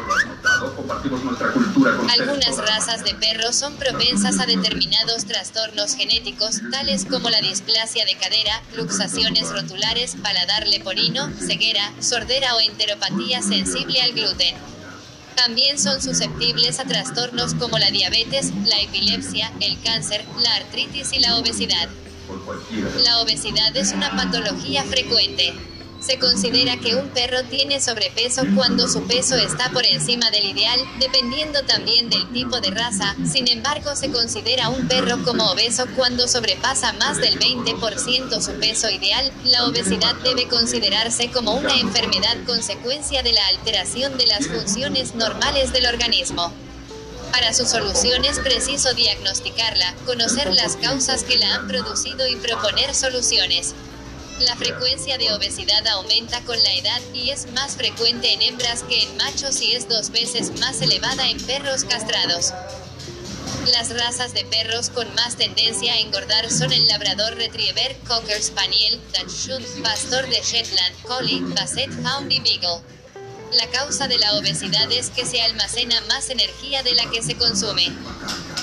Algunas 2.09 2.57
razas 2.57 3.03
de 3.03 3.15
perros 3.15 3.55
son 3.55 3.75
propensas 3.75 4.39
a 4.39 4.45
determinados 4.45 5.25
trastornos 5.25 5.95
genéticos, 5.95 6.61
tales 6.71 7.05
como 7.05 7.29
la 7.29 7.41
displasia 7.41 8.05
de 8.05 8.15
cadera, 8.15 8.61
luxaciones 8.75 9.49
rotulares, 9.49 10.15
paladar 10.21 10.67
leporino, 10.67 11.29
ceguera, 11.39 11.91
sordera 11.99 12.55
o 12.55 12.59
enteropatía 12.61 13.41
sensible 13.41 14.01
al 14.01 14.13
gluten. 14.13 14.55
También 15.35 15.79
son 15.79 16.01
susceptibles 16.01 16.79
a 16.79 16.85
trastornos 16.85 17.53
como 17.55 17.77
la 17.77 17.91
diabetes, 17.91 18.51
la 18.65 18.79
epilepsia, 18.81 19.51
el 19.61 19.81
cáncer, 19.81 20.25
la 20.41 20.55
artritis 20.55 21.13
y 21.13 21.19
la 21.19 21.37
obesidad. 21.37 21.89
La 23.03 23.21
obesidad 23.21 23.75
es 23.75 23.91
una 23.93 24.15
patología 24.15 24.83
frecuente. 24.83 25.53
Se 25.99 26.17
considera 26.17 26.77
que 26.77 26.95
un 26.95 27.09
perro 27.09 27.43
tiene 27.49 27.81
sobrepeso 27.81 28.43
cuando 28.55 28.87
su 28.87 29.03
peso 29.03 29.35
está 29.35 29.69
por 29.71 29.85
encima 29.85 30.31
del 30.31 30.45
ideal, 30.45 30.79
dependiendo 30.99 31.61
también 31.63 32.09
del 32.09 32.31
tipo 32.31 32.61
de 32.61 32.71
raza. 32.71 33.15
Sin 33.29 33.49
embargo, 33.49 33.95
se 33.95 34.09
considera 34.09 34.69
un 34.69 34.87
perro 34.87 35.21
como 35.25 35.51
obeso 35.51 35.85
cuando 35.97 36.27
sobrepasa 36.27 36.93
más 36.93 37.17
del 37.17 37.37
20% 37.37 38.41
su 38.41 38.53
peso 38.59 38.89
ideal. 38.89 39.31
La 39.43 39.65
obesidad 39.65 40.15
debe 40.23 40.47
considerarse 40.47 41.31
como 41.31 41.55
una 41.55 41.75
enfermedad 41.75 42.37
consecuencia 42.45 43.21
de 43.21 43.33
la 43.33 43.45
alteración 43.47 44.17
de 44.17 44.27
las 44.27 44.47
funciones 44.47 45.15
normales 45.15 45.73
del 45.73 45.85
organismo. 45.87 46.53
Para 47.31 47.53
su 47.53 47.65
solución 47.65 48.25
es 48.25 48.39
preciso 48.39 48.93
diagnosticarla, 48.93 49.95
conocer 50.05 50.51
las 50.53 50.75
causas 50.77 51.23
que 51.23 51.37
la 51.37 51.55
han 51.55 51.67
producido 51.67 52.27
y 52.27 52.35
proponer 52.35 52.93
soluciones. 52.95 53.75
La 54.39 54.55
frecuencia 54.55 55.17
de 55.17 55.33
obesidad 55.33 55.85
aumenta 55.87 56.41
con 56.41 56.61
la 56.61 56.73
edad 56.73 57.01
y 57.13 57.29
es 57.29 57.51
más 57.51 57.75
frecuente 57.75 58.33
en 58.33 58.41
hembras 58.41 58.83
que 58.83 59.03
en 59.03 59.17
machos 59.17 59.61
y 59.61 59.73
es 59.73 59.87
dos 59.89 60.11
veces 60.11 60.57
más 60.59 60.81
elevada 60.81 61.29
en 61.29 61.39
perros 61.41 61.83
castrados. 61.83 62.53
Las 63.73 63.89
razas 63.89 64.33
de 64.33 64.45
perros 64.45 64.89
con 64.89 65.13
más 65.15 65.35
tendencia 65.35 65.93
a 65.93 65.99
engordar 65.99 66.49
son 66.49 66.71
el 66.71 66.87
Labrador 66.87 67.35
Retriever, 67.35 67.97
Cocker 68.07 68.41
Spaniel, 68.41 68.99
Dachshund, 69.13 69.83
Pastor 69.83 70.27
de 70.27 70.41
Shetland, 70.41 71.01
Collie, 71.03 71.41
Basset 71.53 71.91
Hound 72.05 72.31
y 72.31 72.39
Beagle. 72.39 72.81
La 73.53 73.67
causa 73.71 74.07
de 74.07 74.19
la 74.19 74.35
obesidad 74.35 74.91
es 74.91 75.09
que 75.09 75.25
se 75.25 75.41
almacena 75.41 75.99
más 76.01 76.29
energía 76.29 76.83
de 76.83 76.93
la 76.93 77.09
que 77.09 77.23
se 77.23 77.35
consume. 77.35 77.87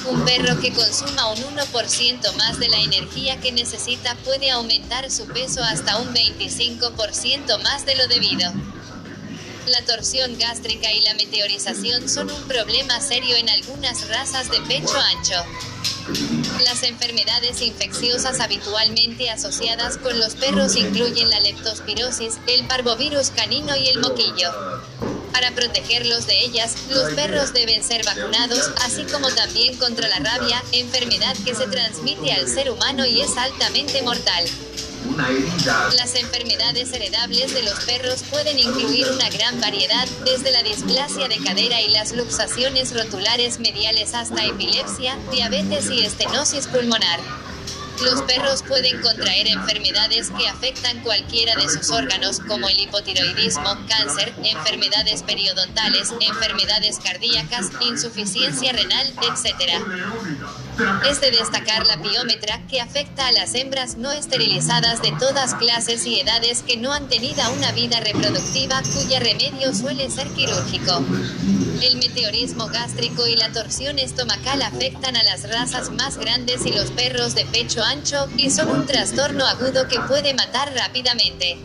Un 0.08 0.24
perro 0.24 0.60
que 0.60 0.72
consuma 0.72 1.28
un 1.32 1.38
1% 1.38 2.36
más 2.36 2.60
de 2.60 2.68
la 2.68 2.78
energía 2.78 3.40
que 3.40 3.50
necesita 3.50 4.14
puede 4.24 4.52
aumentar 4.52 5.10
su 5.10 5.26
peso 5.26 5.62
hasta 5.64 5.96
un 5.98 6.14
25% 6.14 7.62
más 7.62 7.84
de 7.84 7.96
lo 7.96 8.06
debido. 8.06 8.52
La 9.66 9.84
torsión 9.84 10.38
gástrica 10.38 10.92
y 10.92 11.00
la 11.00 11.14
meteorización 11.14 12.08
son 12.08 12.30
un 12.30 12.42
problema 12.46 13.00
serio 13.00 13.34
en 13.34 13.48
algunas 13.48 14.08
razas 14.08 14.48
de 14.48 14.60
pecho 14.60 14.96
ancho. 14.96 15.34
Las 16.62 16.84
enfermedades 16.84 17.60
infecciosas 17.62 18.38
habitualmente 18.38 19.28
asociadas 19.28 19.98
con 19.98 20.18
los 20.20 20.36
perros 20.36 20.76
incluyen 20.76 21.30
la 21.30 21.40
leptospirosis, 21.40 22.34
el 22.46 22.64
parvovirus 22.68 23.30
canino 23.30 23.74
y 23.76 23.88
el 23.88 23.98
moquillo. 23.98 24.52
Para 25.32 25.50
protegerlos 25.50 26.28
de 26.28 26.44
ellas, 26.44 26.76
los 26.88 27.12
perros 27.14 27.52
deben 27.52 27.82
ser 27.82 28.04
vacunados, 28.04 28.70
así 28.84 29.02
como 29.04 29.28
también 29.30 29.76
contra 29.78 30.08
la 30.08 30.20
rabia, 30.20 30.62
enfermedad 30.72 31.36
que 31.44 31.56
se 31.56 31.66
transmite 31.66 32.32
al 32.32 32.48
ser 32.48 32.70
humano 32.70 33.04
y 33.04 33.20
es 33.20 33.36
altamente 33.36 34.00
mortal. 34.02 34.44
Las 35.96 36.14
enfermedades 36.14 36.92
heredables 36.92 37.54
de 37.54 37.62
los 37.62 37.80
perros 37.84 38.22
pueden 38.30 38.58
incluir 38.58 39.06
una 39.10 39.28
gran 39.30 39.60
variedad, 39.60 40.06
desde 40.24 40.52
la 40.52 40.62
displasia 40.62 41.28
de 41.28 41.38
cadera 41.38 41.80
y 41.80 41.90
las 41.90 42.12
luxaciones 42.12 42.94
rotulares 42.94 43.58
mediales 43.58 44.14
hasta 44.14 44.44
epilepsia, 44.44 45.16
diabetes 45.30 45.90
y 45.90 46.04
estenosis 46.04 46.66
pulmonar. 46.66 47.20
Los 48.02 48.22
perros 48.22 48.62
pueden 48.62 49.00
contraer 49.00 49.46
enfermedades 49.48 50.30
que 50.30 50.46
afectan 50.48 51.00
cualquiera 51.00 51.54
de 51.56 51.68
sus 51.68 51.90
órganos, 51.90 52.40
como 52.40 52.68
el 52.68 52.78
hipotiroidismo, 52.78 53.74
cáncer, 53.88 54.34
enfermedades 54.44 55.22
periodontales, 55.22 56.12
enfermedades 56.20 56.98
cardíacas, 57.02 57.70
insuficiencia 57.80 58.72
renal, 58.72 59.06
etc. 59.22 59.82
Es 61.08 61.20
de 61.20 61.30
destacar 61.30 61.86
la 61.86 61.96
piómetra, 62.02 62.60
que 62.68 62.80
afecta 62.80 63.26
a 63.26 63.32
las 63.32 63.54
hembras 63.54 63.96
no 63.96 64.12
esterilizadas 64.12 65.00
de 65.00 65.12
todas 65.18 65.54
clases 65.54 66.04
y 66.06 66.20
edades 66.20 66.62
que 66.62 66.76
no 66.76 66.92
han 66.92 67.08
tenido 67.08 67.42
una 67.52 67.72
vida 67.72 68.00
reproductiva, 68.00 68.82
cuya 68.94 69.20
remedio 69.20 69.72
suele 69.74 70.10
ser 70.10 70.28
quirúrgico. 70.28 71.02
El 71.82 71.96
meteorismo 71.96 72.66
gástrico 72.66 73.26
y 73.26 73.36
la 73.36 73.52
torsión 73.52 73.98
estomacal 73.98 74.60
afectan 74.62 75.16
a 75.16 75.22
las 75.22 75.48
razas 75.48 75.90
más 75.90 76.18
grandes 76.18 76.66
y 76.66 76.72
los 76.72 76.90
perros 76.90 77.34
de 77.34 77.46
pecho 77.46 77.82
ancho, 77.82 78.28
y 78.36 78.50
son 78.50 78.68
un 78.68 78.86
trastorno 78.86 79.46
agudo 79.46 79.88
que 79.88 80.00
puede 80.00 80.34
matar 80.34 80.74
rápidamente. 80.74 81.56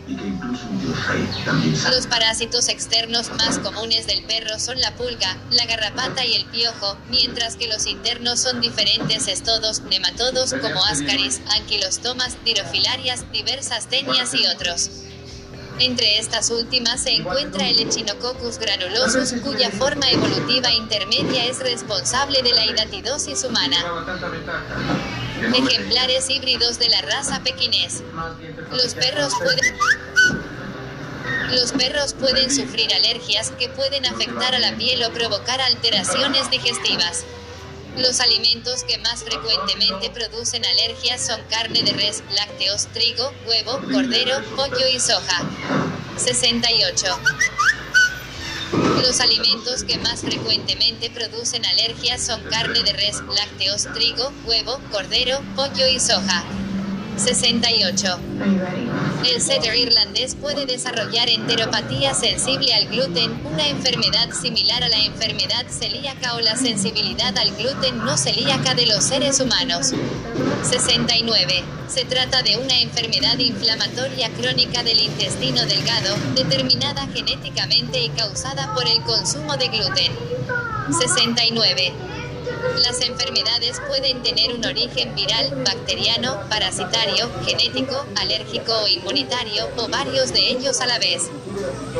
Los 1.90 2.06
parásitos 2.06 2.68
externos 2.68 3.30
más 3.30 3.58
comunes 3.58 4.06
del 4.06 4.22
perro 4.24 4.58
son 4.58 4.80
la 4.80 4.94
pulga, 4.94 5.36
la 5.50 5.66
garrapata 5.66 6.24
y 6.24 6.34
el 6.34 6.44
piojo, 6.46 6.96
mientras 7.10 7.56
que 7.56 7.68
los 7.68 7.86
internos 7.86 8.40
son 8.40 8.60
diferentes 8.60 9.28
estodos, 9.28 9.80
nematodos 9.82 10.54
como 10.54 10.84
ascaris, 10.84 11.40
anquilostomas, 11.56 12.36
dirofilarias, 12.44 13.30
diversas 13.32 13.86
tenias 13.86 14.34
y 14.34 14.46
otros. 14.46 14.90
Entre 15.78 16.18
estas 16.18 16.50
últimas 16.50 17.02
se 17.02 17.14
encuentra 17.14 17.66
el 17.66 17.80
Echinococcus 17.80 18.58
granulosus, 18.58 19.32
cuya 19.42 19.70
forma 19.70 20.08
evolutiva 20.10 20.70
intermedia 20.70 21.46
es 21.46 21.58
responsable 21.60 22.42
de 22.42 22.52
la 22.52 22.66
hidatidosis 22.66 23.42
humana. 23.44 23.76
Ejemplares 25.54 26.30
híbridos 26.30 26.78
de 26.78 26.88
la 26.88 27.00
raza 27.02 27.42
pequinés. 27.42 28.02
Los 28.70 28.94
perros 28.94 29.32
pueden 29.42 29.76
los 31.52 31.72
perros 31.72 32.14
pueden 32.14 32.50
sufrir 32.50 32.92
alergias 32.94 33.50
que 33.52 33.68
pueden 33.68 34.06
afectar 34.06 34.54
a 34.54 34.58
la 34.58 34.76
piel 34.76 35.04
o 35.04 35.12
provocar 35.12 35.60
alteraciones 35.60 36.50
digestivas. 36.50 37.24
Los 37.96 38.20
alimentos 38.20 38.84
que 38.84 38.96
más 38.98 39.22
frecuentemente 39.22 40.08
producen 40.10 40.64
alergias 40.64 41.26
son 41.26 41.40
carne 41.50 41.82
de 41.82 41.92
res, 41.92 42.22
lácteos, 42.34 42.86
trigo, 42.94 43.30
huevo, 43.46 43.80
cordero, 43.92 44.42
pollo 44.56 44.88
y 44.88 44.98
soja. 44.98 45.42
68. 46.16 47.06
Los 49.02 49.20
alimentos 49.20 49.84
que 49.84 49.98
más 49.98 50.22
frecuentemente 50.22 51.10
producen 51.10 51.66
alergias 51.66 52.22
son 52.24 52.42
carne 52.44 52.82
de 52.82 52.94
res, 52.94 53.20
lácteos, 53.20 53.92
trigo, 53.92 54.32
huevo, 54.46 54.80
cordero, 54.90 55.40
pollo 55.54 55.86
y 55.86 56.00
soja. 56.00 56.44
68. 57.16 58.18
El 59.24 59.40
setter 59.40 59.76
irlandés 59.76 60.34
puede 60.34 60.66
desarrollar 60.66 61.28
enteropatía 61.28 62.14
sensible 62.14 62.74
al 62.74 62.88
gluten, 62.88 63.40
una 63.44 63.68
enfermedad 63.68 64.30
similar 64.32 64.82
a 64.82 64.88
la 64.88 64.98
enfermedad 64.98 65.66
celíaca 65.68 66.34
o 66.34 66.40
la 66.40 66.56
sensibilidad 66.56 67.36
al 67.36 67.52
gluten 67.56 67.98
no 67.98 68.16
celíaca 68.16 68.74
de 68.74 68.86
los 68.86 69.04
seres 69.04 69.40
humanos. 69.40 69.92
69. 70.62 71.64
Se 71.88 72.04
trata 72.04 72.42
de 72.42 72.56
una 72.56 72.80
enfermedad 72.80 73.38
inflamatoria 73.38 74.30
crónica 74.30 74.82
del 74.82 75.00
intestino 75.00 75.64
delgado, 75.66 76.16
determinada 76.34 77.06
genéticamente 77.08 78.00
y 78.00 78.08
causada 78.10 78.72
por 78.74 78.86
el 78.88 79.02
consumo 79.02 79.56
de 79.56 79.68
gluten. 79.68 80.12
69. 80.98 82.11
Las 82.84 83.00
enfermedades 83.00 83.80
pueden 83.86 84.22
tener 84.22 84.54
un 84.54 84.64
origen 84.64 85.14
viral, 85.14 85.62
bacteriano, 85.64 86.40
parasitario, 86.48 87.30
genético, 87.44 88.04
alérgico 88.16 88.72
o 88.72 88.88
inmunitario, 88.88 89.68
o 89.76 89.88
varios 89.88 90.32
de 90.32 90.50
ellos 90.50 90.80
a 90.80 90.86
la 90.86 90.98
vez. 90.98 91.30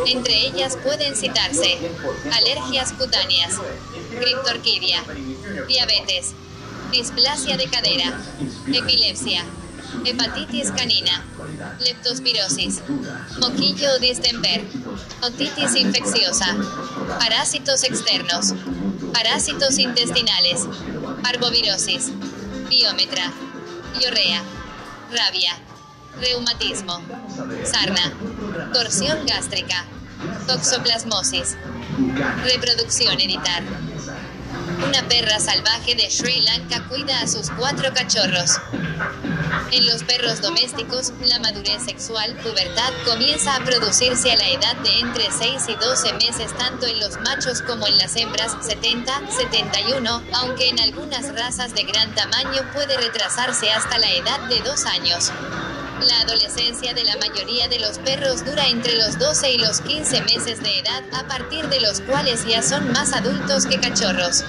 Entre 0.07 0.47
ellas 0.47 0.77
pueden 0.83 1.15
citarse 1.15 1.79
alergias 2.33 2.93
cutáneas, 2.93 3.55
criptorquidia, 4.19 5.03
diabetes, 5.69 6.33
displasia 6.91 7.57
de 7.57 7.67
cadera, 7.67 8.21
epilepsia, 8.73 9.45
hepatitis 10.05 10.73
canina, 10.73 11.25
leptospirosis, 11.81 12.83
moquillo 13.41 13.93
o 13.95 13.99
distemper, 13.99 14.65
otitis 15.23 15.75
infecciosa, 15.77 16.57
parásitos 17.19 17.85
externos, 17.85 18.55
parásitos 19.13 19.79
intestinales, 19.79 20.67
parvovirosis, 21.23 22.13
biómetra, 22.69 23.33
diarrea, 23.99 24.43
rabia, 25.11 25.53
reumatismo, 26.21 27.01
sarna, 27.65 28.13
torsión 28.73 29.27
gástrica, 29.27 29.85
toxoplasmosis, 30.47 31.57
reproducción 32.45 33.21
editar. 33.21 33.63
Una 34.79 35.07
perra 35.09 35.39
salvaje 35.39 35.95
de 35.95 36.11
Sri 36.11 36.41
Lanka 36.43 36.87
cuida 36.89 37.21
a 37.21 37.27
sus 37.27 37.51
cuatro 37.51 37.93
cachorros. 37.93 38.59
En 39.71 39.87
los 39.87 40.03
perros 40.03 40.41
domésticos, 40.41 41.13
la 41.25 41.39
madurez 41.39 41.83
sexual, 41.85 42.35
pubertad, 42.43 42.93
comienza 43.05 43.57
a 43.57 43.65
producirse 43.65 44.33
a 44.33 44.37
la 44.37 44.49
edad 44.49 44.77
de 44.77 45.01
entre 45.01 45.31
6 45.31 45.63
y 45.69 45.75
12 45.77 46.13
meses 46.15 46.57
tanto 46.59 46.87
en 46.87 47.01
los 47.01 47.19
machos 47.21 47.63
como 47.63 47.87
en 47.87 47.99
las 47.99 48.15
hembras, 48.17 48.57
70, 48.63 49.31
71, 49.31 50.23
aunque 50.35 50.69
en 50.69 50.81
algunas 50.81 51.35
razas 51.35 51.75
de 51.75 51.85
gran 51.85 52.15
tamaño 52.15 52.63
puede 52.73 52.97
retrasarse 52.97 53.71
hasta 53.71 53.99
la 53.99 54.11
edad 54.11 54.41
de 54.49 54.61
2 54.61 54.85
años. 54.87 55.33
La 56.09 56.21
adolescencia 56.23 56.95
de 56.95 57.05
la 57.05 57.17
mayoría 57.17 57.69
de 57.69 57.79
los 57.79 57.99
perros 57.99 58.45
dura 58.45 58.67
entre 58.67 58.97
los 58.97 59.19
12 59.21 59.53
y 59.53 59.59
los 59.59 59.81
15 59.83 60.23
meses 60.23 60.61
de 60.61 60.81
edad, 60.81 61.03
a 61.13 61.29
partir 61.29 61.69
de 61.69 61.81
los 61.81 62.01
cuales 62.01 62.45
ya 62.45 62.61
son 62.61 62.91
más 62.93 63.13
adultos 63.13 63.67
que 63.67 63.79
cachorros. 63.79 64.43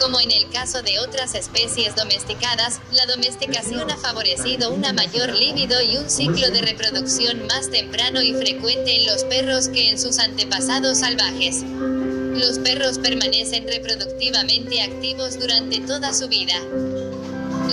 Como 0.00 0.18
en 0.18 0.32
el 0.32 0.50
caso 0.50 0.82
de 0.82 0.98
otras 0.98 1.36
especies 1.36 1.94
domesticadas, 1.94 2.80
la 2.90 3.06
domesticación 3.06 3.88
ha 3.92 3.96
favorecido 3.96 4.72
una 4.72 4.92
mayor 4.92 5.32
libido 5.32 5.80
y 5.80 5.98
un 5.98 6.10
ciclo 6.10 6.50
de 6.50 6.62
reproducción 6.62 7.46
más 7.46 7.70
temprano 7.70 8.20
y 8.20 8.34
frecuente 8.34 8.96
en 8.96 9.06
los 9.06 9.22
perros 9.24 9.68
que 9.68 9.90
en 9.90 10.00
sus 10.00 10.18
antepasados 10.18 10.98
salvajes. 10.98 11.62
Los 11.62 12.58
perros 12.58 12.98
permanecen 12.98 13.68
reproductivamente 13.68 14.82
activos 14.82 15.38
durante 15.38 15.78
toda 15.80 16.12
su 16.12 16.26
vida. 16.26 16.54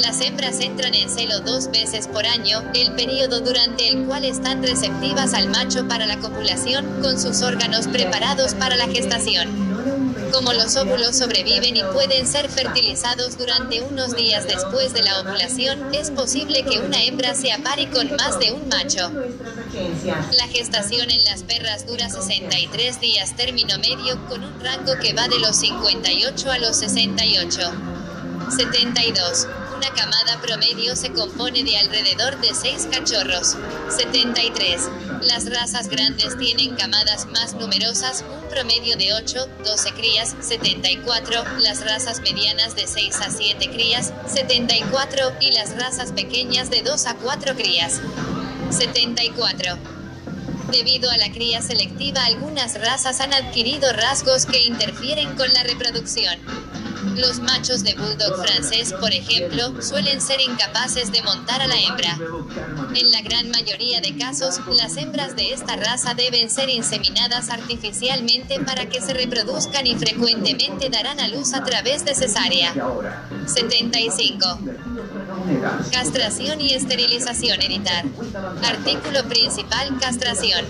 Las 0.02 0.22
hembras 0.22 0.60
entran 0.60 0.96
en 0.96 1.10
celo 1.10 1.42
dos 1.42 1.70
veces 1.72 2.08
por 2.08 2.26
año, 2.26 2.64
el 2.74 2.94
periodo 2.94 3.42
durante 3.42 3.90
el 3.90 4.06
cual 4.06 4.24
están 4.24 4.64
receptivas 4.64 5.34
al 5.34 5.50
macho 5.50 5.88
para 5.88 6.06
la 6.06 6.18
copulación, 6.20 7.02
con 7.02 7.20
sus 7.20 7.42
órganos 7.42 7.88
preparados 7.88 8.54
para 8.54 8.76
la 8.78 8.88
gestación. 8.88 9.70
Como 10.32 10.54
los 10.54 10.76
óvulos 10.78 11.18
sobreviven 11.18 11.76
y 11.76 11.84
pueden 11.94 12.26
ser 12.28 12.50
fertilizados 12.50 13.38
durante 13.38 13.82
unos 13.82 14.16
días 14.16 14.48
después 14.48 14.94
de 14.94 15.04
la 15.04 15.22
ovulación, 15.22 15.94
es 15.94 16.12
posible 16.12 16.64
que 16.64 16.80
una 16.80 17.04
hembra 17.04 17.34
se 17.34 17.52
apare 17.52 17.90
con 17.90 18.16
más 18.16 18.40
de 18.40 18.52
un 18.52 18.68
macho. 18.70 19.12
La 20.38 20.48
gestación 20.48 21.10
en 21.12 21.24
las 21.26 21.44
perras 21.44 21.86
dura 21.86 22.10
63 22.10 23.02
días 23.02 23.36
término 23.36 23.78
medio, 23.80 24.26
con 24.28 24.44
un 24.44 24.60
rango 24.60 24.94
que 25.02 25.14
va 25.14 25.28
de 25.28 25.40
los 25.40 25.58
58 25.58 26.52
a 26.52 26.58
los 26.60 26.78
68. 26.78 27.72
72. 28.50 29.48
Una 29.80 29.94
camada 29.94 30.42
promedio 30.42 30.94
se 30.94 31.14
compone 31.14 31.64
de 31.64 31.78
alrededor 31.78 32.38
de 32.42 32.54
6 32.54 32.90
cachorros. 32.92 33.56
73. 33.88 34.90
Las 35.22 35.50
razas 35.50 35.88
grandes 35.88 36.38
tienen 36.38 36.76
camadas 36.76 37.28
más 37.28 37.54
numerosas, 37.54 38.26
un 38.30 38.50
promedio 38.50 38.98
de 38.98 39.14
8, 39.14 39.48
12 39.64 39.92
crías, 39.94 40.36
74, 40.42 41.46
las 41.60 41.86
razas 41.86 42.20
medianas 42.20 42.76
de 42.76 42.88
6 42.88 43.22
a 43.22 43.30
7 43.30 43.70
crías, 43.70 44.12
74, 44.28 45.32
y 45.40 45.54
las 45.54 45.74
razas 45.78 46.12
pequeñas 46.12 46.70
de 46.70 46.82
2 46.82 47.06
a 47.06 47.16
4 47.16 47.56
crías. 47.56 48.02
74. 48.72 49.78
Debido 50.74 51.10
a 51.10 51.16
la 51.16 51.32
cría 51.32 51.62
selectiva, 51.62 52.26
algunas 52.26 52.78
razas 52.82 53.22
han 53.22 53.34
adquirido 53.34 53.94
rasgos 53.94 54.46
que 54.46 54.62
interfieren 54.62 55.38
con 55.38 55.54
la 55.54 55.64
reproducción. 55.64 56.38
Los 57.16 57.40
machos 57.40 57.84
de 57.84 57.96
bulldog 57.96 58.46
francés, 58.46 58.94
por 58.94 59.12
ejemplo, 59.12 59.82
suelen 59.82 60.22
ser 60.22 60.42
incapaces 60.42 61.12
de 61.12 61.22
montar 61.22 61.62
a 61.62 61.68
la 61.68 61.76
hembra. 61.76 62.18
En 62.96 63.12
la 63.12 63.22
gran 63.22 63.50
mayoría 63.50 64.02
de 64.02 64.18
casos, 64.18 64.60
las 64.68 64.98
hembras 64.98 65.36
de 65.36 65.54
esta 65.54 65.76
raza 65.76 66.14
deben 66.14 66.50
ser 66.50 66.70
inseminadas 66.70 67.50
artificialmente 67.50 68.60
para 68.60 68.88
que 68.88 69.02
se 69.02 69.14
reproduzcan 69.14 69.88
y 69.88 69.96
frecuentemente 69.96 70.90
darán 70.90 71.20
a 71.20 71.28
luz 71.28 71.54
a 71.54 71.64
través 71.64 72.06
de 72.06 72.16
cesárea. 72.16 72.74
75. 73.46 74.60
Castración 75.92 76.62
y 76.62 76.74
esterilización 76.74 77.62
editar. 77.62 78.06
Artículo 78.64 79.24
principal 79.24 79.98
castración. 80.00 80.66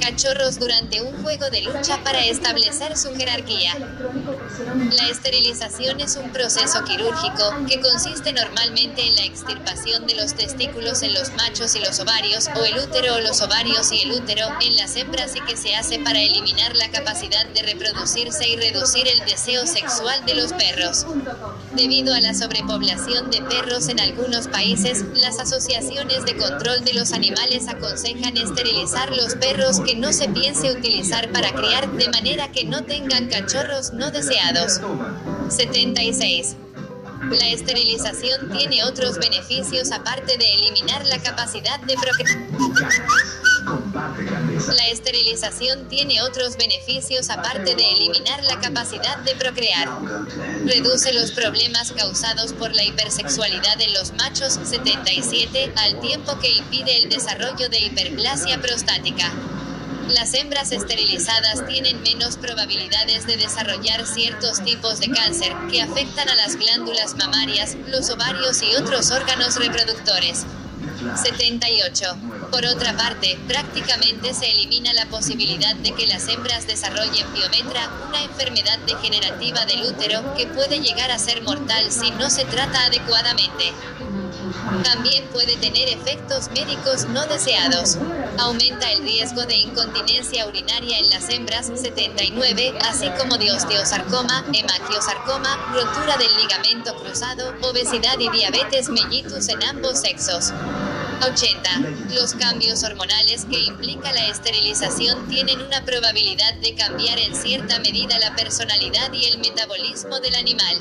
Cachorros 0.00 0.58
durante 0.58 1.02
un 1.02 1.22
juego 1.22 1.50
de 1.50 1.62
lucha 1.62 2.02
para 2.02 2.24
establecer 2.24 2.96
su 2.96 3.14
jerarquía. 3.14 3.74
La 4.92 5.08
esterilización 5.08 6.00
es 6.00 6.16
un 6.16 6.30
proceso 6.32 6.84
quirúrgico 6.84 7.54
que 7.68 7.80
consiste 7.80 8.32
normalmente 8.32 9.06
en 9.06 9.14
la 9.16 9.24
extirpación 9.24 10.06
de 10.06 10.14
los 10.14 10.34
testículos 10.34 11.02
en 11.02 11.14
los 11.14 11.32
machos 11.34 11.74
y 11.76 11.80
los 11.80 12.00
ovarios, 12.00 12.48
o 12.56 12.64
el 12.64 12.78
útero 12.78 13.14
o 13.16 13.20
los 13.20 13.40
ovarios 13.42 13.92
y 13.92 14.02
el 14.02 14.12
útero 14.12 14.46
en 14.60 14.76
las 14.76 14.96
hembras 14.96 15.36
y 15.36 15.40
que 15.42 15.56
se 15.56 15.74
hace 15.74 15.98
para 16.00 16.20
eliminar 16.20 16.74
la 16.76 16.90
capacidad 16.90 17.46
de 17.46 17.62
reproducirse 17.62 18.48
y 18.48 18.56
reducir 18.56 19.06
el 19.06 19.20
deseo 19.26 19.66
sexual 19.66 20.24
de 20.26 20.34
los 20.34 20.52
perros. 20.52 21.06
Debido 21.74 22.14
a 22.14 22.20
la 22.20 22.34
sobrepoblación 22.34 23.30
de 23.30 23.42
perros 23.42 23.88
en 23.88 24.00
algunos 24.00 24.48
países, 24.48 25.04
las 25.14 25.38
asociaciones 25.38 26.24
de 26.24 26.36
control 26.36 26.84
de 26.84 26.94
los 26.94 27.12
animales 27.12 27.68
aconsejan 27.68 28.36
esterilizar 28.36 29.14
los 29.14 29.34
perros 29.34 29.67
que 29.76 29.94
no 29.94 30.12
se 30.12 30.28
piense 30.28 30.72
utilizar 30.72 31.30
para 31.30 31.52
criar 31.52 31.90
de 31.92 32.08
manera 32.08 32.50
que 32.50 32.64
no 32.64 32.84
tengan 32.84 33.28
cachorros 33.28 33.92
no 33.92 34.10
deseados. 34.10 34.80
76. 35.50 36.56
La 37.30 37.48
esterilización 37.48 38.50
tiene 38.50 38.84
otros 38.84 39.18
beneficios 39.18 39.92
aparte 39.92 40.38
de 40.38 40.54
eliminar 40.54 41.04
la 41.06 41.18
capacidad 41.18 41.78
de 41.80 41.94
procrear. 41.94 42.48
La 44.68 44.88
esterilización 44.88 45.88
tiene 45.88 46.22
otros 46.22 46.56
beneficios 46.56 47.28
aparte 47.28 47.74
de 47.74 47.92
eliminar 47.92 48.42
la 48.44 48.60
capacidad 48.60 49.18
de 49.18 49.34
procrear. 49.34 49.88
Reduce 50.64 51.12
los 51.12 51.32
problemas 51.32 51.92
causados 51.92 52.52
por 52.54 52.74
la 52.74 52.84
hipersexualidad 52.84 53.80
en 53.80 53.92
los 53.94 54.12
machos 54.14 54.58
77 54.62 55.72
al 55.76 56.00
tiempo 56.00 56.38
que 56.38 56.52
impide 56.52 57.02
el 57.02 57.10
desarrollo 57.10 57.68
de 57.68 57.80
hiperplasia 57.80 58.58
prostática. 58.60 59.30
Las 60.08 60.34
hembras 60.34 60.72
esterilizadas 60.72 61.66
tienen 61.66 62.02
menos 62.02 62.36
probabilidades 62.36 63.26
de 63.26 63.36
desarrollar 63.36 64.06
ciertos 64.06 64.62
tipos 64.64 65.00
de 65.00 65.10
cáncer 65.10 65.52
que 65.70 65.82
afectan 65.82 66.28
a 66.28 66.34
las 66.34 66.56
glándulas 66.56 67.14
mamarias, 67.16 67.76
los 67.86 68.08
ovarios 68.10 68.62
y 68.62 68.74
otros 68.76 69.10
órganos 69.10 69.56
reproductores. 69.56 70.46
78. 71.22 72.06
Por 72.50 72.64
otra 72.66 72.96
parte, 72.96 73.38
prácticamente 73.46 74.34
se 74.34 74.50
elimina 74.50 74.92
la 74.94 75.06
posibilidad 75.06 75.74
de 75.76 75.92
que 75.92 76.06
las 76.06 76.26
hembras 76.28 76.66
desarrollen 76.66 77.26
piometra, 77.34 77.90
una 78.08 78.22
enfermedad 78.22 78.78
degenerativa 78.86 79.64
del 79.66 79.84
útero 79.84 80.34
que 80.34 80.46
puede 80.46 80.80
llegar 80.80 81.10
a 81.10 81.18
ser 81.18 81.42
mortal 81.42 81.90
si 81.90 82.10
no 82.12 82.30
se 82.30 82.44
trata 82.46 82.86
adecuadamente. 82.86 83.72
También 84.84 85.26
puede 85.28 85.56
tener 85.56 85.88
efectos 85.88 86.50
médicos 86.50 87.06
no 87.08 87.26
deseados. 87.26 87.98
Aumenta 88.38 88.90
el 88.92 89.02
riesgo 89.02 89.44
de 89.46 89.56
incontinencia 89.56 90.46
urinaria 90.46 90.98
en 90.98 91.10
las 91.10 91.28
hembras 91.28 91.66
79, 91.66 92.74
así 92.88 93.08
como 93.18 93.36
de 93.36 93.52
osteosarcoma, 93.52 94.44
hemagiosarcoma, 94.52 95.56
rotura 95.72 96.16
del 96.16 96.36
ligamento 96.36 96.94
cruzado, 96.96 97.54
obesidad 97.62 98.18
y 98.18 98.28
diabetes 98.30 98.88
mellitus 98.88 99.48
en 99.48 99.62
ambos 99.64 100.00
sexos. 100.00 100.52
80. 101.20 102.14
Los 102.14 102.34
cambios 102.34 102.84
hormonales 102.84 103.44
que 103.46 103.58
implica 103.58 104.12
la 104.12 104.28
esterilización 104.28 105.26
tienen 105.28 105.60
una 105.60 105.84
probabilidad 105.84 106.54
de 106.54 106.74
cambiar 106.74 107.18
en 107.18 107.34
cierta 107.34 107.78
medida 107.80 108.18
la 108.18 108.34
personalidad 108.36 109.12
y 109.12 109.26
el 109.26 109.38
metabolismo 109.38 110.20
del 110.20 110.34
animal. 110.36 110.76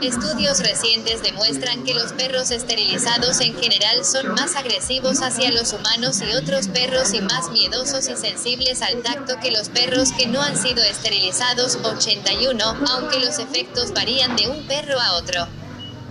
Estudios 0.00 0.58
recientes 0.60 1.22
demuestran 1.22 1.84
que 1.84 1.94
los 1.94 2.12
perros 2.12 2.50
esterilizados 2.50 3.40
en 3.40 3.54
general 3.58 4.04
son 4.04 4.34
más 4.34 4.54
agresivos 4.54 5.22
hacia 5.22 5.50
los 5.50 5.72
humanos 5.72 6.20
y 6.20 6.34
otros 6.34 6.68
perros 6.68 7.14
y 7.14 7.20
más 7.22 7.50
miedosos 7.50 8.08
y 8.08 8.16
sensibles 8.16 8.82
al 8.82 9.02
tacto 9.02 9.40
que 9.40 9.50
los 9.50 9.68
perros 9.70 10.12
que 10.12 10.26
no 10.26 10.42
han 10.42 10.56
sido 10.56 10.82
esterilizados 10.82 11.78
81, 11.82 12.64
aunque 12.90 13.20
los 13.20 13.38
efectos 13.38 13.92
varían 13.92 14.36
de 14.36 14.48
un 14.48 14.66
perro 14.66 15.00
a 15.00 15.14
otro. 15.14 15.48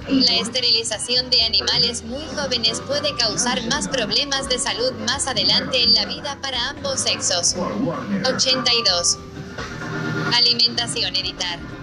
La 0.08 0.36
esterilización 0.36 1.30
de 1.30 1.44
animales 1.44 2.04
muy 2.04 2.24
jóvenes 2.36 2.82
puede 2.82 3.16
causar 3.16 3.64
más 3.68 3.88
problemas 3.88 4.50
de 4.50 4.60
salud 4.60 4.94
más 5.06 5.28
adelante 5.28 5.84
en 5.84 5.94
la 5.94 6.06
vida 6.06 6.40
para 6.42 6.70
ambos 6.70 7.02
sexos. 7.02 7.56
82. 8.24 9.18
Alimentación 10.34 11.16
editar. 11.16 11.75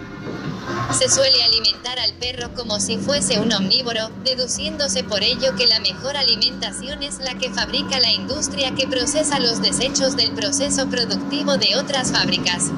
Se 0.99 1.09
suele 1.09 1.43
alimentar 1.43 1.99
al 1.99 2.13
perro 2.15 2.55
como 2.55 2.79
si 2.81 2.99
fuese 2.99 3.41
un 3.41 3.53
omnívoro, 3.53 4.11
deduciéndose 4.25 5.05
por 5.05 5.23
ello 5.23 5.57
que 5.57 5.67
la 5.67 5.81
mejor 5.81 6.17
alimentación 6.17 7.03
es 7.03 7.19
la 7.19 7.35
que 7.35 7.51
fabrica 7.51 7.99
la 7.99 8.13
industria 8.13 8.75
que 8.75 8.87
procesa 8.87 9.41
los 9.41 9.61
desechos 9.63 10.17
del 10.17 10.33
proceso 10.33 10.89
productivo 10.89 11.57
de 11.57 11.77
otras 11.77 12.13
fábricas. 12.13 12.71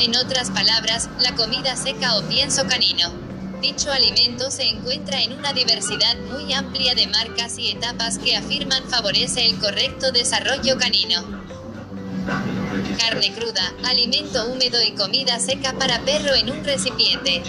En 0.00 0.16
otras 0.16 0.50
palabras, 0.50 1.08
la 1.20 1.34
comida 1.34 1.74
seca 1.74 2.16
o 2.16 2.22
pienso 2.28 2.66
canino. 2.66 3.10
Dicho 3.60 3.90
alimento 3.90 4.50
se 4.52 4.68
encuentra 4.68 5.20
en 5.20 5.32
una 5.32 5.52
diversidad 5.52 6.16
muy 6.30 6.52
amplia 6.52 6.94
de 6.94 7.08
marcas 7.08 7.58
y 7.58 7.70
etapas 7.72 8.18
que 8.18 8.36
afirman 8.36 8.84
favorece 8.88 9.46
el 9.46 9.58
correcto 9.58 10.12
desarrollo 10.12 10.78
canino. 10.78 11.24
Carne 12.98 13.32
cruda, 13.32 13.74
alimento 13.84 14.46
húmedo 14.48 14.82
y 14.82 14.90
comida 14.92 15.38
seca 15.38 15.72
para 15.72 16.00
perro 16.00 16.34
en 16.34 16.50
un 16.50 16.64
recipiente. 16.64 17.42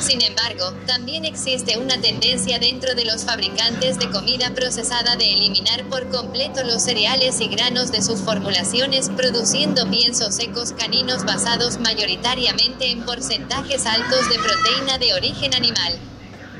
Sin 0.00 0.22
embargo, 0.22 0.72
también 0.86 1.24
existe 1.24 1.78
una 1.78 2.00
tendencia 2.00 2.58
dentro 2.58 2.94
de 2.94 3.04
los 3.04 3.24
fabricantes 3.24 3.98
de 3.98 4.10
comida 4.10 4.54
procesada 4.54 5.16
de 5.16 5.32
eliminar 5.32 5.84
por 5.88 6.08
completo 6.10 6.62
los 6.62 6.82
cereales 6.82 7.40
y 7.40 7.48
granos 7.48 7.90
de 7.90 8.02
sus 8.02 8.20
formulaciones, 8.20 9.10
produciendo 9.10 9.90
piensos 9.90 10.34
secos 10.34 10.72
caninos 10.72 11.24
basados 11.24 11.78
mayoritariamente 11.78 12.90
en 12.90 13.04
porcentajes 13.04 13.86
altos 13.86 14.28
de 14.28 14.36
proteína 14.36 14.98
de 14.98 15.14
origen 15.14 15.54
animal. 15.54 15.98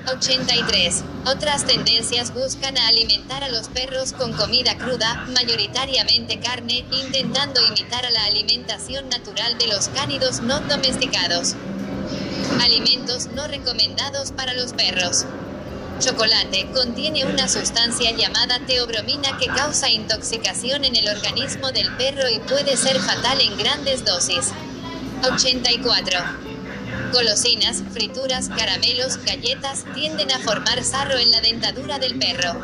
83. 0.07 1.03
Otras 1.27 1.65
tendencias 1.65 2.33
buscan 2.35 2.77
alimentar 2.77 3.43
a 3.43 3.49
los 3.49 3.69
perros 3.69 4.13
con 4.13 4.33
comida 4.33 4.77
cruda, 4.77 5.27
mayoritariamente 5.35 6.39
carne, 6.41 6.85
intentando 6.91 7.61
imitar 7.67 8.05
a 8.05 8.11
la 8.11 8.25
alimentación 8.25 9.09
natural 9.09 9.57
de 9.59 9.69
los 9.69 9.89
cánidos 9.89 10.41
no 10.41 10.61
domesticados. 10.61 11.55
Alimentos 12.61 13.29
no 13.29 13.47
recomendados 13.49 14.33
para 14.33 14.53
los 14.55 14.73
perros. 14.73 15.25
Chocolate 16.01 16.67
contiene 16.75 17.25
una 17.25 17.49
sustancia 17.49 18.11
llamada 18.11 18.59
teobromina 18.67 19.39
que 19.39 19.47
causa 19.47 19.89
intoxicación 19.89 20.85
en 20.85 20.97
el 20.97 21.09
organismo 21.09 21.71
del 21.71 21.91
perro 21.97 22.29
y 22.29 22.41
puede 22.41 22.77
ser 22.77 22.99
fatal 23.01 23.41
en 23.41 23.57
grandes 23.57 24.05
dosis. 24.05 24.51
84. 25.23 26.54
Golosinas, 27.13 27.83
frituras, 27.93 28.49
caramelos, 28.49 29.19
galletas 29.25 29.85
tienden 29.95 30.31
a 30.33 30.39
formar 30.41 30.83
sarro 30.83 31.19
en 31.19 31.31
la 31.31 31.41
dentadura 31.41 31.99
del 31.99 32.19
perro. 32.19 32.55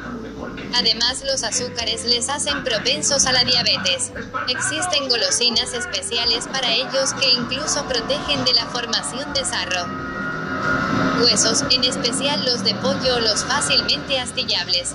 Además, 0.74 1.22
los 1.24 1.42
azúcares 1.42 2.04
les 2.04 2.28
hacen 2.28 2.62
propensos 2.64 3.26
a 3.26 3.32
la 3.32 3.44
diabetes. 3.44 4.12
Existen 4.48 5.08
golosinas 5.08 5.72
especiales 5.72 6.46
para 6.46 6.72
ellos 6.72 7.12
que 7.20 7.30
incluso 7.32 7.84
protegen 7.86 8.44
de 8.44 8.54
la 8.54 8.66
formación 8.66 9.32
de 9.34 9.44
sarro. 9.44 9.86
Huesos, 11.22 11.64
en 11.70 11.84
especial 11.84 12.44
los 12.44 12.64
de 12.64 12.74
pollo 12.76 13.16
o 13.16 13.20
los 13.20 13.44
fácilmente 13.44 14.18
astillables. 14.18 14.94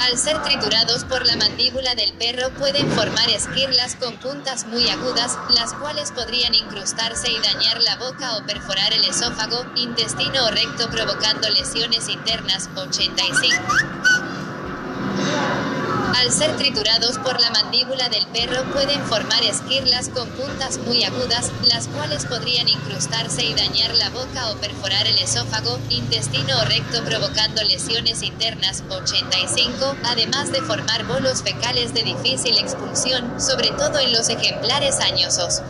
Al 0.00 0.18
ser 0.18 0.40
triturados 0.42 1.04
por 1.04 1.26
la 1.26 1.36
mandíbula 1.36 1.94
del 1.94 2.12
perro 2.14 2.50
pueden 2.58 2.90
formar 2.92 3.28
esquirlas 3.30 3.96
con 3.96 4.16
puntas 4.18 4.66
muy 4.66 4.88
agudas, 4.88 5.38
las 5.50 5.72
cuales 5.74 6.12
podrían 6.12 6.54
incrustarse 6.54 7.30
y 7.30 7.38
dañar 7.38 7.82
la 7.82 7.96
boca 7.96 8.36
o 8.36 8.46
perforar 8.46 8.92
el 8.92 9.04
esófago, 9.04 9.64
intestino 9.74 10.44
o 10.44 10.50
recto 10.50 10.88
provocando 10.90 11.48
lesiones 11.48 12.08
internas. 12.08 12.68
85. 12.76 14.35
Al 16.18 16.32
ser 16.32 16.56
triturados 16.56 17.18
por 17.18 17.38
la 17.38 17.50
mandíbula 17.50 18.08
del 18.08 18.26
perro 18.28 18.64
pueden 18.72 19.04
formar 19.04 19.42
esquirlas 19.42 20.08
con 20.08 20.26
puntas 20.30 20.78
muy 20.78 21.04
agudas, 21.04 21.52
las 21.64 21.88
cuales 21.88 22.24
podrían 22.24 22.68
incrustarse 22.68 23.44
y 23.44 23.52
dañar 23.52 23.94
la 23.96 24.08
boca 24.08 24.50
o 24.50 24.56
perforar 24.56 25.06
el 25.06 25.18
esófago, 25.18 25.78
intestino 25.90 26.58
o 26.58 26.64
recto 26.64 27.04
provocando 27.04 27.62
lesiones 27.64 28.22
internas. 28.22 28.82
85, 28.88 29.94
además 30.04 30.50
de 30.52 30.62
formar 30.62 31.04
bolos 31.04 31.42
fecales 31.42 31.92
de 31.92 32.02
difícil 32.02 32.56
expulsión, 32.56 33.38
sobre 33.38 33.70
todo 33.72 33.98
en 33.98 34.14
los 34.14 34.30
ejemplares 34.30 35.00
añosos. 35.00 35.60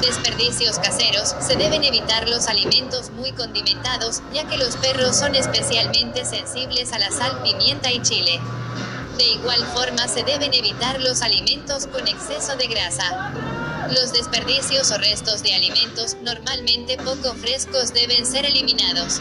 Desperdicios 0.00 0.78
caseros. 0.78 1.34
Se 1.38 1.56
deben 1.56 1.84
evitar 1.84 2.28
los 2.30 2.46
alimentos 2.46 3.10
muy 3.10 3.32
condimentados, 3.32 4.22
ya 4.32 4.48
que 4.48 4.56
los 4.56 4.76
perros 4.76 5.16
son 5.16 5.34
especialmente 5.34 6.24
sensibles 6.24 6.94
a 6.94 6.98
la 6.98 7.10
sal, 7.10 7.42
pimienta 7.42 7.92
y 7.92 8.00
chile. 8.00 8.40
De 9.16 9.24
igual 9.24 9.64
forma 9.74 10.08
se 10.08 10.22
deben 10.22 10.54
evitar 10.54 11.00
los 11.00 11.22
alimentos 11.22 11.86
con 11.86 12.06
exceso 12.08 12.56
de 12.56 12.66
grasa. 12.66 13.32
Los 13.90 14.12
desperdicios 14.12 14.90
o 14.90 14.98
restos 14.98 15.42
de 15.42 15.54
alimentos, 15.54 16.16
normalmente 16.22 16.96
poco 16.96 17.34
frescos, 17.34 17.92
deben 17.92 18.24
ser 18.24 18.46
eliminados. 18.46 19.20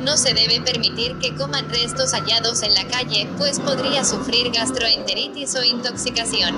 No 0.00 0.16
se 0.16 0.34
debe 0.34 0.60
permitir 0.60 1.18
que 1.18 1.34
coman 1.34 1.68
restos 1.68 2.12
hallados 2.12 2.62
en 2.62 2.74
la 2.74 2.86
calle, 2.86 3.28
pues 3.36 3.58
podría 3.58 4.04
sufrir 4.04 4.52
gastroenteritis 4.52 5.56
o 5.56 5.64
intoxicación. 5.64 6.54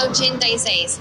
86. 0.00 0.98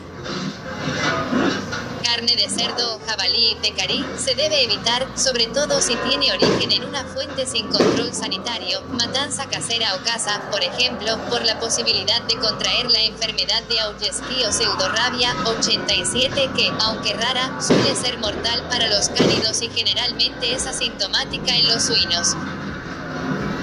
Carne 2.06 2.36
de 2.36 2.48
cerdo 2.48 3.00
jabalí 3.08 3.58
pecarí 3.64 4.06
se 4.16 4.36
debe 4.36 4.64
evitar, 4.64 5.08
sobre 5.18 5.48
todo 5.48 5.82
si 5.82 5.96
tiene 6.08 6.32
origen 6.32 6.72
en 6.72 6.86
una 6.86 7.04
fuente 7.04 7.48
sin 7.48 7.68
control 7.68 8.14
sanitario, 8.14 8.84
matanza 8.92 9.48
casera 9.50 9.96
o 9.96 10.04
caza, 10.04 10.40
por 10.52 10.64
ejemplo, 10.64 11.18
por 11.30 11.44
la 11.44 11.60
posibilidad 11.60 12.22
de 12.22 12.36
contraer 12.36 12.92
la 12.92 13.02
enfermedad 13.02 13.64
de 13.64 13.80
Augesquí 13.80 14.44
o 14.48 14.52
pseudorrabia 14.52 15.36
87 15.46 16.52
que, 16.56 16.72
aunque 16.82 17.16
rara, 17.16 17.60
suele 17.60 17.96
ser 17.96 18.20
mortal 18.20 18.68
para 18.70 18.88
los 18.88 19.10
cánidos 19.10 19.64
y 19.64 19.70
generalmente 19.70 20.54
es 20.54 20.68
asintomática 20.68 21.56
en 21.56 21.68
los 21.68 21.84
suinos. 21.84 22.36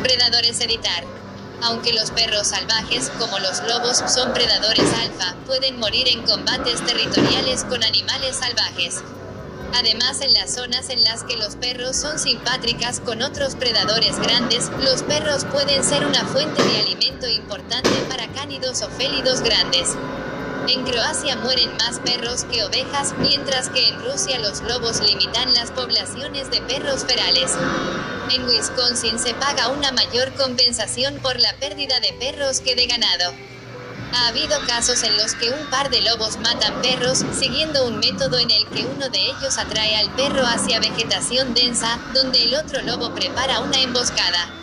Predadores 0.03 0.61
evitar. 0.61 1.22
Aunque 1.63 1.93
los 1.93 2.11
perros 2.11 2.49
salvajes, 2.49 3.11
como 3.19 3.39
los 3.39 3.63
lobos, 3.63 4.03
son 4.13 4.33
predadores 4.33 4.93
alfa, 4.95 5.37
pueden 5.47 5.79
morir 5.79 6.09
en 6.09 6.23
combates 6.23 6.85
territoriales 6.85 7.65
con 7.65 7.85
animales 7.85 8.37
salvajes. 8.37 9.03
Además, 9.75 10.21
en 10.21 10.35
las 10.35 10.55
zonas 10.55 10.91
en 10.91 11.03
las 11.05 11.23
que 11.23 11.37
los 11.37 11.57
perros 11.57 11.97
son 11.97 12.19
simpátricas 12.19 13.01
con 13.01 13.23
otros 13.23 13.55
predadores 13.55 14.19
grandes, 14.19 14.71
los 14.81 15.03
perros 15.05 15.45
pueden 15.47 15.85
ser 15.85 16.05
una 16.05 16.27
fuente 16.27 16.63
de 16.63 16.81
alimento 16.81 17.29
importante 17.29 17.91
para 18.09 18.27
cánidos 18.33 18.83
o 18.83 18.91
félidos 18.91 19.41
grandes. 19.41 19.97
En 20.69 20.85
Croacia 20.85 21.37
mueren 21.37 21.77
más 21.77 21.99
perros 21.99 22.45
que 22.45 22.63
ovejas, 22.63 23.15
mientras 23.19 23.69
que 23.69 23.89
en 23.89 24.01
Rusia 24.01 24.39
los 24.39 24.61
lobos 24.63 25.01
limitan 25.01 25.53
las 25.55 25.73
poblaciones 25.73 26.51
de 26.51 26.61
perros 26.63 27.05
ferales. 27.05 27.53
En 28.31 28.45
Wisconsin 28.47 29.19
se 29.19 29.35
paga 29.35 29.69
una 29.69 29.91
mayor 29.91 30.33
compensación 30.35 31.17
por 31.17 31.39
la 31.41 31.53
pérdida 31.57 31.99
de 32.01 32.13
perros 32.13 32.61
que 32.61 32.77
de 32.77 32.87
ganado. 32.87 33.35
Ha 34.15 34.29
habido 34.29 34.57
casos 34.67 35.03
en 35.03 35.17
los 35.17 35.35
que 35.35 35.51
un 35.51 35.69
par 35.71 35.91
de 35.91 36.03
lobos 36.03 36.39
matan 36.39 36.81
perros, 36.81 37.25
siguiendo 37.39 37.85
un 37.87 37.99
método 37.99 38.39
en 38.39 38.51
el 38.51 38.67
que 38.69 38.85
uno 38.85 39.09
de 39.09 39.19
ellos 39.19 39.59
atrae 39.59 39.97
al 39.97 40.15
perro 40.15 40.47
hacia 40.47 40.81
vegetación 40.81 41.55
densa, 41.55 41.99
donde 42.15 42.45
el 42.45 42.55
otro 42.55 42.83
lobo 42.83 43.15
prepara 43.15 43.61
una 43.61 43.81
emboscada. 43.81 44.62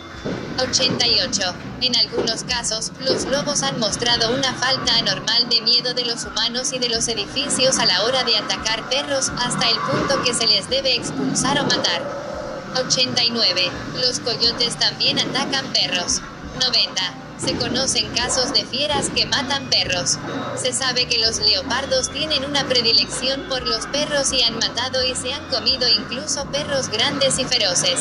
88. 0.58 1.54
En 1.80 1.96
algunos 1.96 2.44
casos, 2.44 2.92
los 3.00 3.24
lobos 3.24 3.62
han 3.62 3.78
mostrado 3.78 4.34
una 4.34 4.52
falta 4.54 4.96
anormal 4.96 5.48
de 5.48 5.62
miedo 5.62 5.94
de 5.94 6.04
los 6.04 6.24
humanos 6.24 6.72
y 6.72 6.78
de 6.78 6.88
los 6.88 7.08
edificios 7.08 7.78
a 7.78 7.86
la 7.86 8.04
hora 8.04 8.24
de 8.24 8.36
atacar 8.36 8.88
perros, 8.88 9.30
hasta 9.38 9.68
el 9.68 9.78
punto 9.78 10.22
que 10.22 10.34
se 10.34 10.46
les 10.46 10.68
debe 10.68 10.94
expulsar 10.94 11.58
o 11.60 11.64
matar. 11.64 12.02
89. 12.76 13.70
Los 13.94 14.20
coyotes 14.20 14.78
también 14.78 15.18
atacan 15.18 15.66
perros. 15.72 16.20
90. 16.60 17.14
Se 17.38 17.56
conocen 17.56 18.10
casos 18.14 18.52
de 18.52 18.66
fieras 18.66 19.08
que 19.14 19.24
matan 19.24 19.70
perros. 19.70 20.18
Se 20.56 20.74
sabe 20.74 21.06
que 21.06 21.18
los 21.18 21.38
leopardos 21.38 22.10
tienen 22.10 22.44
una 22.44 22.64
predilección 22.64 23.48
por 23.48 23.66
los 23.66 23.86
perros 23.86 24.30
y 24.32 24.42
han 24.42 24.58
matado 24.58 25.02
y 25.02 25.14
se 25.14 25.32
han 25.32 25.48
comido 25.48 25.88
incluso 25.88 26.44
perros 26.46 26.88
grandes 26.90 27.38
y 27.38 27.44
feroces. 27.46 28.00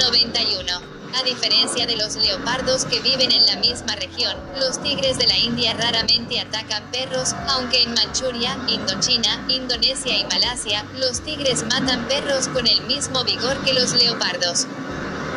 91. 0.00 0.95
A 1.14 1.22
diferencia 1.22 1.86
de 1.86 1.96
los 1.96 2.16
leopardos 2.16 2.84
que 2.84 3.00
viven 3.00 3.32
en 3.32 3.46
la 3.46 3.56
misma 3.56 3.94
región, 3.96 4.36
los 4.58 4.82
tigres 4.82 5.18
de 5.18 5.26
la 5.26 5.38
India 5.38 5.74
raramente 5.74 6.40
atacan 6.40 6.90
perros, 6.90 7.34
aunque 7.48 7.82
en 7.82 7.94
Manchuria, 7.94 8.58
Indochina, 8.68 9.44
Indonesia 9.48 10.16
y 10.18 10.24
Malasia, 10.24 10.84
los 10.94 11.20
tigres 11.20 11.64
matan 11.64 12.06
perros 12.08 12.48
con 12.48 12.66
el 12.66 12.82
mismo 12.82 13.24
vigor 13.24 13.56
que 13.64 13.74
los 13.74 13.92
leopardos. 13.92 14.66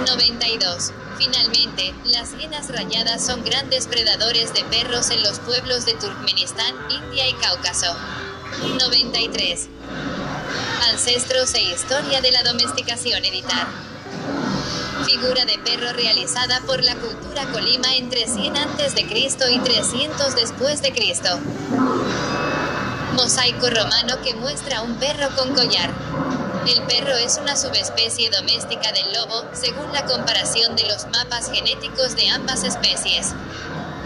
92. 0.06 0.92
Finalmente, 1.18 1.94
las 2.06 2.38
hienas 2.38 2.70
rayadas 2.70 3.26
son 3.26 3.44
grandes 3.44 3.88
predadores 3.88 4.54
de 4.54 4.64
perros 4.66 5.10
en 5.10 5.22
los 5.24 5.40
pueblos 5.40 5.86
de 5.86 5.94
Turkmenistán, 5.94 6.74
India 6.90 7.28
y 7.28 7.34
Cáucaso. 7.34 7.96
93. 8.80 9.68
Ancestros 10.92 11.54
e 11.54 11.62
historia 11.62 12.22
de 12.22 12.32
la 12.32 12.44
domesticación 12.44 13.24
editar. 13.26 13.89
Figura 15.10 15.44
de 15.44 15.58
perro 15.66 15.92
realizada 15.94 16.62
por 16.68 16.84
la 16.84 16.94
cultura 16.94 17.44
Colima 17.52 17.96
entre 17.96 18.28
100 18.28 18.56
a.C. 18.56 19.08
y 19.50 19.60
300 19.60 20.36
después 20.36 20.84
de 20.84 20.92
Cristo. 20.92 21.30
Mosaico 23.16 23.72
romano 23.72 24.22
que 24.24 24.36
muestra 24.36 24.84
un 24.84 24.98
perro 24.98 25.30
con 25.36 25.56
collar. 25.56 25.92
El 26.68 26.84
perro 26.84 27.16
es 27.16 27.40
una 27.42 27.56
subespecie 27.56 28.30
doméstica 28.30 28.92
del 28.92 29.12
lobo, 29.14 29.46
según 29.54 29.92
la 29.94 30.06
comparación 30.06 30.76
de 30.76 30.84
los 30.84 31.08
mapas 31.08 31.50
genéticos 31.52 32.16
de 32.16 32.30
ambas 32.30 32.64
especies. 32.64 33.34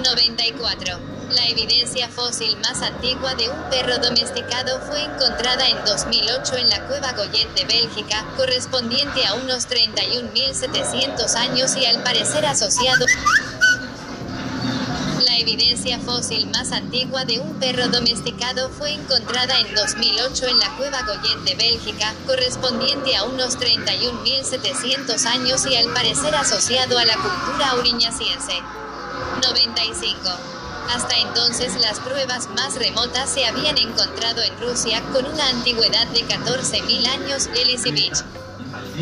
94. 0.05 1.12
La 1.31 1.47
evidencia 1.47 2.09
fósil 2.09 2.57
más 2.57 2.81
antigua 2.81 3.33
de 3.35 3.49
un 3.49 3.69
perro 3.69 3.97
domesticado 3.97 4.79
fue 4.81 5.03
encontrada 5.03 5.67
en 5.67 5.83
2008 5.85 6.57
en 6.57 6.69
la 6.69 6.87
cueva 6.87 7.13
Goyet 7.13 7.53
de 7.55 7.65
Bélgica, 7.65 8.25
correspondiente 8.35 9.25
a 9.25 9.33
unos 9.35 9.67
31.700 9.67 11.35
años 11.35 11.75
y 11.75 11.85
al 11.85 12.03
parecer 12.03 12.45
asociado 12.45 13.05
la 15.25 15.39
evidencia 15.39 15.99
fósil 15.99 16.47
más 16.51 16.71
antigua 16.71 17.25
de 17.25 17.39
un 17.39 17.55
perro 17.59 17.87
domesticado 17.87 18.69
fue 18.69 18.91
encontrada 18.93 19.59
en 19.59 19.73
2008 19.73 20.47
en 20.47 20.59
la 20.59 20.77
cueva 20.77 21.01
Goyet 21.03 21.39
de 21.39 21.55
Bélgica, 21.55 22.13
correspondiente 22.27 23.15
a 23.15 23.23
unos 23.23 23.57
31.700 23.57 25.25
años 25.25 25.65
y 25.65 25.75
al 25.75 25.91
parecer 25.93 26.35
asociado 26.35 26.97
a 26.97 27.05
la 27.05 27.15
cultura 27.15 27.71
auriñaciense. 27.71 28.53
95. 29.41 30.62
Hasta 30.89 31.17
entonces 31.17 31.75
las 31.81 31.99
pruebas 31.99 32.49
más 32.49 32.75
remotas 32.75 33.33
se 33.33 33.45
habían 33.45 33.77
encontrado 33.77 34.41
en 34.41 34.59
Rusia 34.59 35.01
con 35.11 35.25
una 35.25 35.49
antigüedad 35.49 36.07
de 36.07 36.21
14.000 36.25 37.07
años, 37.07 37.49
Beach. 37.51 38.23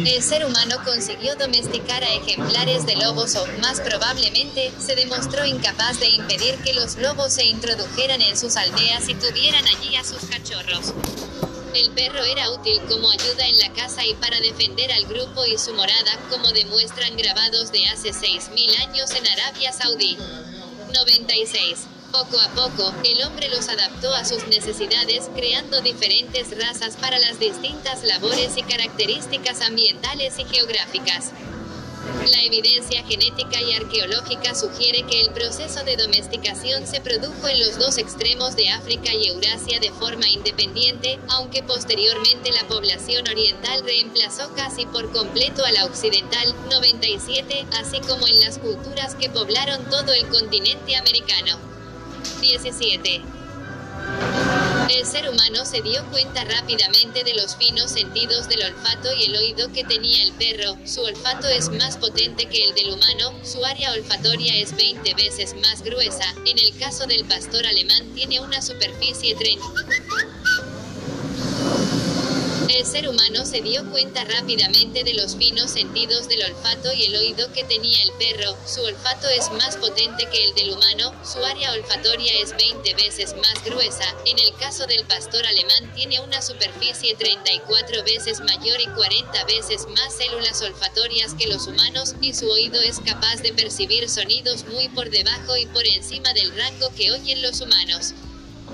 El 0.05 0.23
ser 0.23 0.45
humano 0.45 0.77
consiguió 0.85 1.35
domesticar 1.35 2.03
a 2.03 2.13
ejemplares 2.13 2.85
de 2.85 2.95
lobos 2.95 3.35
o, 3.35 3.45
más 3.61 3.81
probablemente, 3.81 4.71
se 4.79 4.95
demostró 4.95 5.45
incapaz 5.45 5.99
de 5.99 6.07
impedir 6.07 6.55
que 6.63 6.73
los 6.73 6.95
lobos 6.97 7.33
se 7.33 7.45
introdujeran 7.45 8.21
en 8.21 8.37
sus 8.37 8.55
aldeas 8.55 9.09
y 9.09 9.15
tuvieran 9.15 9.65
allí 9.67 9.95
a 9.97 10.03
sus 10.03 10.21
cachorros. 10.29 10.93
El 11.73 11.89
perro 11.91 12.23
era 12.23 12.51
útil 12.51 12.81
como 12.89 13.09
ayuda 13.11 13.47
en 13.47 13.59
la 13.59 13.73
casa 13.73 14.05
y 14.05 14.13
para 14.15 14.39
defender 14.39 14.91
al 14.91 15.05
grupo 15.05 15.45
y 15.45 15.57
su 15.57 15.73
morada, 15.73 16.19
como 16.29 16.47
demuestran 16.51 17.15
grabados 17.17 17.71
de 17.71 17.87
hace 17.87 18.11
6.000 18.11 18.87
años 18.87 19.11
en 19.11 19.27
Arabia 19.27 19.73
Saudí. 19.73 20.17
96. 20.91 21.87
Poco 22.11 22.39
a 22.39 22.49
poco, 22.49 22.93
el 23.05 23.23
hombre 23.23 23.47
los 23.49 23.69
adaptó 23.69 24.13
a 24.13 24.25
sus 24.25 24.45
necesidades, 24.47 25.29
creando 25.33 25.81
diferentes 25.81 26.57
razas 26.57 26.97
para 26.97 27.17
las 27.19 27.39
distintas 27.39 28.03
labores 28.03 28.57
y 28.57 28.63
características 28.63 29.61
ambientales 29.61 30.37
y 30.37 30.43
geográficas. 30.43 31.31
La 32.31 32.41
evidencia 32.43 33.03
genética 33.03 33.61
y 33.61 33.73
arqueológica 33.73 34.55
sugiere 34.55 35.03
que 35.03 35.21
el 35.21 35.31
proceso 35.31 35.83
de 35.83 35.97
domesticación 35.97 36.87
se 36.87 36.99
produjo 36.99 37.47
en 37.47 37.59
los 37.59 37.77
dos 37.77 37.97
extremos 37.97 38.55
de 38.55 38.69
África 38.69 39.13
y 39.13 39.27
Eurasia 39.27 39.79
de 39.79 39.91
forma 39.91 40.27
independiente, 40.27 41.19
aunque 41.29 41.61
posteriormente 41.61 42.51
la 42.51 42.67
población 42.67 43.27
oriental 43.27 43.83
reemplazó 43.83 44.51
casi 44.55 44.85
por 44.87 45.11
completo 45.11 45.63
a 45.63 45.71
la 45.71 45.85
occidental, 45.85 46.55
97, 46.71 47.67
así 47.79 47.99
como 48.01 48.27
en 48.27 48.39
las 48.39 48.57
culturas 48.57 49.15
que 49.15 49.29
poblaron 49.29 49.85
todo 49.85 50.11
el 50.13 50.27
continente 50.27 50.95
americano. 50.95 51.59
17. 52.41 53.21
El 54.89 55.05
ser 55.05 55.29
humano 55.29 55.65
se 55.65 55.81
dio 55.81 56.03
cuenta 56.11 56.43
rápidamente 56.43 57.23
de 57.23 57.33
los 57.35 57.55
finos 57.55 57.91
sentidos 57.91 58.47
del 58.47 58.63
olfato 58.63 59.13
y 59.13 59.25
el 59.25 59.35
oído 59.35 59.71
que 59.71 59.83
tenía 59.83 60.23
el 60.23 60.31
perro. 60.33 60.77
Su 60.85 61.01
olfato 61.01 61.47
es 61.47 61.69
más 61.69 61.97
potente 61.97 62.45
que 62.45 62.65
el 62.65 62.75
del 62.75 62.91
humano, 62.91 63.33
su 63.43 63.63
área 63.63 63.91
olfatoria 63.93 64.55
es 64.57 64.75
20 64.75 65.13
veces 65.15 65.55
más 65.61 65.81
gruesa. 65.83 66.25
En 66.45 66.57
el 66.57 66.77
caso 66.77 67.05
del 67.07 67.25
pastor 67.25 67.65
alemán 67.65 68.13
tiene 68.15 68.39
una 68.39 68.61
superficie 68.61 69.35
30. 69.35 69.65
El 72.71 72.85
ser 72.85 73.09
humano 73.09 73.45
se 73.45 73.61
dio 73.61 73.85
cuenta 73.91 74.23
rápidamente 74.23 75.03
de 75.03 75.13
los 75.13 75.35
finos 75.35 75.71
sentidos 75.71 76.29
del 76.29 76.41
olfato 76.43 76.93
y 76.93 77.03
el 77.03 77.15
oído 77.17 77.51
que 77.51 77.65
tenía 77.65 78.01
el 78.01 78.11
perro. 78.13 78.55
Su 78.65 78.81
olfato 78.81 79.27
es 79.27 79.51
más 79.51 79.75
potente 79.75 80.25
que 80.31 80.45
el 80.45 80.55
del 80.55 80.71
humano, 80.71 81.13
su 81.21 81.43
área 81.43 81.73
olfatoria 81.73 82.31
es 82.41 82.55
20 82.55 82.93
veces 82.93 83.35
más 83.35 83.63
gruesa. 83.65 84.05
En 84.25 84.39
el 84.39 84.55
caso 84.55 84.87
del 84.87 85.05
pastor 85.05 85.45
alemán 85.45 85.93
tiene 85.95 86.21
una 86.21 86.41
superficie 86.41 87.13
34 87.15 88.03
veces 88.05 88.39
mayor 88.39 88.79
y 88.79 88.87
40 88.87 89.43
veces 89.45 89.85
más 89.89 90.15
células 90.15 90.61
olfatorias 90.61 91.33
que 91.33 91.47
los 91.47 91.67
humanos, 91.67 92.15
y 92.21 92.33
su 92.33 92.49
oído 92.49 92.81
es 92.81 93.01
capaz 93.01 93.41
de 93.41 93.51
percibir 93.51 94.09
sonidos 94.09 94.63
muy 94.67 94.87
por 94.87 95.09
debajo 95.09 95.57
y 95.57 95.65
por 95.65 95.85
encima 95.85 96.31
del 96.33 96.55
rango 96.55 96.89
que 96.95 97.11
oyen 97.11 97.41
los 97.41 97.59
humanos. 97.59 98.13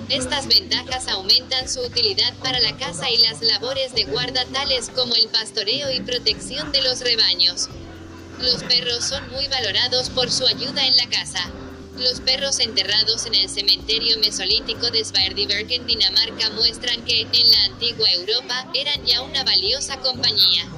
Estas 0.10 0.48
ventajas 0.48 1.10
aumentan 1.10 1.68
su 1.68 1.82
utilidad 1.82 2.34
para 2.36 2.62
la 2.62 2.78
caza 2.78 3.10
y 3.10 3.18
las 3.18 3.42
labores 3.42 3.94
de 3.94 4.06
guarda 4.06 4.46
tales 4.54 4.90
como 4.96 5.14
el 5.16 5.28
pastoreo 5.28 5.92
y 5.92 6.00
protección 6.00 6.72
de 6.72 6.82
los 6.82 7.02
rebaños. 7.02 7.68
Los 8.40 8.64
perros 8.64 9.04
son 9.04 9.30
muy 9.32 9.48
valorados 9.48 10.10
por 10.10 10.32
su 10.32 10.48
ayuda 10.48 10.88
en 10.88 10.96
la 10.96 11.10
caza. 11.10 11.52
Los 11.98 12.22
perros 12.22 12.60
enterrados 12.60 13.26
en 13.26 13.36
el 13.36 13.50
cementerio 13.50 14.18
mesolítico 14.20 14.90
de 14.92 15.04
Sverdiberg 15.04 15.70
en 15.74 15.86
Dinamarca 15.86 16.52
muestran 16.52 17.04
que, 17.04 17.22
en 17.22 17.52
la 17.52 17.64
antigua 17.66 18.10
Europa, 18.12 18.72
eran 18.76 19.06
ya 19.06 19.24
una 19.24 19.44
valiosa 19.44 19.98
compañía. 19.98 20.70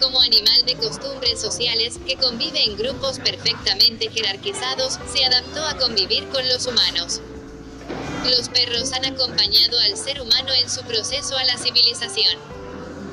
Como 0.00 0.20
animal 0.20 0.64
de 0.66 0.76
costumbres 0.76 1.40
sociales, 1.40 1.98
que 2.06 2.14
convive 2.14 2.62
en 2.62 2.76
grupos 2.76 3.18
perfectamente 3.18 4.08
jerarquizados, 4.08 5.00
se 5.12 5.24
adaptó 5.24 5.66
a 5.66 5.78
convivir 5.78 6.28
con 6.28 6.48
los 6.48 6.66
humanos. 6.66 7.22
Los 8.24 8.48
perros 8.48 8.92
han 8.92 9.04
acompañado 9.04 9.78
al 9.80 9.96
ser 9.96 10.20
humano 10.20 10.52
en 10.52 10.70
su 10.70 10.82
proceso 10.82 11.36
a 11.36 11.44
la 11.44 11.58
civilización. 11.58 12.36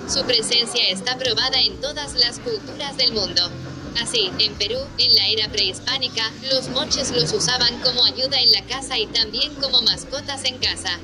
Su 0.08 0.24
presencia 0.24 0.88
está 0.90 1.18
probada 1.18 1.60
en 1.60 1.82
todas 1.82 2.14
las 2.14 2.40
culturas 2.40 2.96
del 2.96 3.14
mundo. 3.14 3.50
Así, 4.00 4.32
en 4.38 4.54
Perú, 4.56 4.80
en 5.00 5.16
la 5.16 5.28
era 5.28 5.50
prehispánica, 5.50 6.32
los 6.52 6.70
moches 6.70 7.12
los 7.12 7.34
usaban 7.34 7.82
como 7.82 8.06
ayuda 8.06 8.40
en 8.40 8.52
la 8.52 8.64
casa 8.66 9.00
y 9.00 9.08
también 9.08 9.56
como 9.56 9.82
mascotas 9.82 10.44
en 10.46 10.60
casa. 10.60 11.00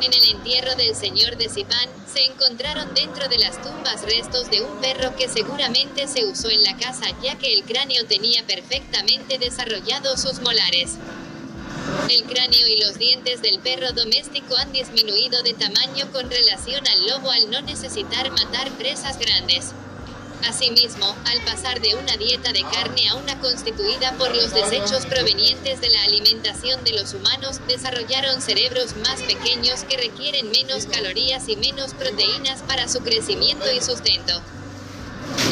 En 0.00 0.12
el 0.12 0.24
entierro 0.30 0.74
del 0.74 0.94
señor 0.96 1.36
de 1.36 1.50
Zipán, 1.50 1.88
se 2.10 2.24
encontraron 2.24 2.94
dentro 2.94 3.28
de 3.28 3.38
las 3.38 3.60
tumbas 3.62 4.02
restos 4.02 4.50
de 4.50 4.62
un 4.62 4.80
perro 4.80 5.14
que 5.16 5.28
seguramente 5.28 6.08
se 6.08 6.24
usó 6.24 6.48
en 6.48 6.62
la 6.64 6.76
casa 6.78 7.06
ya 7.22 7.36
que 7.36 7.52
el 7.52 7.64
cráneo 7.64 8.06
tenía 8.06 8.46
perfectamente 8.46 9.38
desarrollados 9.38 10.22
sus 10.22 10.40
molares. 10.40 10.96
El 12.08 12.22
cráneo 12.24 12.68
y 12.68 12.80
los 12.80 12.98
dientes 12.98 13.42
del 13.42 13.58
perro 13.58 13.92
doméstico 13.92 14.56
han 14.56 14.72
disminuido 14.72 15.42
de 15.42 15.54
tamaño 15.54 16.10
con 16.12 16.30
relación 16.30 16.86
al 16.86 17.06
lobo 17.08 17.30
al 17.30 17.50
no 17.50 17.60
necesitar 17.62 18.30
matar 18.30 18.70
presas 18.78 19.18
grandes. 19.18 19.72
Asimismo, 20.46 21.06
al 21.24 21.40
pasar 21.44 21.80
de 21.80 21.94
una 21.96 22.16
dieta 22.16 22.52
de 22.52 22.62
carne 22.62 23.08
a 23.08 23.16
una 23.16 23.40
constituida 23.40 24.12
por 24.18 24.34
los 24.36 24.54
desechos 24.54 25.06
provenientes 25.06 25.80
de 25.80 25.88
la 25.88 26.02
alimentación 26.04 26.84
de 26.84 26.92
los 26.92 27.14
humanos, 27.14 27.60
desarrollaron 27.66 28.40
cerebros 28.40 28.96
más 28.96 29.22
pequeños 29.22 29.84
que 29.84 29.96
requieren 29.96 30.50
menos 30.50 30.86
calorías 30.86 31.48
y 31.48 31.56
menos 31.56 31.94
proteínas 31.94 32.62
para 32.62 32.88
su 32.88 33.00
crecimiento 33.00 33.70
y 33.72 33.80
sustento. 33.80 34.40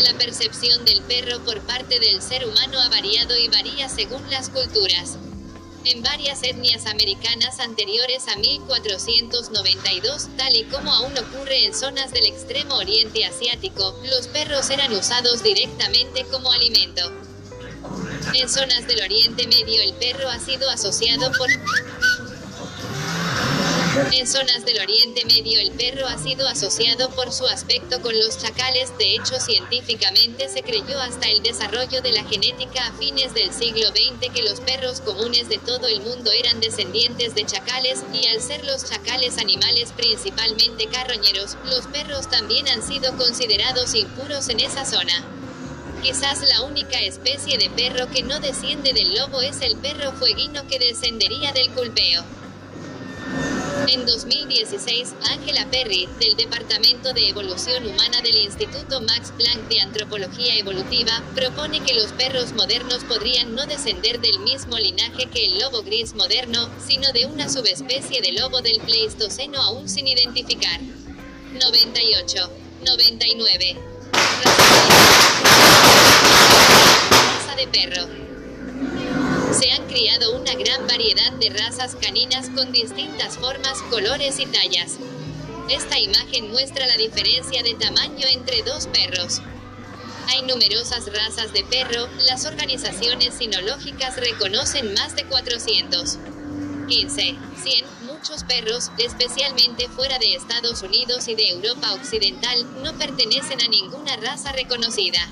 La 0.04 0.14
percepción 0.18 0.84
del 0.84 1.02
perro 1.02 1.40
por 1.44 1.60
parte 1.62 1.98
del 1.98 2.22
ser 2.22 2.46
humano 2.46 2.80
ha 2.80 2.88
variado 2.88 3.36
y 3.36 3.48
varía 3.48 3.88
según 3.88 4.30
las 4.30 4.50
culturas. 4.50 5.18
En 5.86 6.02
varias 6.02 6.42
etnias 6.42 6.86
americanas 6.86 7.60
anteriores 7.60 8.26
a 8.28 8.36
1492, 8.36 10.28
tal 10.38 10.56
y 10.56 10.64
como 10.64 10.90
aún 10.90 11.12
ocurre 11.18 11.66
en 11.66 11.74
zonas 11.74 12.10
del 12.10 12.24
extremo 12.24 12.76
oriente 12.76 13.26
asiático, 13.26 13.94
los 14.04 14.26
perros 14.28 14.70
eran 14.70 14.94
usados 14.94 15.42
directamente 15.42 16.24
como 16.30 16.50
alimento. 16.50 17.12
En 18.32 18.48
zonas 18.48 18.86
del 18.86 19.02
Oriente 19.02 19.46
Medio 19.46 19.82
el 19.82 19.92
perro 19.94 20.30
ha 20.30 20.40
sido 20.40 20.70
asociado 20.70 21.30
por 21.36 21.48
en 23.96 24.26
zonas 24.26 24.64
del 24.64 24.80
Oriente 24.80 25.24
Medio 25.24 25.60
el 25.60 25.70
perro 25.70 26.08
ha 26.08 26.18
sido 26.18 26.48
asociado 26.48 27.10
por 27.10 27.32
su 27.32 27.46
aspecto 27.46 28.02
con 28.02 28.18
los 28.18 28.38
chacales, 28.38 28.96
de 28.98 29.14
hecho 29.14 29.38
científicamente 29.38 30.48
se 30.48 30.62
creyó 30.62 30.98
hasta 30.98 31.28
el 31.28 31.44
desarrollo 31.44 32.02
de 32.02 32.10
la 32.10 32.24
genética 32.24 32.88
a 32.88 32.92
fines 32.94 33.34
del 33.34 33.52
siglo 33.52 33.90
XX 33.90 34.34
que 34.34 34.42
los 34.42 34.58
perros 34.58 35.00
comunes 35.00 35.48
de 35.48 35.58
todo 35.58 35.86
el 35.86 36.00
mundo 36.00 36.32
eran 36.32 36.58
descendientes 36.58 37.36
de 37.36 37.46
chacales, 37.46 38.02
y 38.12 38.26
al 38.26 38.40
ser 38.40 38.64
los 38.64 38.84
chacales 38.84 39.38
animales 39.38 39.92
principalmente 39.96 40.88
carroñeros, 40.88 41.56
los 41.66 41.86
perros 41.86 42.28
también 42.28 42.68
han 42.68 42.82
sido 42.82 43.16
considerados 43.16 43.94
impuros 43.94 44.48
en 44.48 44.58
esa 44.58 44.84
zona. 44.84 45.24
Quizás 46.02 46.42
la 46.42 46.62
única 46.62 46.98
especie 46.98 47.58
de 47.58 47.70
perro 47.70 48.10
que 48.10 48.24
no 48.24 48.40
desciende 48.40 48.92
del 48.92 49.14
lobo 49.14 49.40
es 49.40 49.60
el 49.60 49.76
perro 49.76 50.12
fueguino 50.12 50.66
que 50.66 50.80
descendería 50.80 51.52
del 51.52 51.70
culpeo. 51.70 52.24
En 53.86 54.06
2016, 54.06 55.14
Angela 55.30 55.66
Perry, 55.70 56.08
del 56.18 56.36
Departamento 56.36 57.12
de 57.12 57.28
Evolución 57.28 57.86
Humana 57.86 58.20
del 58.22 58.36
Instituto 58.36 59.00
Max 59.02 59.32
Planck 59.36 59.68
de 59.68 59.80
Antropología 59.80 60.56
Evolutiva, 60.56 61.22
propone 61.34 61.80
que 61.80 61.94
los 61.94 62.12
perros 62.12 62.52
modernos 62.52 63.04
podrían 63.04 63.54
no 63.54 63.66
descender 63.66 64.20
del 64.20 64.38
mismo 64.40 64.78
linaje 64.78 65.26
que 65.26 65.46
el 65.46 65.58
lobo 65.58 65.82
gris 65.82 66.14
moderno, 66.14 66.70
sino 66.86 67.12
de 67.12 67.26
una 67.26 67.50
subespecie 67.50 68.22
de 68.22 68.32
lobo 68.32 68.62
del 68.62 68.80
Pleistoceno 68.80 69.60
aún 69.60 69.88
sin 69.88 70.06
identificar. 70.08 70.80
98. 71.52 72.50
99. 72.86 73.76
Raza 77.10 77.56
de 77.56 77.66
perro. 77.68 78.23
Se 79.58 79.70
han 79.70 79.86
criado 79.86 80.36
una 80.36 80.52
gran 80.54 80.86
variedad 80.88 81.30
de 81.32 81.50
razas 81.50 81.94
caninas 82.00 82.50
con 82.50 82.72
distintas 82.72 83.36
formas, 83.38 83.80
colores 83.82 84.40
y 84.40 84.46
tallas. 84.46 84.98
Esta 85.68 85.98
imagen 85.98 86.50
muestra 86.50 86.86
la 86.88 86.96
diferencia 86.96 87.62
de 87.62 87.74
tamaño 87.74 88.26
entre 88.32 88.62
dos 88.62 88.88
perros. 88.88 89.42
Hay 90.28 90.42
numerosas 90.42 91.06
razas 91.12 91.52
de 91.52 91.62
perro, 91.64 92.08
las 92.26 92.46
organizaciones 92.46 93.34
sinológicas 93.34 94.16
reconocen 94.16 94.92
más 94.94 95.14
de 95.14 95.24
400. 95.24 96.18
15. 96.88 97.36
100. 97.62 97.84
Muchos 98.06 98.42
perros, 98.44 98.90
especialmente 98.98 99.88
fuera 99.88 100.18
de 100.18 100.34
Estados 100.34 100.82
Unidos 100.82 101.28
y 101.28 101.36
de 101.36 101.50
Europa 101.50 101.94
Occidental, 101.94 102.82
no 102.82 102.92
pertenecen 102.94 103.60
a 103.62 103.68
ninguna 103.68 104.16
raza 104.16 104.50
reconocida. 104.52 105.30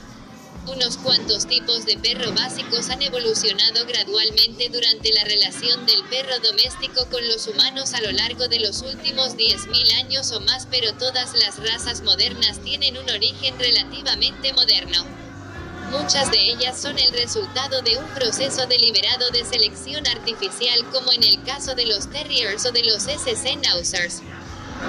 Unos 0.66 0.96
cuantos 0.96 1.48
tipos 1.48 1.84
de 1.86 1.98
perro 1.98 2.32
básicos 2.32 2.88
han 2.88 3.02
evolucionado 3.02 3.84
gradualmente 3.84 4.68
durante 4.68 5.12
la 5.12 5.24
relación 5.24 5.84
del 5.86 6.04
perro 6.04 6.38
doméstico 6.38 7.04
con 7.10 7.26
los 7.26 7.48
humanos 7.48 7.94
a 7.94 8.00
lo 8.00 8.12
largo 8.12 8.46
de 8.46 8.60
los 8.60 8.80
últimos 8.82 9.36
10.000 9.36 9.94
años 10.04 10.30
o 10.30 10.40
más, 10.40 10.68
pero 10.70 10.94
todas 10.94 11.34
las 11.34 11.58
razas 11.58 12.02
modernas 12.02 12.60
tienen 12.60 12.96
un 12.96 13.10
origen 13.10 13.58
relativamente 13.58 14.52
moderno. 14.52 15.04
Muchas 15.90 16.30
de 16.30 16.38
ellas 16.38 16.80
son 16.80 16.96
el 16.96 17.12
resultado 17.12 17.82
de 17.82 17.98
un 17.98 18.06
proceso 18.14 18.64
deliberado 18.66 19.30
de 19.30 19.44
selección 19.44 20.06
artificial 20.06 20.88
como 20.92 21.12
en 21.12 21.24
el 21.24 21.42
caso 21.42 21.74
de 21.74 21.86
los 21.86 22.08
terriers 22.08 22.64
o 22.66 22.72
de 22.72 22.84
los 22.84 23.08
SC 23.08 23.56
Nausers. 23.56 24.22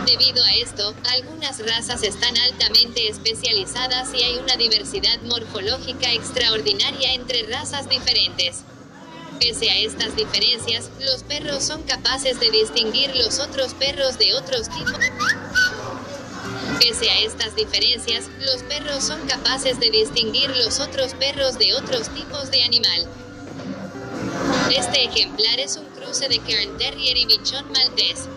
Debido 0.06 0.44
a 0.44 0.52
esto, 0.56 0.94
algunas 1.06 1.60
razas 1.66 2.04
están 2.04 2.36
altamente 2.38 3.08
especializadas 3.08 4.14
y 4.14 4.24
hay 4.24 4.36
una 4.38 4.58
diversidad 4.58 5.22
morfológica 5.22 6.12
extraordinaria 6.12 7.14
entre 7.14 7.44
razas 7.44 7.88
diferentes. 7.88 8.64
Pese 9.40 9.70
a 9.70 9.78
estas 9.78 10.16
diferencias, 10.16 10.90
los 11.00 11.24
perros 11.24 11.64
son 11.64 11.84
capaces 11.84 12.40
de 12.40 12.52
distinguir 12.52 13.16
los 13.16 13.40
otros 13.40 13.74
perros 13.74 14.18
de 14.18 14.34
otros 14.34 14.68
tipos. 14.70 15.00
Pese 16.80 17.10
a 17.10 17.20
estas 17.20 17.56
diferencias, 17.56 18.26
los 18.40 18.64
perros 18.64 19.04
son 19.04 19.26
capaces 19.28 19.80
de 19.80 19.90
distinguir 19.90 20.50
los 20.58 20.80
otros 20.80 21.14
perros 21.14 21.58
de 21.58 21.74
otros 21.74 22.10
tipos 22.10 22.52
de 22.52 22.64
animal. 22.64 23.08
Este 24.76 25.06
ejemplar 25.06 25.60
es 25.60 25.78
un 25.78 25.86
cruce 25.86 26.28
de 26.28 26.40
Cairn 26.40 26.78
Terrier 26.78 27.18
y 27.18 27.26
Bichon 27.26 27.72
Maltés. 27.72 28.28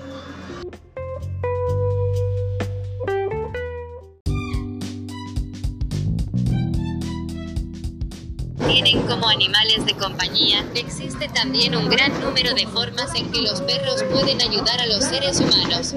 Tienen 8.66 9.02
como 9.02 9.28
animales 9.28 9.84
de 9.86 9.94
compañía, 9.94 10.64
existe 10.74 11.28
también 11.28 11.76
un 11.76 11.88
gran 11.88 12.20
número 12.20 12.54
de 12.54 12.66
formas 12.66 13.14
en 13.14 13.30
que 13.30 13.42
los 13.42 13.60
perros 13.62 14.02
pueden 14.10 14.40
ayudar 14.40 14.80
a 14.80 14.86
los 14.86 15.04
seres 15.04 15.40
humanos. 15.40 15.94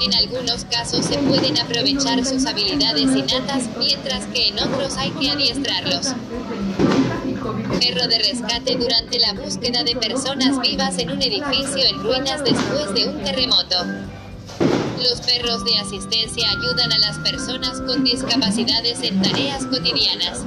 En 0.00 0.14
algunos 0.14 0.64
casos 0.64 1.06
se 1.06 1.18
pueden 1.18 1.58
aprovechar 1.58 2.24
sus 2.24 2.44
habilidades 2.46 3.14
innatas, 3.14 3.68
mientras 3.78 4.26
que 4.26 4.48
en 4.48 4.58
otros 4.58 4.96
hay 4.96 5.10
que 5.10 5.30
adiestrarlos. 5.30 6.14
Perro 7.80 8.08
de 8.08 8.18
rescate 8.18 8.76
durante 8.76 9.18
la 9.18 9.34
búsqueda 9.34 9.84
de 9.84 9.96
personas 9.96 10.60
vivas 10.60 10.98
en 10.98 11.10
un 11.10 11.22
edificio 11.22 11.84
en 11.88 12.02
ruinas 12.02 12.42
después 12.44 12.94
de 12.94 13.08
un 13.08 13.22
terremoto. 13.22 13.76
Los 14.98 15.20
perros 15.20 15.64
de 15.64 15.78
asistencia 15.78 16.48
ayudan 16.50 16.92
a 16.92 16.98
las 16.98 17.18
personas 17.18 17.80
con 17.80 18.04
discapacidades 18.04 19.02
en 19.02 19.20
tareas 19.20 19.66
cotidianas 19.66 20.44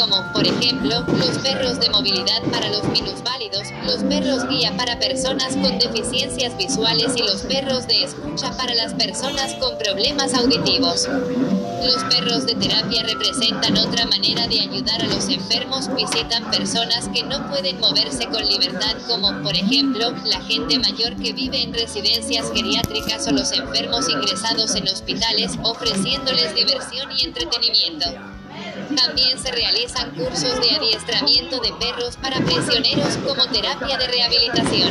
como, 0.00 0.32
por 0.32 0.46
ejemplo, 0.46 1.04
los 1.18 1.38
perros 1.38 1.78
de 1.78 1.90
movilidad 1.90 2.42
para 2.50 2.70
los 2.70 2.84
minusválidos, 2.88 3.64
los 3.84 4.02
perros 4.04 4.48
guía 4.48 4.74
para 4.74 4.98
personas 4.98 5.54
con 5.56 5.78
deficiencias 5.78 6.56
visuales 6.56 7.12
y 7.16 7.22
los 7.22 7.42
perros 7.42 7.86
de 7.86 8.04
escucha 8.04 8.50
para 8.56 8.74
las 8.74 8.94
personas 8.94 9.54
con 9.56 9.76
problemas 9.76 10.32
auditivos. 10.32 11.06
Los 11.06 12.02
perros 12.04 12.46
de 12.46 12.54
terapia 12.54 13.02
representan 13.02 13.76
otra 13.76 14.06
manera 14.06 14.46
de 14.48 14.60
ayudar 14.60 15.02
a 15.02 15.06
los 15.06 15.28
enfermos. 15.28 15.94
Visitan 15.94 16.50
personas 16.50 17.08
que 17.08 17.22
no 17.22 17.46
pueden 17.50 17.78
moverse 17.78 18.26
con 18.26 18.46
libertad 18.46 18.96
como, 19.06 19.42
por 19.42 19.54
ejemplo, 19.54 20.12
la 20.24 20.40
gente 20.42 20.78
mayor 20.78 21.14
que 21.16 21.34
vive 21.34 21.62
en 21.62 21.74
residencias 21.74 22.50
geriátricas 22.54 23.28
o 23.28 23.32
los 23.32 23.52
enfermos 23.52 24.08
ingresados 24.08 24.74
en 24.76 24.88
hospitales, 24.88 25.52
ofreciéndoles 25.62 26.54
diversión 26.54 27.10
y 27.18 27.24
entretenimiento. 27.26 28.29
También 28.96 29.38
se 29.38 29.52
realizan 29.52 30.10
cursos 30.12 30.60
de 30.60 30.70
adiestramiento 30.76 31.60
de 31.60 31.72
perros 31.74 32.16
para 32.16 32.40
prisioneros 32.40 33.16
como 33.18 33.46
terapia 33.48 33.96
de 33.96 34.06
rehabilitación. 34.06 34.90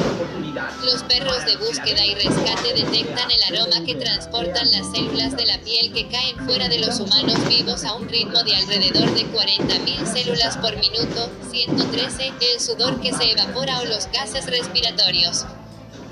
Los 0.84 1.04
perros 1.04 1.46
de 1.46 1.58
búsqueda 1.58 2.06
y 2.06 2.16
rescate 2.16 2.74
detectan 2.74 3.30
el 3.32 3.44
aroma 3.44 3.86
que 3.86 3.96
transportan 3.96 4.72
las 4.72 4.92
células 4.92 5.36
de 5.36 5.46
la 5.46 5.58
piel 5.60 5.92
que 5.94 6.08
caen 6.08 6.38
fuera 6.46 6.70
de 6.70 6.80
los 6.80 7.00
humanos 7.00 7.48
vivos 7.48 7.84
a 7.84 7.94
un 7.94 8.08
ritmo 8.08 8.44
de 8.44 8.56
alrededor 8.56 9.14
de 9.14 9.26
40.000 9.26 10.06
células 10.06 10.58
por 10.58 10.76
minuto, 10.78 11.30
113, 11.52 12.34
el 12.54 12.60
sudor 12.60 13.02
que 13.02 13.14
se 13.14 13.32
evapora 13.32 13.80
o 13.80 13.86
los 13.86 14.08
gases 14.12 14.46
respiratorios. 14.46 15.46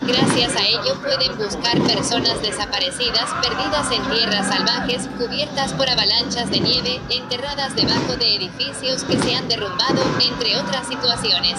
Gracias 0.07 0.55
a 0.55 0.65
ello 0.65 0.95
pueden 1.01 1.37
buscar 1.37 1.77
personas 1.81 2.41
desaparecidas, 2.41 3.29
perdidas 3.41 3.91
en 3.91 4.09
tierras 4.09 4.47
salvajes, 4.47 5.09
cubiertas 5.17 5.73
por 5.73 5.89
avalanchas 5.89 6.49
de 6.49 6.61
nieve, 6.61 7.01
enterradas 7.09 7.75
debajo 7.75 8.15
de 8.15 8.37
edificios 8.37 9.03
que 9.03 9.19
se 9.19 9.35
han 9.35 9.49
derrumbado, 9.49 10.01
entre 10.21 10.55
otras 10.55 10.87
situaciones. 10.87 11.57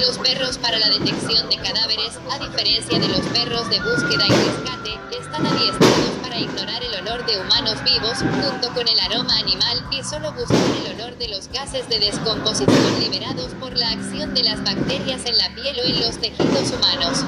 Los 0.00 0.18
perros 0.18 0.58
para 0.58 0.78
la 0.78 0.88
detección 0.90 1.48
de 1.50 1.56
cadáveres, 1.56 2.18
a 2.30 2.38
diferencia 2.38 2.98
de 2.98 3.08
los 3.08 3.20
perros 3.20 3.68
de 3.68 3.80
búsqueda 3.80 4.26
y 4.28 4.30
rescate, 4.30 4.98
están 5.18 5.44
adiestrados 5.44 6.10
para 6.22 6.38
ignorar 6.38 6.82
el 6.84 6.94
olor 7.06 7.26
de 7.26 7.40
humanos 7.40 7.82
vivos, 7.82 8.18
junto 8.18 8.72
con 8.72 8.86
el 8.86 9.00
aroma 9.00 9.36
animal, 9.38 9.84
y 9.90 10.04
solo 10.04 10.32
buscar 10.32 10.60
el 10.86 10.94
olor 10.94 11.18
de 11.18 11.28
los 11.28 11.48
gases 11.48 11.88
de 11.88 11.98
descomposición 11.98 13.00
liberados 13.00 13.52
por 13.58 13.76
la 13.76 13.90
acción 13.90 14.34
de 14.34 14.44
las 14.44 14.62
bacterias 14.62 15.22
en 15.26 15.36
la 15.36 15.52
piel 15.56 15.76
o 15.80 15.84
en 15.84 16.00
los 16.00 16.18
tejidos 16.18 16.70
humanos. 16.70 17.24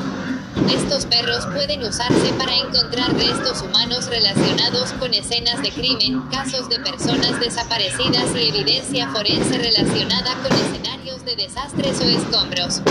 Estos 0.70 1.06
perros 1.06 1.46
pueden 1.46 1.84
usarse 1.84 2.32
para 2.38 2.54
encontrar 2.54 3.14
restos 3.14 3.62
humanos 3.62 4.06
relacionados 4.06 4.92
con 4.94 5.12
escenas 5.14 5.62
de 5.62 5.70
crimen, 5.70 6.22
casos 6.30 6.68
de 6.68 6.80
personas 6.80 7.38
desaparecidas 7.38 8.34
y 8.34 8.48
evidencia 8.48 9.08
forense 9.08 9.58
relacionada 9.58 10.34
con 10.42 10.52
escenarios 10.52 11.24
de 11.24 11.36
desastres 11.36 12.00
o 12.00 12.04
escombros. 12.04 12.82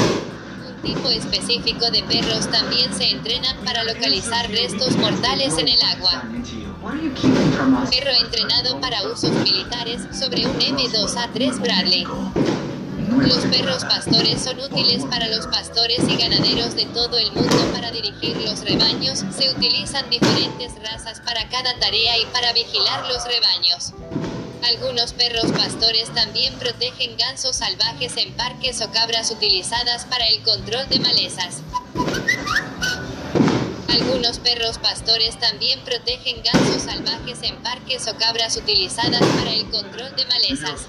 Un 0.67 0.81
tipo 0.83 1.09
específico 1.09 1.89
de 1.91 2.03
perros 2.03 2.49
también 2.51 2.93
se 2.93 3.09
entrenan 3.09 3.57
para 3.65 3.83
localizar 3.83 4.49
restos 4.51 4.95
mortales 4.97 5.57
en 5.57 5.67
el 5.67 5.81
agua. 5.81 6.23
Perro 7.89 8.11
entrenado 8.23 8.79
para 8.79 9.03
usos 9.07 9.31
militares 9.31 10.03
sobre 10.17 10.45
un 10.45 10.57
M2A3 10.59 11.59
Bradley. 11.59 12.05
Los 13.17 13.45
perros 13.45 13.85
pastores 13.85 14.43
son 14.43 14.59
útiles 14.59 15.05
para 15.05 15.27
los 15.29 15.47
pastores 15.47 15.99
y 16.07 16.17
ganaderos 16.17 16.75
de 16.75 16.85
todo 16.85 17.17
el 17.17 17.31
mundo 17.31 17.71
para 17.73 17.91
dirigir 17.91 18.35
los 18.37 18.59
rebaños. 18.61 19.23
Se 19.35 19.49
utilizan 19.49 20.09
diferentes 20.09 20.73
razas 20.81 21.21
para 21.21 21.47
cada 21.49 21.79
tarea 21.79 22.17
y 22.17 22.25
para 22.27 22.51
vigilar 22.53 23.07
los 23.07 23.23
rebaños. 23.25 23.93
Algunos 24.67 25.13
perros 25.13 25.51
pastores 25.53 26.13
también 26.13 26.53
protegen 26.55 27.15
gansos 27.17 27.55
salvajes 27.55 28.17
en 28.17 28.33
parques 28.33 28.81
o 28.81 28.91
cabras 28.91 29.31
utilizadas 29.31 30.05
para 30.05 30.27
el 30.27 30.41
control 30.43 30.87
de 30.89 30.99
malezas. 30.99 31.61
Algunos 33.87 34.39
perros 34.39 34.77
pastores 34.79 35.39
también 35.39 35.79
protegen 35.85 36.43
gansos 36.43 36.81
salvajes 36.81 37.39
en 37.43 37.55
parques 37.63 38.07
o 38.07 38.17
cabras 38.17 38.57
utilizadas 38.57 39.21
para 39.37 39.53
el 39.53 39.69
control 39.69 40.15
de 40.15 40.25
malezas. 40.25 40.87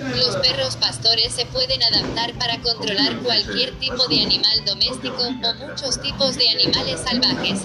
Los 0.00 0.36
perros 0.36 0.76
pastores 0.76 1.34
se 1.34 1.44
pueden 1.46 1.82
adaptar 1.82 2.32
para 2.38 2.58
controlar 2.62 3.18
cualquier 3.18 3.78
tipo 3.78 4.08
de 4.08 4.22
animal 4.22 4.64
doméstico 4.64 5.22
o 5.22 5.54
muchos 5.54 6.00
tipos 6.00 6.36
de 6.36 6.48
animales 6.48 7.00
salvajes. 7.00 7.60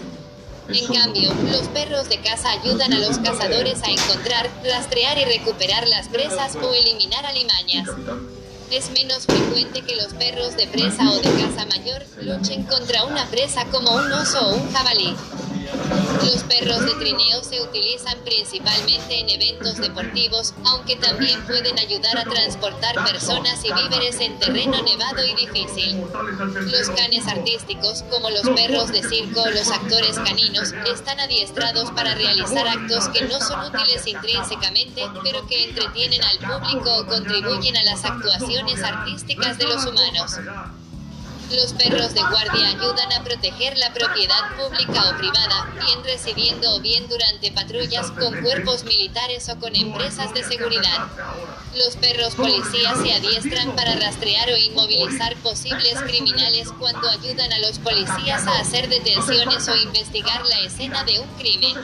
En 0.68 0.94
cambio, 0.94 1.34
los 1.50 1.68
perros 1.70 2.10
de 2.10 2.20
caza 2.20 2.52
ayudan 2.52 2.92
a 2.92 3.00
los 3.00 3.20
cazadores 3.20 3.82
a 3.84 3.90
encontrar, 3.90 4.50
rastrear 4.66 5.18
y 5.18 5.26
recuperar 5.26 5.88
las 5.88 6.10
presas 6.10 6.56
o 6.56 6.74
eliminar 6.74 7.26
alimañas. 7.26 7.88
Es 8.70 8.90
menos 8.92 9.26
frecuente 9.26 9.84
que 9.84 9.96
los 9.96 10.14
perros 10.16 10.58
de 10.58 10.68
presa 10.68 11.10
o 11.10 11.16
de 11.16 11.30
caza 11.42 11.66
mayor 11.68 12.06
luchen 12.22 12.64
contra 12.64 13.06
una 13.06 13.26
presa 13.28 13.66
como 13.66 13.92
un 13.96 14.12
oso 14.12 14.40
o 14.42 14.56
un 14.56 14.74
jabalí. 14.74 15.16
Los 16.24 16.44
perros 16.44 16.86
de 16.86 16.94
trineo 16.96 17.44
se 17.44 17.62
utilizan 17.62 18.18
principalmente 18.24 19.20
en 19.20 19.30
eventos 19.30 19.78
deportivos, 19.78 20.54
aunque 20.66 20.96
también 20.96 21.46
pueden 21.46 21.78
ayudar 21.80 22.18
a 22.18 22.24
transportar 22.24 22.96
personas 23.06 23.64
y 23.64 23.74
víveres 23.74 24.20
en 24.20 24.40
terreno 24.40 24.82
nevado 24.82 25.24
y 25.26 25.36
difícil. 25.36 26.04
Los 26.72 26.90
canes 26.90 27.28
artísticos, 27.28 28.04
como 28.10 28.30
los 28.30 28.48
perros 28.50 28.92
de 28.92 29.04
circo 29.04 29.42
o 29.42 29.50
los 29.50 29.70
actores 29.70 30.18
caninos, 30.20 30.74
están 30.92 31.20
adiestrados 31.20 31.92
para 31.92 32.16
realizar 32.16 32.68
actos 32.68 33.10
que 33.10 33.26
no 33.26 33.40
son 33.40 33.66
útiles 33.66 34.06
intrínsecamente, 34.08 35.04
pero 35.24 35.46
que 35.48 35.64
entretienen 35.66 36.22
al 36.24 36.38
público 36.40 36.98
o 36.98 37.06
contribuyen 37.06 37.78
a 37.78 37.84
las 37.84 38.06
actuaciones 38.06 38.84
artísticas 38.84 39.58
de 39.58 39.66
los 39.66 39.86
humanos. 39.86 40.40
Los 41.52 41.74
perros 41.74 42.14
de 42.14 42.22
guardia 42.22 42.70
ayudan 42.70 43.14
a 43.14 43.24
proteger 43.24 43.78
la 43.78 43.94
propiedad 43.94 44.56
pública 44.58 45.10
o 45.10 45.18
privada, 45.18 45.72
bien 45.86 46.04
residiendo 46.04 46.76
o 46.76 46.82
bien 46.82 47.08
durante 47.08 47.52
patrullas 47.52 48.10
con 48.12 48.42
cuerpos 48.42 48.84
militares 48.84 49.48
o 49.50 49.60
con 49.60 49.76
empresas 49.76 50.34
de 50.34 50.44
seguridad. 50.44 51.08
Los 51.76 51.96
perros 51.98 52.36
policías 52.36 53.00
se 53.00 53.14
adiestran 53.14 53.76
para 53.76 53.96
rastrear 53.96 54.50
o 54.50 54.58
inmovilizar 54.58 55.36
posibles 55.38 56.02
criminales 56.02 56.70
cuando 56.80 57.10
ayudan 57.10 57.54
a 57.54 57.60
los 57.60 57.78
policías 57.80 58.48
a 58.48 58.60
hacer 58.60 58.90
detenciones 58.90 59.68
o 59.68 59.76
investigar 59.76 60.44
la 60.46 60.60
escena 60.62 61.04
de 61.04 61.20
un 61.20 61.28
crimen. 61.36 61.76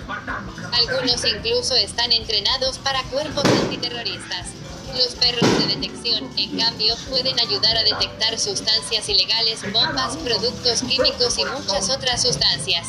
Algunos 0.72 1.24
incluso 1.26 1.76
están 1.76 2.12
entrenados 2.12 2.80
para 2.80 3.04
cuerpos 3.04 3.46
antiterroristas. 3.46 4.61
Los 4.98 5.16
perros 5.16 5.60
de 5.60 5.76
detección, 5.76 6.30
en 6.38 6.60
cambio, 6.60 6.96
pueden 7.10 7.40
ayudar 7.40 7.78
a 7.78 7.84
detectar 7.84 8.38
sustancias 8.38 9.08
ilegales, 9.08 9.62
bombas, 9.72 10.18
productos 10.18 10.82
químicos 10.84 11.38
y 11.38 11.46
muchas 11.46 11.90
otras 11.90 12.22
sustancias. 12.22 12.88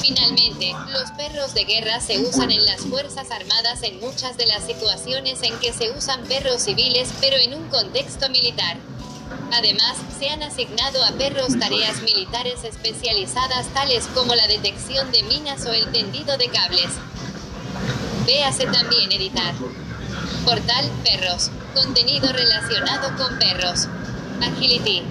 Finalmente, 0.00 0.72
los 0.92 1.10
perros 1.12 1.54
de 1.54 1.64
guerra 1.64 2.00
se 2.00 2.18
usan 2.18 2.50
en 2.50 2.64
las 2.64 2.82
Fuerzas 2.82 3.30
Armadas 3.30 3.82
en 3.82 3.98
muchas 4.00 4.36
de 4.36 4.46
las 4.46 4.64
situaciones 4.64 5.42
en 5.42 5.58
que 5.58 5.72
se 5.72 5.90
usan 5.90 6.22
perros 6.24 6.62
civiles, 6.62 7.08
pero 7.20 7.36
en 7.36 7.54
un 7.54 7.68
contexto 7.68 8.28
militar. 8.28 8.76
Además, 9.52 9.96
se 10.18 10.28
han 10.28 10.42
asignado 10.42 11.02
a 11.04 11.12
perros 11.12 11.58
tareas 11.58 12.02
militares 12.02 12.64
especializadas 12.64 13.66
tales 13.74 14.06
como 14.14 14.34
la 14.34 14.46
detección 14.46 15.10
de 15.10 15.22
minas 15.24 15.64
o 15.66 15.72
el 15.72 15.90
tendido 15.90 16.36
de 16.36 16.48
cables. 16.48 16.90
Véase 18.26 18.66
también 18.66 19.10
editar. 19.10 19.54
Portal 20.46 20.88
Perros. 21.02 21.50
Contenido 21.74 22.32
relacionado 22.32 23.16
con 23.16 23.36
perros. 23.36 23.88
Agility. 24.40 25.02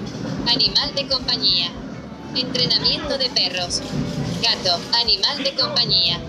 Animal 0.47 0.95
de 0.95 1.07
compañía. 1.09 1.71
Entrenamiento 2.33 3.17
de 3.17 3.29
perros. 3.31 3.81
Gato. 4.41 4.79
Animal 5.01 5.43
de 5.43 5.53
compañía. 5.55 6.21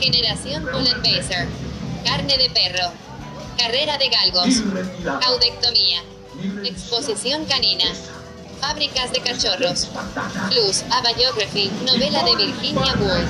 Generación 0.00 0.64
Baser. 1.02 1.48
Carne 2.02 2.38
de 2.38 2.48
perro. 2.48 2.92
Carrera 3.58 3.98
de 3.98 4.08
galgos. 4.08 4.62
Audectomía. 5.26 6.02
Exposición 6.64 7.44
canina. 7.44 7.84
Fábricas 8.58 9.12
de 9.12 9.20
cachorros. 9.20 9.88
Plus, 10.48 10.82
a 10.90 11.02
novela 11.84 12.24
de 12.24 12.36
Virginia 12.36 12.94
Woolf. 12.98 13.28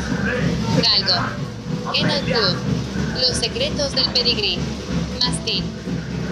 Galgo. 0.81 1.93
Kennel 1.93 2.25
Club. 2.27 2.57
Los 3.21 3.37
secretos 3.39 3.93
del 3.93 4.07
pedigrí. 4.11 4.59
Mastín. 5.21 5.65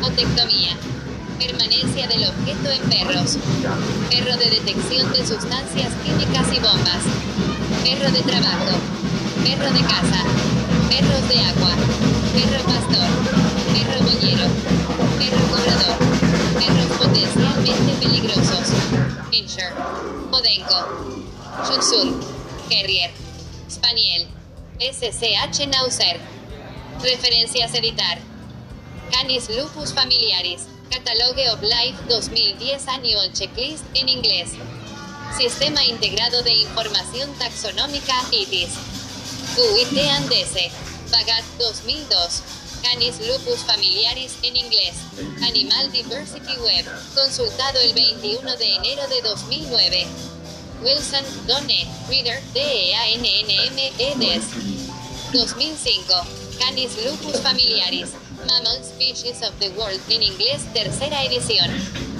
Otectomía. 0.03 0.77
Permanencia 1.39 2.07
del 2.07 2.25
objeto 2.29 2.71
en 2.71 2.83
perros. 2.89 3.39
Perro 4.11 4.37
de 4.37 4.51
detección 4.51 5.13
de 5.13 5.27
sustancias 5.27 5.93
químicas 6.05 6.47
y 6.53 6.61
bombas. 6.61 7.03
Perro 7.85 8.11
de 8.11 8.23
trabajo. 8.23 8.79
Perro 9.45 9.73
de 9.73 9.81
casa. 9.81 10.25
Perros 10.89 11.29
de 11.29 11.41
agua. 11.41 11.75
Perro 12.33 12.65
pastor. 12.65 13.09
Perro 13.73 14.05
boyero. 14.05 14.47
Perro 15.19 15.43
cobrador. 15.51 15.97
Perros 16.59 16.99
potencialmente 16.99 17.93
peligrosos. 18.01 18.69
Pinscher. 19.31 19.73
Podenco. 20.31 21.23
Shih 21.65 22.13
Terrier. 22.69 23.11
Spaniel. 23.69 24.29
SCH 24.79 25.67
Nauser. 25.69 26.21
Referencias 27.03 27.75
editar. 27.75 28.32
Canis 29.13 29.49
lupus 29.51 29.93
familiaris. 29.93 30.67
Catalogue 30.91 31.47
of 31.53 31.61
Life 31.63 32.01
2010 32.09 32.89
Annual 32.89 33.31
Checklist 33.33 33.85
en 33.95 34.09
inglés. 34.09 34.53
Sistema 35.37 35.85
Integrado 35.85 36.43
de 36.43 36.55
Información 36.55 37.31
Taxonómica 37.39 38.15
ITIS. 38.33 38.71
UIT 39.59 39.99
Andese. 40.17 40.73
Pagat 41.11 41.45
2002. 41.59 42.43
Canis 42.83 43.21
lupus 43.29 43.61
familiaris 43.65 44.39
en 44.43 44.57
inglés. 44.57 44.95
Animal 45.43 45.93
Diversity 45.93 46.57
Web. 46.57 46.87
Consultado 47.15 47.79
el 47.81 47.93
21 47.93 48.57
de 48.57 48.77
enero 48.77 49.07
de 49.09 49.21
2009. 49.23 50.07
Wilson, 50.83 51.25
Donne, 51.47 51.87
Reader, 52.09 52.43
D-E-A-N-N-M-E-D-S. 52.55 54.45
2005. 55.33 56.15
Canis 56.59 56.97
lupus 57.05 57.41
familiaris. 57.41 58.11
Mammal 58.47 58.83
Species 58.83 59.43
of 59.43 59.59
the 59.59 59.71
World 59.71 60.01
en 60.09 60.23
inglés, 60.23 60.65
tercera 60.73 61.25
edición. 61.25 61.71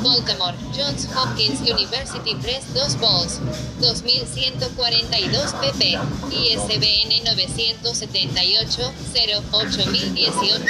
Baltimore, 0.03 0.55
Johns 0.77 1.07
Hopkins 1.15 1.61
University 1.61 2.35
Press 2.37 2.65
2 2.75 2.97
vols. 3.01 3.41
2142 3.81 5.55
pp. 5.55 5.99
ISBN 6.31 7.25
978 7.25 8.93
08018. 9.15 10.67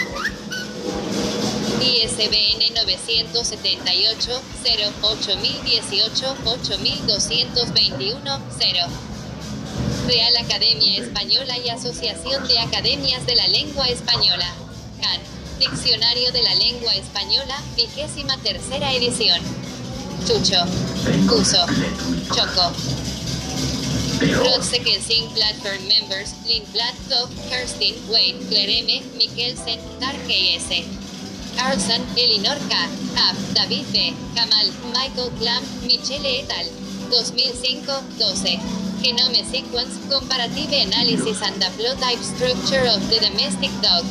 ISBN 1.80 2.74
978 2.74 4.40
08018 4.64 6.36
8221 6.44 8.40
0. 8.58 8.88
Real 10.06 10.36
Academia 10.36 10.98
Española 10.98 11.58
y 11.58 11.68
Asociación 11.70 12.46
de 12.48 12.58
Academias 12.58 13.24
de 13.26 13.36
la 13.36 13.48
Lengua 13.48 13.86
Española. 13.88 14.46
CAN. 15.00 15.41
Diccionario 15.62 16.32
de 16.32 16.42
la 16.42 16.56
Lengua 16.56 16.92
Española, 16.96 17.56
vigésima 17.76 18.36
tercera 18.38 18.92
edición. 18.94 19.38
Chucho. 20.26 20.58
Cuso. 21.28 21.64
Choco. 22.34 22.72
Sing 25.00 25.28
Platform 25.34 25.86
Members, 25.86 26.34
Lindblad, 26.48 26.94
Top, 27.08 27.30
Kirsten, 27.48 27.94
Wade, 28.10 28.44
Clereme, 28.48 29.02
Mikkelsen, 29.16 29.78
Dark 30.00 30.18
S. 30.28 30.84
Carlson, 31.56 32.02
Elinor 32.16 32.58
K. 32.68 32.74
Ab, 33.28 33.36
David 33.54 33.86
B. 33.92 34.12
Kamal, 34.34 34.66
Michael 34.92 35.30
Clamp, 35.38 35.64
Michele 35.86 36.40
et 36.40 36.50
al. 36.50 36.66
2005-12. 37.08 38.91
Genome 39.02 39.42
Sequence, 39.44 39.98
Comparative 40.08 40.70
Analysis 40.70 41.42
and 41.42 41.60
Haplotype 41.60 42.22
Structure 42.22 42.86
of 42.86 43.02
the 43.10 43.18
Domestic 43.18 43.72
Dog. 43.82 44.06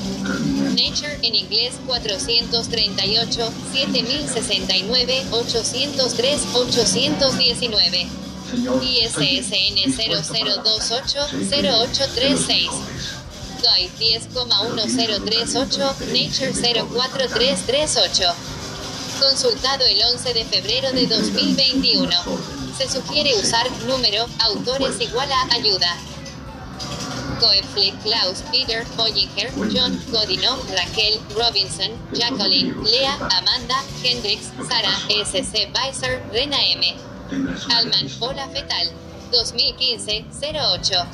Nature 0.75 1.15
en 1.23 1.33
inglés 1.33 1.79
438, 1.87 3.39
7069, 3.71 5.23
803, 5.31 6.43
819. 6.53 8.09
ISSN 8.51 9.95
0028-0836. 9.95 12.67
GOI 13.61 13.87
10,1038, 13.97 16.11
Nature 16.11 16.51
04338. 16.51 18.35
Consultado 19.21 19.85
el 19.85 20.03
11 20.03 20.33
de 20.33 20.43
febrero 20.43 20.91
de 20.91 21.07
2021. 21.07 22.60
Se 22.81 22.89
sugiere 22.89 23.35
usar 23.35 23.69
número, 23.85 24.25
autores 24.39 24.99
igual 24.99 25.31
a 25.31 25.53
ayuda. 25.53 25.95
Coeflick, 27.39 27.93
Klaus, 28.01 28.41
Peter, 28.51 28.83
Bollinger, 28.97 29.51
John, 29.71 29.99
Godino, 30.09 30.57
Raquel, 30.75 31.21
Robinson, 31.37 31.91
Jacqueline, 32.11 32.73
Lea, 32.83 33.13
Amanda, 33.37 33.75
Hendrix, 34.01 34.51
Sara, 34.67 34.89
SC 35.23 35.69
Weiser, 35.75 36.23
Rena 36.33 36.57
M. 36.57 36.81
Alman, 37.69 38.09
Hola 38.19 38.47
Fetal. 38.49 38.91
2015-08. 39.29 41.05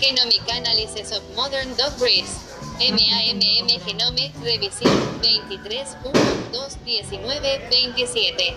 Genomic 0.00 0.42
Analysis 0.50 1.12
of 1.12 1.22
Modern 1.36 1.68
Dog 1.76 1.96
Breeds. 1.98 2.40
MAMM 2.80 3.68
Genome, 3.86 4.32
revisión 4.42 4.90
23 5.20 5.96
1 6.02 6.12
2 6.50 6.78
19 6.84 7.60
27. 7.70 8.56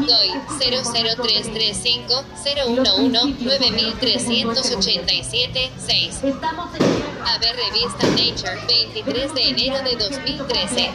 GOI 0.06 0.30
00335 0.58 2.24
011 2.44 3.34
9387 3.40 5.70
6. 5.78 6.22
AB 6.24 7.42
Revista 7.56 8.06
Nature 8.08 8.60
23 8.68 9.34
de 9.34 9.48
enero 9.48 9.82
de 9.82 9.96
2013. 9.96 10.90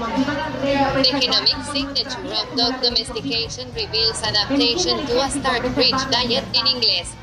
The 1.04 1.12
Genomic 1.20 1.58
Signature 1.74 2.34
of 2.34 2.56
Dog 2.56 2.80
Domestication 2.82 3.72
reveals 3.74 4.22
adaptation 4.22 5.06
to 5.08 5.20
a 5.22 5.28
stark 5.30 5.64
rich 5.76 6.08
diet 6.12 6.44
en 6.54 6.68
inglés. 6.68 7.16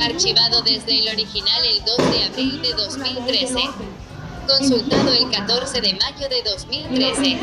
Archivado 0.00 0.62
desde 0.62 0.98
el 1.00 1.08
original 1.08 1.64
el 1.64 1.84
2 1.84 1.96
de 2.12 2.24
abril 2.24 2.62
de 2.62 2.72
2013. 2.74 3.68
Consultado 4.58 5.12
el 5.12 5.30
14 5.30 5.80
de 5.80 5.94
mayo 5.94 6.28
de 6.28 6.42
2013. 6.42 7.38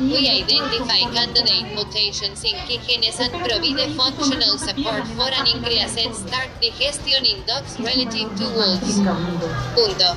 We 0.00 0.28
identify 0.28 1.00
candidate 1.14 1.74
mutations 1.74 2.42
in 2.44 2.56
key 2.66 2.80
genes 2.86 3.20
and 3.20 3.30
provide 3.30 3.94
functional 3.94 4.58
support 4.58 5.06
for 5.16 5.30
an 5.30 5.46
increased 5.46 6.12
start 6.12 6.50
digestion 6.60 7.24
in 7.24 7.46
dogs 7.46 7.78
relative 7.78 8.34
to 8.36 8.44
wolves. 8.50 8.96
Punto. 9.76 10.16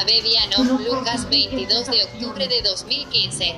Abeviano, 0.00 0.78
Lucas 0.78 1.28
22 1.28 1.86
de 1.90 2.04
octubre 2.04 2.46
de 2.46 2.62
2015. 2.62 3.56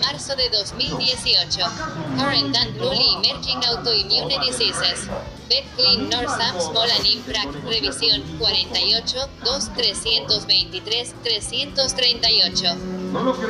marzo 0.00 0.34
de 0.36 0.48
2018. 0.48 1.70
Current 2.16 2.56
and 2.56 2.76
newly 2.76 3.08
emerging 3.14 3.60
autoimmune 3.62 4.38
diseases. 4.40 5.08
Bed 5.48 5.64
Clean 5.76 6.08
Northam 6.10 6.60
Small 6.60 6.90
and 6.90 7.06
Imprac, 7.06 7.48
revisión 7.64 8.22
48, 8.38 9.28
2, 9.44 9.68
323, 9.74 11.14
338. 11.22 12.76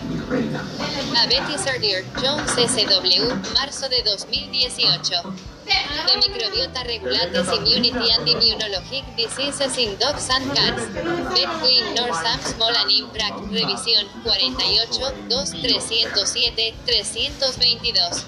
A 1.15 1.27
Betty 1.27 1.57
Sardier, 1.57 2.03
Jones 2.21 2.51
SW, 2.51 3.33
marzo 3.53 3.89
de 3.89 4.03
2018. 4.03 5.58
The 5.69 6.17
microbiota 6.17 6.81
regulates 6.87 7.45
immunity 7.53 8.09
and 8.09 8.25
immunologic 8.25 9.05
diseases 9.15 9.77
in 9.77 9.95
dogs 9.99 10.27
and 10.33 10.51
cats. 10.55 10.85
Vet 11.35 11.49
Clean 11.61 11.85
Norsam 11.95 12.39
Small 12.41 12.73
and 12.75 12.89
Imprac. 12.89 13.33
Revisión 13.53 14.09
48 14.23 14.97
2 15.29 15.45
307 15.61 16.73
322. 16.87 18.25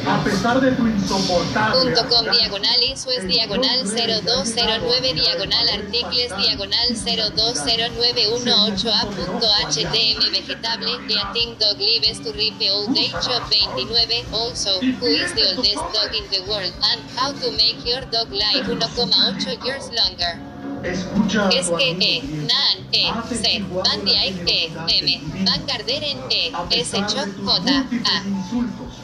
A 0.07 0.25
pesar 0.25 0.63
de 0.63 0.73
tu 0.73 0.89
insoportable. 0.89 1.93
Com 2.09 2.25
diagonal 2.33 2.83
Insues 2.91 3.29
diagonal 3.29 3.85
0209 3.85 5.13
diagonal 5.13 5.69
articles 5.77 6.33
diagonal 6.41 6.89
020918a 6.89 9.05
punto 9.13 9.45
htm 9.69 10.25
vegetable 10.33 10.97
Beating 11.07 11.53
dog 11.61 11.77
lives 11.79 12.19
to 12.25 12.33
ripe 12.33 12.65
old 12.73 12.97
age 12.97 13.29
of 13.29 13.45
29 13.45 14.25
also 14.33 14.81
who 14.81 15.13
is 15.21 15.29
the 15.35 15.45
oldest 15.53 15.85
dog 15.93 16.15
in 16.17 16.25
the 16.33 16.41
world 16.49 16.73
and 16.91 17.05
how 17.15 17.31
to 17.31 17.51
make 17.53 17.85
your 17.85 18.01
dog 18.09 18.33
live 18.33 18.70
1,8 18.79 19.65
years 19.65 19.91
longer 19.93 20.51
Escucha 20.83 21.49
es 21.51 21.69
que 21.69 21.91
E. 21.91 22.23
Nan, 22.23 22.89
E, 22.93 23.11
Hace 23.11 23.37
C, 23.37 23.43
24 23.43 23.83
Van 23.85 24.09
E, 24.09 24.17
años 24.17 24.49
M, 24.49 25.21
Van 25.45 25.67
Garderen, 25.67 26.19
E, 26.31 26.53
S, 26.71 26.97
J, 26.97 27.21
A. 27.21 28.23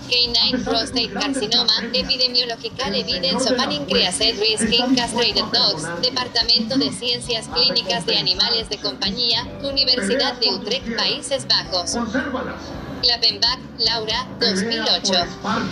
Canine 0.08 0.64
Prostate 0.64 1.12
Carcinoma, 1.12 1.82
Epidemiological 1.92 2.94
Evidence 2.94 3.50
of 3.50 3.58
an 3.58 3.72
Increased 3.72 4.20
Risk 4.40 4.72
in 4.72 4.94
Castrated 4.94 5.44
Dogs, 5.52 5.82
Departamento 6.00 6.78
de 6.78 6.90
Ciencias 6.92 7.48
Clínicas 7.48 8.06
de 8.06 8.16
Animales 8.16 8.68
de 8.70 8.78
Compañía, 8.78 9.44
Universidad 9.62 10.38
de 10.38 10.54
Utrecht, 10.54 10.96
Países 10.96 11.46
Bajos. 11.46 11.90
consérvalas. 11.90 12.54
Klappenbach, 13.02 13.58
Laura, 13.78 14.26
2008. 14.40 15.10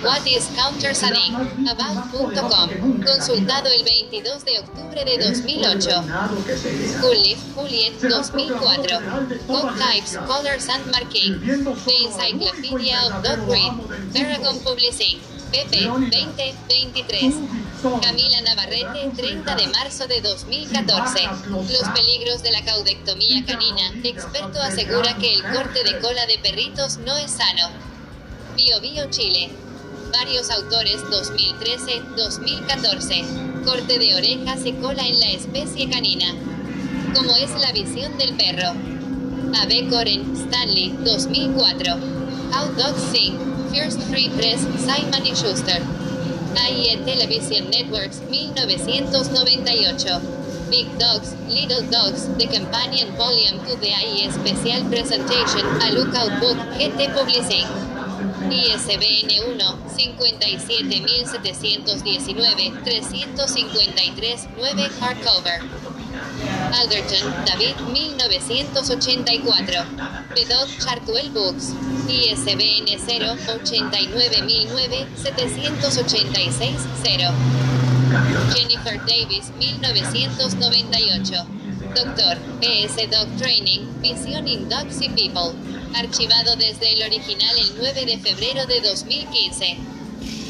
What 0.03 0.27
is 0.27 0.49
countersigning? 0.57 1.35
About.com. 1.69 3.03
Consultado 3.03 3.69
el 3.71 3.85
22 3.85 4.45
de 4.45 4.59
octubre 4.61 5.05
de 5.05 5.19
2008. 5.19 6.03
Nado 6.03 6.45
que 6.45 6.57
sea. 6.57 7.01
Culliff, 7.01 7.39
Juliet, 7.55 7.95
2004. 8.01 9.01
Dog 9.49 9.79
Types, 9.79 10.17
Colors 10.27 10.69
and 10.69 10.87
Marking. 10.91 11.41
The 11.41 12.05
Encyclopedia 12.05 12.99
of 13.07 13.23
Dog 13.23 13.47
Breed. 13.47 13.73
Paragon 14.13 14.59
Publishing. 14.61 15.21
PP, 15.53 15.87
2023. 15.87 17.64
Camila 17.85 18.41
Navarrete, 18.41 19.13
30 19.15 19.57
de 19.57 19.67
marzo 19.69 20.07
de 20.07 20.23
2014. 20.23 21.21
Los 21.51 21.83
peligros 21.95 22.43
de 22.43 22.51
la 22.51 22.65
caudectomía 22.65 23.45
canina. 23.45 23.93
Experto 24.03 24.59
asegura 24.63 25.15
que 25.19 25.35
el 25.35 25.43
corte 25.43 25.85
de 25.85 25.99
cola 25.99 26.25
de 26.27 26.39
perritos 26.39 26.97
no 26.99 27.15
es 27.19 27.33
sano. 27.33 27.69
Bio 28.57 28.81
Bio 28.81 29.11
Chile. 29.11 29.51
Varios 30.13 30.49
autores 30.51 31.03
2013-2014. 31.05 33.65
Corte 33.65 33.99
de 33.99 34.15
orejas 34.15 34.65
y 34.65 34.73
cola 34.73 35.07
en 35.07 35.21
la 35.21 35.33
especie 35.33 35.91
canina. 35.91 36.35
Como 37.15 37.37
es 37.37 37.51
la 37.61 37.71
visión 37.73 38.17
del 38.17 38.35
perro. 38.35 38.71
A.B. 39.61 39.89
Coren, 39.91 40.35
Stanley, 40.35 40.97
2004. 41.05 41.99
How 42.51 42.73
Dogs 42.79 43.03
Sing. 43.13 43.39
First 43.75 44.01
Free 44.05 44.31
Press, 44.31 44.63
Simon 44.79 45.27
Schuster. 45.35 45.83
AIE 46.57 46.97
Television 47.05 47.69
Networks, 47.71 48.21
1998. 48.21 50.21
Big 50.71 50.99
Dogs, 50.99 51.35
Little 51.47 51.83
Dogs, 51.91 52.27
The 52.37 52.47
Companion 52.47 53.15
Volume 53.17 53.59
to 53.65 53.77
Special 53.77 54.85
Presentation, 54.91 55.67
a 55.83 55.91
Lookout 55.93 56.41
Book, 56.41 56.57
GT 56.79 57.13
Publishing. 57.15 57.67
ISBN 58.51 59.29
1 59.59 59.89
57719 59.89 62.75
353 62.85 63.87
9 63.95 64.15
Hardcover. 65.01 65.59
Alderton, 66.75 67.31
David, 67.47 67.79
1984. 67.81 69.87
The 70.35 70.45
Dog 70.49 70.69
Chartwell 70.83 71.31
Books. 71.33 71.73
ISBN 72.09 72.87
0 72.99 73.37
89009 73.47 75.07
786 75.17 76.87
0. 77.03 77.35
Jennifer 78.55 78.97
Davis, 79.07 79.51
1998. 79.59 81.47
Doctor, 81.95 82.37
PS 82.61 82.97
Dog 83.11 83.29
Training, 83.39 83.87
Vision 84.03 84.49
in 84.49 84.69
Dogs 84.69 85.01
y 85.01 85.09
People. 85.11 85.55
Archivado 85.95 86.57
desde 86.57 86.93
el 86.93 87.03
original 87.03 87.57
el 87.57 87.77
9 87.79 88.07
de 88.07 88.19
febrero 88.19 88.67
de 88.67 88.81
2015. 88.81 89.79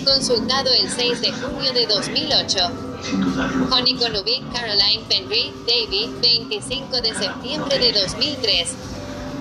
Consultado 0.05 0.71
el 0.73 0.89
6 0.89 1.21
de 1.21 1.33
junio 1.33 1.73
de 1.73 1.87
2008. 1.87 2.84
Honey 3.05 3.95
Conubik, 4.01 4.41
Caroline 4.53 5.05
Penry, 5.11 5.53
Davy, 5.67 6.09
25 6.23 7.03
de 7.03 7.15
septiembre 7.15 7.79
de 7.79 7.93
2003. 7.93 8.75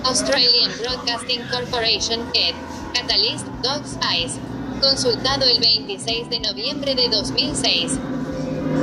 Australian 0.04 0.70
Broadcasting 0.78 1.40
Corporation, 1.50 2.20
Ed. 2.34 2.54
Catalyst, 2.92 3.46
Dogs 3.62 3.96
Eyes. 4.12 4.38
Consultado 4.82 5.46
el 5.46 5.60
26 5.60 6.28
de 6.28 6.40
noviembre 6.40 6.94
de 6.94 7.08
2006. 7.08 7.92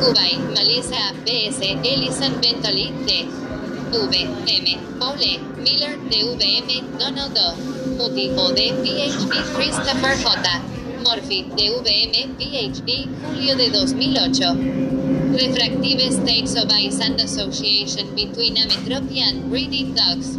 Kubai, 0.02 0.40
Melissa, 0.56 1.14
BS, 1.26 1.62
Ellison 1.84 2.42
Bentley, 2.42 2.92
D. 3.06 3.28
M, 3.94 4.80
Paule, 5.00 5.40
Miller, 5.58 5.98
DVM, 6.10 6.98
Donald 6.98 7.38
O. 7.38 7.56
Muti, 7.98 8.32
OD, 8.36 8.58
PhD, 8.82 9.44
Christopher 9.54 10.18
J. 10.18 10.62
Morphy, 11.04 11.44
DVM, 11.44 12.36
PhD, 12.38 13.08
julio 13.24 13.56
de 13.56 13.70
2008. 13.70 14.56
Refractive 15.34 16.12
States 16.12 16.56
of 16.56 16.70
Eyes 16.72 17.00
and 17.00 17.20
Association 17.20 18.14
between 18.16 18.56
Ametropia 18.56 19.30
and 19.30 19.50
Breeding 19.50 19.94
Dogs. 19.96 20.36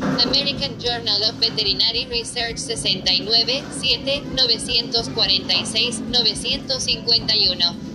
American 0.00 0.78
Journal 0.78 1.22
of 1.28 1.34
Veterinary 1.36 2.06
Research 2.10 2.58
69, 2.58 3.26
7, 3.26 4.34
946, 4.34 6.00
951. 6.00 7.88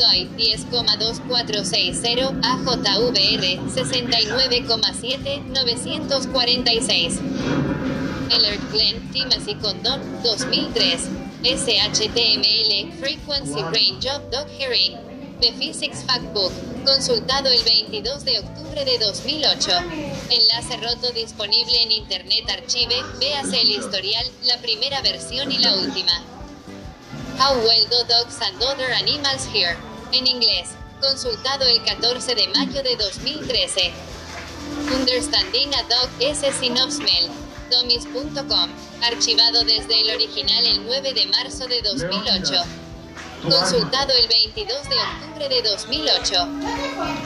DOI 0.00 0.24
10,2460 0.36 2.40
AJVR 2.40 3.60
69,7 3.68 5.52
946. 5.52 7.20
Elert 8.32 8.60
Glenn 8.70 8.96
Timothy 9.12 9.54
Condon 9.60 10.00
2003. 10.22 11.19
SHTML 11.42 12.92
Frequency 13.00 13.62
Range 13.62 14.06
of 14.08 14.30
Dog 14.30 14.46
Hearing. 14.48 14.98
The 15.40 15.52
Physics 15.52 16.04
Factbook, 16.04 16.52
consultado 16.84 17.48
el 17.48 17.64
22 17.64 18.24
de 18.26 18.40
octubre 18.40 18.84
de 18.84 18.98
2008. 18.98 19.70
Enlace 20.28 20.76
roto 20.82 21.10
disponible 21.12 21.82
en 21.82 21.92
Internet 21.92 22.50
Archive, 22.50 22.94
véase 23.18 23.62
el 23.62 23.70
historial, 23.70 24.26
la 24.44 24.58
primera 24.58 25.00
versión 25.00 25.50
y 25.50 25.56
la 25.56 25.76
última. 25.76 26.12
How 27.38 27.56
well 27.64 27.86
do 27.88 28.04
dogs 28.04 28.38
and 28.42 28.62
other 28.62 28.92
animals 28.92 29.46
here? 29.50 29.78
En 30.12 30.26
inglés, 30.26 30.68
consultado 31.00 31.64
el 31.64 31.82
14 31.84 32.34
de 32.34 32.48
mayo 32.48 32.82
de 32.82 32.96
2013. 32.96 33.92
Understanding 34.94 35.72
a 35.72 35.82
Dog 35.84 36.10
S. 36.20 36.52
Sin 36.60 36.76
Domis.com. 37.70 38.70
Archivado 39.02 39.64
desde 39.64 40.00
el 40.00 40.10
original 40.10 40.66
el 40.66 40.84
9 40.84 41.14
de 41.14 41.26
marzo 41.26 41.66
de 41.66 41.80
2008. 41.82 42.52
Consultado 43.42 44.12
el 44.12 44.28
22 44.28 44.88
de 44.88 44.96
octubre 44.96 45.48
de 45.48 45.62
2008. 45.62 46.48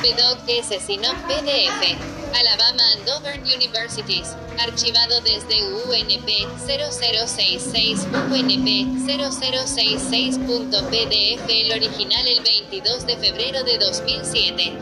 PDOC 0.01 0.49
S. 0.49 0.81
Sinop 0.81 1.17
PDF. 1.27 1.97
Alabama 2.35 2.83
and 2.95 3.09
Auburn 3.09 3.43
Universities. 3.43 4.37
Archivado 4.59 5.21
desde 5.23 5.63
UNP 5.65 6.29
0066 6.67 8.07
UNP 8.31 8.69
0066.pdf 9.07 11.49
el 11.49 11.73
original 11.73 12.27
el 12.27 12.43
22 12.43 13.07
de 13.07 13.17
febrero 13.17 13.63
de 13.65 13.79
2007. 13.79 14.73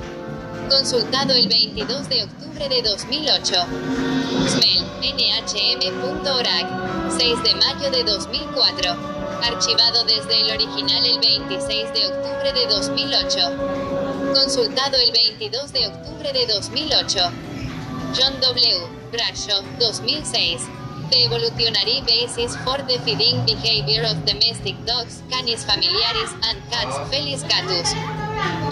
Consultado 0.73 1.35
el 1.35 1.49
22 1.49 2.09
de 2.09 2.25
octubre 2.25 2.67
de 2.67 2.81
2008. 2.81 3.55
Smell, 4.49 4.83
nhm.org. 5.03 6.49
6 7.15 7.43
de 7.43 7.55
mayo 7.57 7.91
de 7.91 8.03
2004. 8.03 8.97
Archivado 9.43 10.05
desde 10.05 10.41
el 10.41 10.51
original 10.51 11.05
el 11.05 11.21
26 11.21 11.93
de 11.93 12.07
octubre 12.07 12.53
de 12.55 12.67
2008. 12.69 13.39
Consultado 14.35 14.97
el 14.97 15.13
22 15.13 15.73
de 15.75 15.89
octubre 15.89 16.33
de 16.33 16.47
2008. 16.47 17.19
John 18.17 18.41
W. 18.41 18.87
Bradshaw, 19.13 19.63
2006. 19.79 20.63
The 21.13 21.27
Evolutionary 21.27 22.01
Basis 22.07 22.57
for 22.65 22.79
the 22.89 22.97
Feeding 23.05 23.45
Behavior 23.45 24.03
of 24.09 24.25
Domestic 24.25 24.73
Dogs, 24.87 25.23
Canis 25.29 25.63
Familiaris, 25.63 26.33
and 26.49 26.57
Cats, 26.73 26.97
Felis 27.13 27.45
Catus. 27.45 27.93